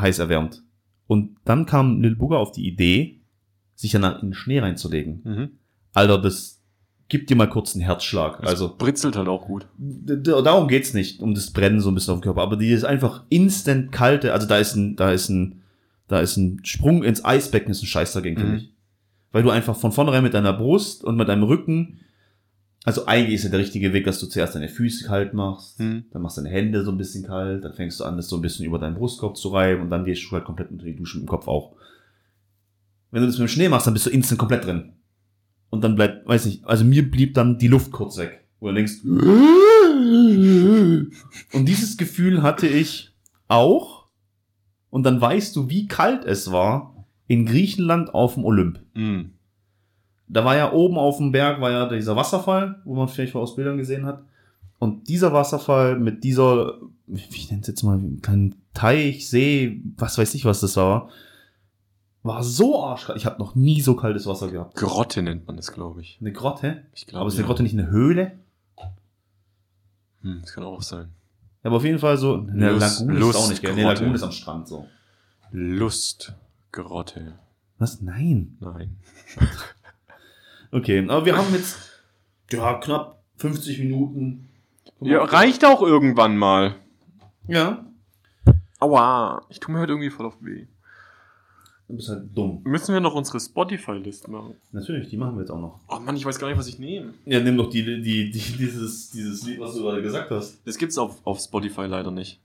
heiß 0.00 0.18
erwärmt. 0.18 0.62
Und 1.06 1.36
dann 1.44 1.66
kam 1.66 2.00
Lil 2.02 2.16
Bugger 2.16 2.38
auf 2.38 2.52
die 2.52 2.66
Idee, 2.66 3.20
sich 3.74 3.92
dann 3.92 4.02
in 4.04 4.28
den 4.28 4.34
Schnee 4.34 4.58
reinzulegen. 4.58 5.20
Mhm. 5.24 5.48
Alter, 5.94 6.18
das 6.18 6.62
gibt 7.08 7.30
dir 7.30 7.36
mal 7.36 7.48
kurz 7.48 7.74
einen 7.74 7.84
Herzschlag. 7.84 8.40
Es 8.42 8.48
Also 8.48 8.74
britzelt 8.76 9.16
halt 9.16 9.28
auch 9.28 9.46
gut. 9.46 9.68
darum 9.78 10.66
geht's 10.68 10.94
nicht, 10.94 11.20
um 11.20 11.34
das 11.34 11.52
Brennen 11.52 11.80
so 11.80 11.90
ein 11.90 11.94
bisschen 11.94 12.14
auf 12.14 12.20
dem 12.20 12.24
Körper. 12.24 12.42
Aber 12.42 12.56
die 12.56 12.70
ist 12.70 12.84
einfach 12.84 13.24
instant 13.28 13.92
kalte, 13.92 14.32
also 14.32 14.46
da 14.48 14.58
ist 14.58 14.74
ein, 14.74 14.96
da 14.96 15.12
ist 15.12 15.28
ein, 15.28 15.62
da 16.08 16.20
ist 16.20 16.36
ein 16.36 16.60
Sprung 16.64 17.04
ins 17.04 17.24
Eisbecken, 17.24 17.70
ist 17.70 17.82
ein 17.82 17.86
Scheiß 17.86 18.12
dagegen 18.12 18.38
für 18.40 18.46
Mhm. 18.46 18.52
mich. 18.54 18.72
Weil 19.32 19.42
du 19.42 19.50
einfach 19.50 19.76
von 19.76 19.92
vornherein 19.92 20.22
mit 20.24 20.34
deiner 20.34 20.52
Brust 20.52 21.04
und 21.04 21.16
mit 21.16 21.28
deinem 21.28 21.42
Rücken, 21.44 22.00
also 22.86 23.04
eigentlich 23.06 23.34
ist 23.34 23.42
ja 23.44 23.50
der 23.50 23.58
richtige 23.58 23.92
Weg, 23.92 24.04
dass 24.04 24.20
du 24.20 24.26
zuerst 24.26 24.54
deine 24.54 24.68
Füße 24.68 25.04
kalt 25.06 25.34
machst, 25.34 25.80
Mhm. 25.80 26.04
dann 26.12 26.22
machst 26.22 26.38
du 26.38 26.42
deine 26.42 26.54
Hände 26.54 26.84
so 26.84 26.90
ein 26.92 26.96
bisschen 26.98 27.24
kalt, 27.24 27.64
dann 27.64 27.74
fängst 27.74 28.00
du 28.00 28.04
an, 28.04 28.16
das 28.16 28.28
so 28.28 28.36
ein 28.36 28.42
bisschen 28.42 28.64
über 28.64 28.78
deinen 28.78 28.94
Brustkorb 28.94 29.36
zu 29.36 29.48
reiben 29.48 29.82
und 29.82 29.90
dann 29.90 30.04
gehst 30.04 30.24
du 30.24 30.30
halt 30.30 30.44
komplett 30.44 30.70
unter 30.70 30.86
die 30.86 30.96
Dusche 30.96 31.18
mit 31.18 31.26
dem 31.26 31.28
Kopf 31.28 31.48
auch. 31.48 31.74
Wenn 33.10 33.20
du 33.22 33.26
das 33.26 33.38
mit 33.38 33.48
dem 33.48 33.52
Schnee 33.52 33.68
machst, 33.68 33.86
dann 33.86 33.94
bist 33.94 34.06
du 34.06 34.10
instant 34.10 34.38
komplett 34.38 34.64
drin. 34.64 34.92
Und 35.70 35.82
dann 35.82 35.96
bleibt, 35.96 36.26
weiß 36.28 36.46
nicht, 36.46 36.64
also 36.64 36.84
mir 36.84 37.10
blieb 37.10 37.34
dann 37.34 37.58
die 37.58 37.68
Luft 37.68 37.90
kurz 37.90 38.16
weg. 38.18 38.44
Wo 38.60 38.68
du 38.68 38.74
denkst, 38.74 39.02
und 41.52 41.64
dieses 41.66 41.96
Gefühl 41.96 42.42
hatte 42.42 42.66
ich 42.66 43.14
auch. 43.48 44.06
Und 44.90 45.02
dann 45.04 45.20
weißt 45.20 45.54
du, 45.56 45.68
wie 45.68 45.86
kalt 45.88 46.24
es 46.24 46.50
war 46.50 47.04
in 47.26 47.44
Griechenland 47.46 48.14
auf 48.14 48.34
dem 48.34 48.44
Olymp. 48.44 48.80
Mhm. 48.94 49.32
Da 50.28 50.44
war 50.44 50.56
ja 50.56 50.72
oben 50.72 50.98
auf 50.98 51.18
dem 51.18 51.30
Berg 51.32 51.60
war 51.60 51.70
ja 51.70 51.88
dieser 51.88 52.16
Wasserfall, 52.16 52.80
wo 52.84 52.94
man 52.94 53.08
vielleicht 53.08 53.34
mal 53.34 53.40
aus 53.40 53.54
Bildern 53.54 53.76
gesehen 53.78 54.06
hat. 54.06 54.22
Und 54.78 55.08
dieser 55.08 55.32
Wasserfall 55.32 55.98
mit 55.98 56.24
dieser, 56.24 56.74
wie 57.06 57.20
ich 57.30 57.50
nenne 57.50 57.62
es 57.62 57.68
jetzt 57.68 57.82
mal, 57.82 57.98
einen 57.98 58.20
kleinen 58.20 58.56
Teich, 58.74 59.28
See, 59.30 59.80
was 59.96 60.18
weiß 60.18 60.34
ich, 60.34 60.44
was 60.44 60.60
das 60.60 60.76
war, 60.76 61.08
war 62.22 62.42
so 62.42 62.82
arschkalt. 62.84 63.18
Ich 63.18 63.24
habe 63.26 63.38
noch 63.38 63.54
nie 63.54 63.80
so 63.80 63.94
kaltes 63.94 64.26
Wasser 64.26 64.50
gehabt. 64.50 64.74
Grotte 64.74 65.22
nennt 65.22 65.46
man 65.46 65.56
das, 65.56 65.72
glaube 65.72 66.00
ich. 66.00 66.18
Eine 66.20 66.32
Grotte? 66.32 66.82
Ich 66.92 67.06
glaube. 67.06 67.20
Aber 67.20 67.28
ist 67.28 67.34
ja. 67.34 67.38
eine 67.40 67.46
Grotte 67.46 67.62
nicht 67.62 67.72
eine 67.78 67.88
Höhle? 67.88 68.32
Hm, 70.22 70.40
das 70.42 70.52
kann 70.52 70.64
auch 70.64 70.82
sein. 70.82 71.10
Ja, 71.62 71.68
aber 71.70 71.76
auf 71.76 71.84
jeden 71.84 72.00
Fall 72.00 72.16
so. 72.18 72.34
Eine 72.34 72.72
Lust- 72.72 73.00
Lagune 73.00 73.28
ist 73.30 73.36
auch 73.36 73.48
nicht, 73.48 73.62
gell? 73.62 73.72
Eine. 73.72 73.84
Lagune 73.84 74.14
ist 74.14 74.22
am 74.24 74.32
Strand 74.32 74.66
so. 74.68 74.86
Lustgrotte. 75.52 77.38
Was? 77.78 78.00
Nein. 78.02 78.56
Nein. 78.60 78.96
Okay, 80.76 81.02
aber 81.08 81.24
wir 81.24 81.38
haben 81.38 81.54
jetzt 81.54 81.78
ja, 82.52 82.74
knapp 82.74 83.22
50 83.38 83.78
Minuten. 83.78 84.50
Ja, 85.00 85.24
reicht 85.24 85.64
auch 85.64 85.80
irgendwann 85.80 86.36
mal. 86.36 86.74
Ja. 87.48 87.86
Aua. 88.78 89.42
Ich 89.48 89.58
tue 89.58 89.72
mir 89.74 89.80
heute 89.80 89.92
irgendwie 89.92 90.10
voll 90.10 90.26
auf 90.26 90.36
weh. 90.40 90.66
Du 91.88 91.96
bist 91.96 92.10
halt 92.10 92.24
dumm. 92.34 92.60
Müssen 92.64 92.92
wir 92.92 93.00
noch 93.00 93.14
unsere 93.14 93.40
Spotify-Liste 93.40 94.30
machen? 94.30 94.56
Natürlich, 94.72 95.08
die 95.08 95.16
machen 95.16 95.36
wir 95.36 95.40
jetzt 95.42 95.50
auch 95.50 95.60
noch. 95.60 95.80
Oh 95.88 95.98
Mann, 95.98 96.14
ich 96.14 96.26
weiß 96.26 96.38
gar 96.38 96.48
nicht, 96.48 96.58
was 96.58 96.68
ich 96.68 96.78
nehme. 96.78 97.14
Ja, 97.24 97.40
nimm 97.40 97.56
doch 97.56 97.70
die, 97.70 97.82
die, 97.82 98.30
die, 98.30 98.38
dieses, 98.38 99.10
dieses 99.12 99.46
Lied, 99.46 99.58
was 99.58 99.74
du 99.74 99.80
gerade 99.80 100.02
gesagt 100.02 100.30
hast. 100.30 100.58
Das 100.66 100.76
gibt's 100.76 100.98
auf, 100.98 101.24
auf 101.24 101.40
Spotify 101.40 101.86
leider 101.86 102.10
nicht. 102.10 102.38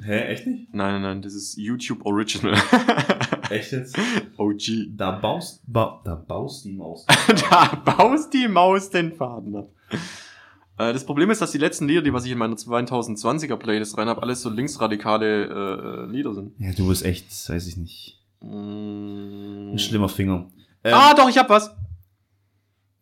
Hä, 0.00 0.26
echt 0.26 0.46
nicht? 0.46 0.72
Nein, 0.72 0.92
nein, 0.94 1.02
nein, 1.02 1.22
das 1.22 1.34
ist 1.34 1.56
YouTube 1.56 2.06
Original. 2.06 2.56
Echt 3.52 3.72
jetzt? 3.72 3.98
OG. 4.36 4.62
Da 4.96 5.12
baust, 5.12 5.62
ba, 5.66 6.00
da 6.04 6.14
baust 6.14 6.64
die 6.64 6.72
Maus. 6.72 7.06
da 7.50 7.66
baust 7.84 8.32
die 8.32 8.48
Maus 8.48 8.90
den 8.90 9.12
Faden 9.12 9.56
ab. 9.56 9.68
Äh, 10.78 10.92
Das 10.92 11.04
Problem 11.04 11.30
ist, 11.30 11.40
dass 11.42 11.52
die 11.52 11.58
letzten 11.58 11.86
Lieder, 11.86 12.02
die 12.02 12.12
was 12.12 12.24
ich 12.24 12.32
in 12.32 12.38
meiner 12.38 12.56
2020er 12.56 13.56
Playlist 13.56 13.96
rein 13.98 14.08
habe, 14.08 14.22
alles 14.22 14.42
so 14.42 14.50
linksradikale 14.50 16.06
äh, 16.08 16.10
Lieder 16.10 16.34
sind. 16.34 16.52
ja, 16.58 16.72
du 16.72 16.88
bist 16.88 17.04
echt, 17.04 17.26
weiß 17.48 17.66
ich 17.66 17.76
nicht. 17.76 18.18
Mm. 18.40 19.72
Ein 19.72 19.78
schlimmer 19.78 20.08
Finger. 20.08 20.46
Ähm, 20.84 20.94
Ah, 20.94 21.14
doch, 21.14 21.28
ich 21.28 21.38
hab 21.38 21.48
was. 21.48 21.74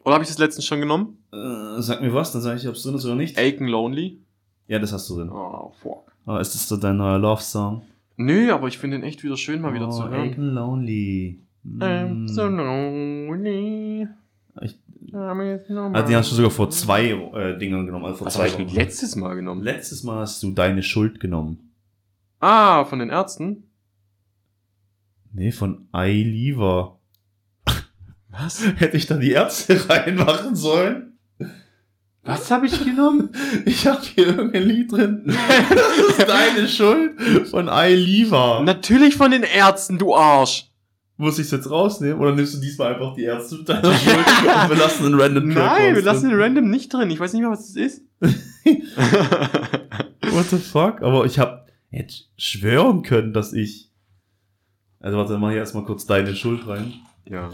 Oder 0.04 0.14
habe 0.14 0.24
ich 0.24 0.30
das 0.30 0.38
letztens 0.38 0.64
schon 0.66 0.80
genommen? 0.80 1.18
äh, 1.32 1.80
sag 1.80 2.00
mir 2.02 2.12
was, 2.12 2.32
dann 2.32 2.42
sag 2.42 2.56
ich, 2.56 2.66
ob 2.68 2.74
es 2.74 2.82
drin 2.82 2.94
ist 2.94 3.04
oder 3.04 3.14
nicht. 3.14 3.38
Aiken 3.38 3.68
Lonely. 3.68 4.20
Ja, 4.66 4.78
das 4.78 4.92
hast 4.92 5.08
du 5.10 5.16
drin. 5.16 5.30
Oh, 5.30 5.72
fuck. 5.82 6.10
Aber 6.26 6.40
ist 6.40 6.54
das 6.54 6.68
so 6.68 6.76
dein 6.76 6.96
neuer 6.96 7.18
Love-Song? 7.18 7.82
Nö, 8.22 8.52
aber 8.52 8.68
ich 8.68 8.78
finde 8.78 8.98
den 8.98 9.04
echt 9.06 9.22
wieder 9.24 9.36
schön, 9.36 9.60
mal 9.62 9.72
wieder 9.74 9.88
oh, 9.88 9.92
zu 9.92 10.02
hören. 10.08 10.20
Aiken 10.28 10.44
Lonely. 10.50 11.40
I'm 11.78 12.24
Mm. 12.24 12.28
so 12.28 12.46
lonely. 12.46 14.06
Ich- 14.62 14.78
I'm 15.12 15.94
Ah, 15.94 16.02
den 16.02 16.16
hast 16.16 16.30
du 16.30 16.36
sogar 16.36 16.50
vor 16.50 16.70
zwei 16.70 17.08
äh, 17.10 17.58
Dingern 17.58 17.84
genommen. 17.86 18.04
Also 18.04 18.18
vor 18.18 18.26
Was 18.28 18.34
zwei 18.34 18.48
habe 18.50 18.62
ich 18.62 18.68
Wochen. 18.68 18.76
letztes 18.76 19.16
Mal 19.16 19.34
genommen? 19.34 19.62
Letztes 19.62 20.02
Mal 20.04 20.20
hast 20.20 20.42
du 20.42 20.52
deine 20.52 20.82
Schuld 20.82 21.18
genommen. 21.20 21.72
ah, 22.40 22.84
von 22.84 22.98
den 23.00 23.10
Ärzten? 23.10 23.64
Nee, 25.32 25.52
von 25.52 25.88
I 25.94 26.22
Lever. 26.22 26.98
Was? 28.30 28.64
Hätte 28.76 28.96
ich 28.96 29.06
da 29.06 29.16
die 29.16 29.32
Ärzte 29.32 29.88
reinmachen 29.88 30.54
sollen? 30.56 31.09
Was 32.22 32.50
habe 32.50 32.66
ich 32.66 32.84
genommen? 32.84 33.30
Ich 33.64 33.86
habe 33.86 34.00
hier 34.02 34.26
irgendein 34.28 34.62
Lied 34.64 34.92
drin. 34.92 35.24
Das 35.70 36.18
ist 36.18 36.28
deine 36.28 36.68
Schuld 36.68 37.48
von 37.48 37.68
I 37.68 37.94
Lever. 37.94 38.62
Natürlich 38.64 39.16
von 39.16 39.30
den 39.30 39.42
Ärzten, 39.42 39.98
du 39.98 40.14
Arsch. 40.14 40.66
Muss 41.16 41.38
ich 41.38 41.46
es 41.46 41.50
jetzt 41.50 41.70
rausnehmen 41.70 42.18
oder 42.18 42.34
nimmst 42.34 42.54
du 42.54 42.58
diesmal 42.60 42.94
einfach 42.94 43.14
die 43.14 43.24
Ärzte 43.24 43.56
mit 43.56 43.68
deiner 43.68 43.92
Schuld 43.94 44.16
und 44.16 44.70
wir 44.70 44.76
lassen 44.76 45.04
einen 45.04 45.20
random 45.20 45.50
Track 45.52 45.78
Nein, 45.78 45.94
wir 45.94 46.02
lassen 46.02 46.30
den 46.30 46.40
Random 46.40 46.70
nicht 46.70 46.92
drin. 46.92 47.10
Ich 47.10 47.20
weiß 47.20 47.34
nicht 47.34 47.42
mehr, 47.42 47.50
was 47.50 47.66
das 47.66 47.76
ist. 47.76 48.02
What 50.30 50.46
the 50.50 50.56
fuck? 50.56 51.02
Aber 51.02 51.26
ich 51.26 51.38
habe 51.38 51.66
hätte 51.90 52.14
schwören 52.38 53.02
können, 53.02 53.32
dass 53.34 53.52
ich. 53.52 53.90
Also 55.00 55.18
warte, 55.18 55.32
dann 55.32 55.40
mach 55.42 55.50
ich 55.50 55.56
erstmal 55.56 55.84
kurz 55.84 56.06
deine 56.06 56.34
Schuld 56.34 56.66
rein. 56.66 56.94
ja. 57.26 57.50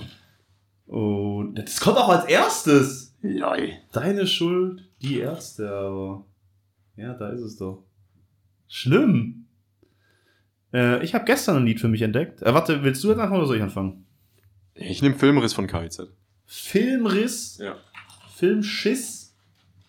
Und 0.87 1.57
das 1.57 1.81
kommt 1.81 1.97
auch 1.97 2.09
als 2.11 2.27
erstes. 2.27 3.06
Lol. 3.29 3.73
Deine 3.93 4.27
Schuld, 4.27 4.89
die 5.03 5.19
Ärzte, 5.19 5.69
aber. 5.71 6.25
Ja, 6.97 7.15
da 7.15 7.31
ist 7.31 7.41
es 7.43 7.57
doch. 7.57 7.85
Schlimm. 8.69 9.47
Äh, 10.73 11.03
ich 11.05 11.15
habe 11.15 11.25
gestern 11.25 11.57
ein 11.57 11.67
Lied 11.67 11.81
für 11.81 11.89
mich 11.89 12.03
entdeckt. 12.03 12.43
Äh, 12.43 12.53
warte, 12.55 12.83
willst 12.83 13.03
du 13.05 13.09
jetzt 13.09 13.19
anfangen 13.19 13.39
oder 13.39 13.47
soll 13.47 13.57
ich 13.57 13.63
anfangen? 13.63 14.07
Ich 14.75 15.03
nehme 15.03 15.15
Filmriss 15.15 15.55
von 15.55 15.67
KIZ. 15.67 16.03
Filmriss, 16.45 17.59
Ja. 17.59 17.77
Filmschiss, 18.35 19.35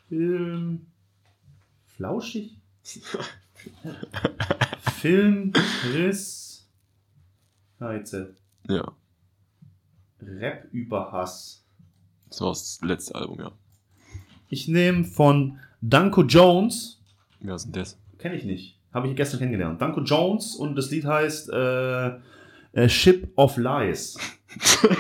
Film. 0.08 0.86
Flauschig? 1.86 2.58
Filmriss. 5.02 6.68
KZ. 7.80 8.36
Ja. 8.70 8.92
Rap 10.22 10.68
über 10.72 11.12
Hass. 11.12 11.64
Das 12.30 12.42
war 12.42 12.50
das 12.50 12.80
letzte 12.84 13.16
Album, 13.16 13.40
ja. 13.40 13.52
Ich 14.50 14.68
nehme 14.68 15.04
von 15.04 15.60
Danko 15.82 16.24
Jones. 16.24 17.00
Wer 17.40 17.56
ist 17.56 17.66
denn 17.66 17.74
das? 17.74 17.98
Kenne 18.20 18.36
ich 18.36 18.44
nicht. 18.46 18.78
Habe 18.94 19.08
ich 19.08 19.16
gestern 19.16 19.40
kennengelernt. 19.40 19.82
Danko 19.82 20.02
Jones 20.02 20.56
und 20.56 20.76
das 20.76 20.90
Lied 20.92 21.06
heißt 21.06 21.50
äh, 21.52 22.08
äh, 22.74 22.90
Ship 22.90 23.32
of 23.36 23.58
Lies. 23.58 24.18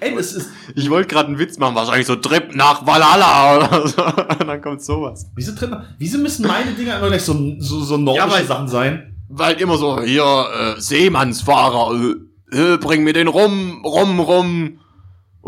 Ey, 0.00 0.14
das 0.14 0.32
ist. 0.32 0.50
Ich 0.76 0.88
wollte 0.90 1.08
gerade 1.08 1.28
einen 1.28 1.38
Witz 1.38 1.58
machen, 1.58 1.74
wahrscheinlich 1.74 2.06
so 2.06 2.16
Trip 2.16 2.54
nach 2.54 2.86
Valhalla 2.86 3.56
oder 3.58 3.88
so. 3.88 4.04
Und 4.04 4.40
dann 4.48 4.60
kommt 4.62 4.80
sowas. 4.82 5.28
Wieso, 5.34 5.54
drin, 5.54 5.76
wieso 5.98 6.18
müssen 6.18 6.46
meine 6.46 6.72
Dinger 6.72 6.98
immer 6.98 7.08
gleich 7.08 7.22
so, 7.22 7.34
so, 7.58 7.80
so 7.80 7.96
nordische 7.96 8.26
Ja, 8.28 8.32
weil- 8.32 8.44
Sachen 8.46 8.68
sein? 8.68 9.14
Weil 9.30 9.60
immer 9.60 9.76
so, 9.76 10.00
hier, 10.00 10.22
äh, 10.24 10.80
Seemannsfahrer, 10.80 12.14
äh, 12.52 12.74
äh, 12.74 12.78
bring 12.78 13.04
mir 13.04 13.12
den 13.12 13.28
rum, 13.28 13.82
rum, 13.84 14.20
rum. 14.20 14.78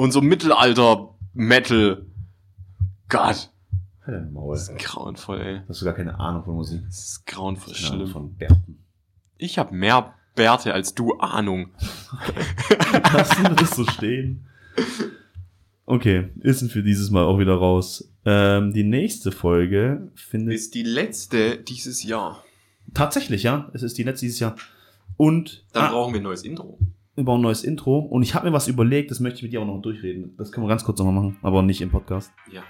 Und 0.00 0.12
so 0.12 0.22
Mittelalter-Metal. 0.22 2.06
Gott. 3.10 3.50
Halt 4.06 4.32
Maul. 4.32 4.54
Das 4.56 4.70
ist 4.70 4.78
grauenvoll, 4.78 5.40
ey. 5.42 5.60
Hast 5.68 5.82
du 5.82 5.84
gar 5.84 5.92
keine 5.92 6.18
Ahnung 6.18 6.42
von 6.42 6.54
Musik? 6.54 6.80
Das 6.86 7.00
ist 7.00 7.26
grauenvoll 7.26 7.74
Ahnung 7.74 7.86
schlimm. 7.86 8.06
von 8.08 8.34
Bärten. 8.34 8.82
Ich 9.36 9.58
habe 9.58 9.74
mehr 9.74 10.14
Bärte 10.34 10.72
als 10.72 10.94
du 10.94 11.18
Ahnung. 11.18 11.68
Lassen 13.12 13.42
wir 13.42 13.50
das 13.50 13.76
so 13.76 13.84
stehen. 13.84 14.46
Okay, 15.84 16.30
ist 16.40 16.66
für 16.72 16.82
dieses 16.82 17.10
Mal 17.10 17.24
auch 17.24 17.38
wieder 17.38 17.56
raus. 17.56 18.10
Ähm, 18.24 18.72
die 18.72 18.84
nächste 18.84 19.30
Folge 19.32 20.10
findet. 20.14 20.54
Ist 20.54 20.74
die 20.74 20.82
letzte 20.82 21.58
dieses 21.58 22.04
Jahr. 22.04 22.42
Tatsächlich, 22.94 23.42
ja. 23.42 23.68
Es 23.74 23.82
ist 23.82 23.98
die 23.98 24.04
letzte 24.04 24.24
dieses 24.24 24.40
Jahr. 24.40 24.56
Und 25.18 25.66
Dann 25.74 25.84
ah, 25.84 25.90
brauchen 25.90 26.14
wir 26.14 26.20
ein 26.20 26.24
neues 26.24 26.42
Intro 26.42 26.78
wir 27.20 27.24
bauen 27.24 27.40
ein 27.40 27.42
neues 27.42 27.64
Intro 27.64 27.98
und 27.98 28.22
ich 28.22 28.34
habe 28.34 28.48
mir 28.48 28.52
was 28.52 28.66
überlegt, 28.66 29.10
das 29.10 29.20
möchte 29.20 29.38
ich 29.38 29.42
mit 29.44 29.52
dir 29.52 29.60
auch 29.60 29.66
noch 29.66 29.80
durchreden. 29.80 30.34
Das 30.38 30.50
können 30.50 30.64
wir 30.64 30.68
ganz 30.68 30.84
kurz 30.84 30.98
nochmal 30.98 31.14
machen, 31.14 31.36
aber 31.42 31.62
nicht 31.62 31.80
im 31.80 31.90
Podcast. 31.90 32.32
Ja. 32.50 32.62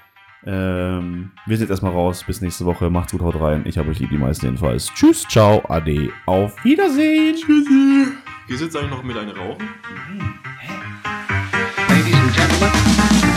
Ähm, 0.45 1.33
wir 1.47 1.57
sind 1.57 1.65
jetzt 1.65 1.71
erstmal 1.71 1.93
raus. 1.93 2.25
Bis 2.27 2.41
nächste 2.41 2.65
Woche. 2.65 2.91
Macht's 2.91 3.13
gut, 3.13 3.21
haut 3.21 3.39
rein. 3.41 3.63
Ich 3.67 3.79
habe 3.79 3.91
euch 3.91 4.01
lieb, 4.01 4.11
die 4.11 4.19
meisten 4.19 4.47
jedenfalls. 4.47 4.91
Tschüss, 4.95 5.27
ciao, 5.29 5.63
ade. 5.69 6.11
Auf 6.27 6.65
Wiedersehen. 6.65 7.37
Tschüssi. 7.37 8.07
Hier 8.47 8.59
sitzt 8.59 8.75
jetzt 8.75 8.77
eigentlich 8.77 8.91
noch 8.91 9.03
mit 9.05 9.17
einer 9.17 9.37
rauchen? 9.37 9.69
Nein. 10.19 10.35
Hä? 13.23 13.30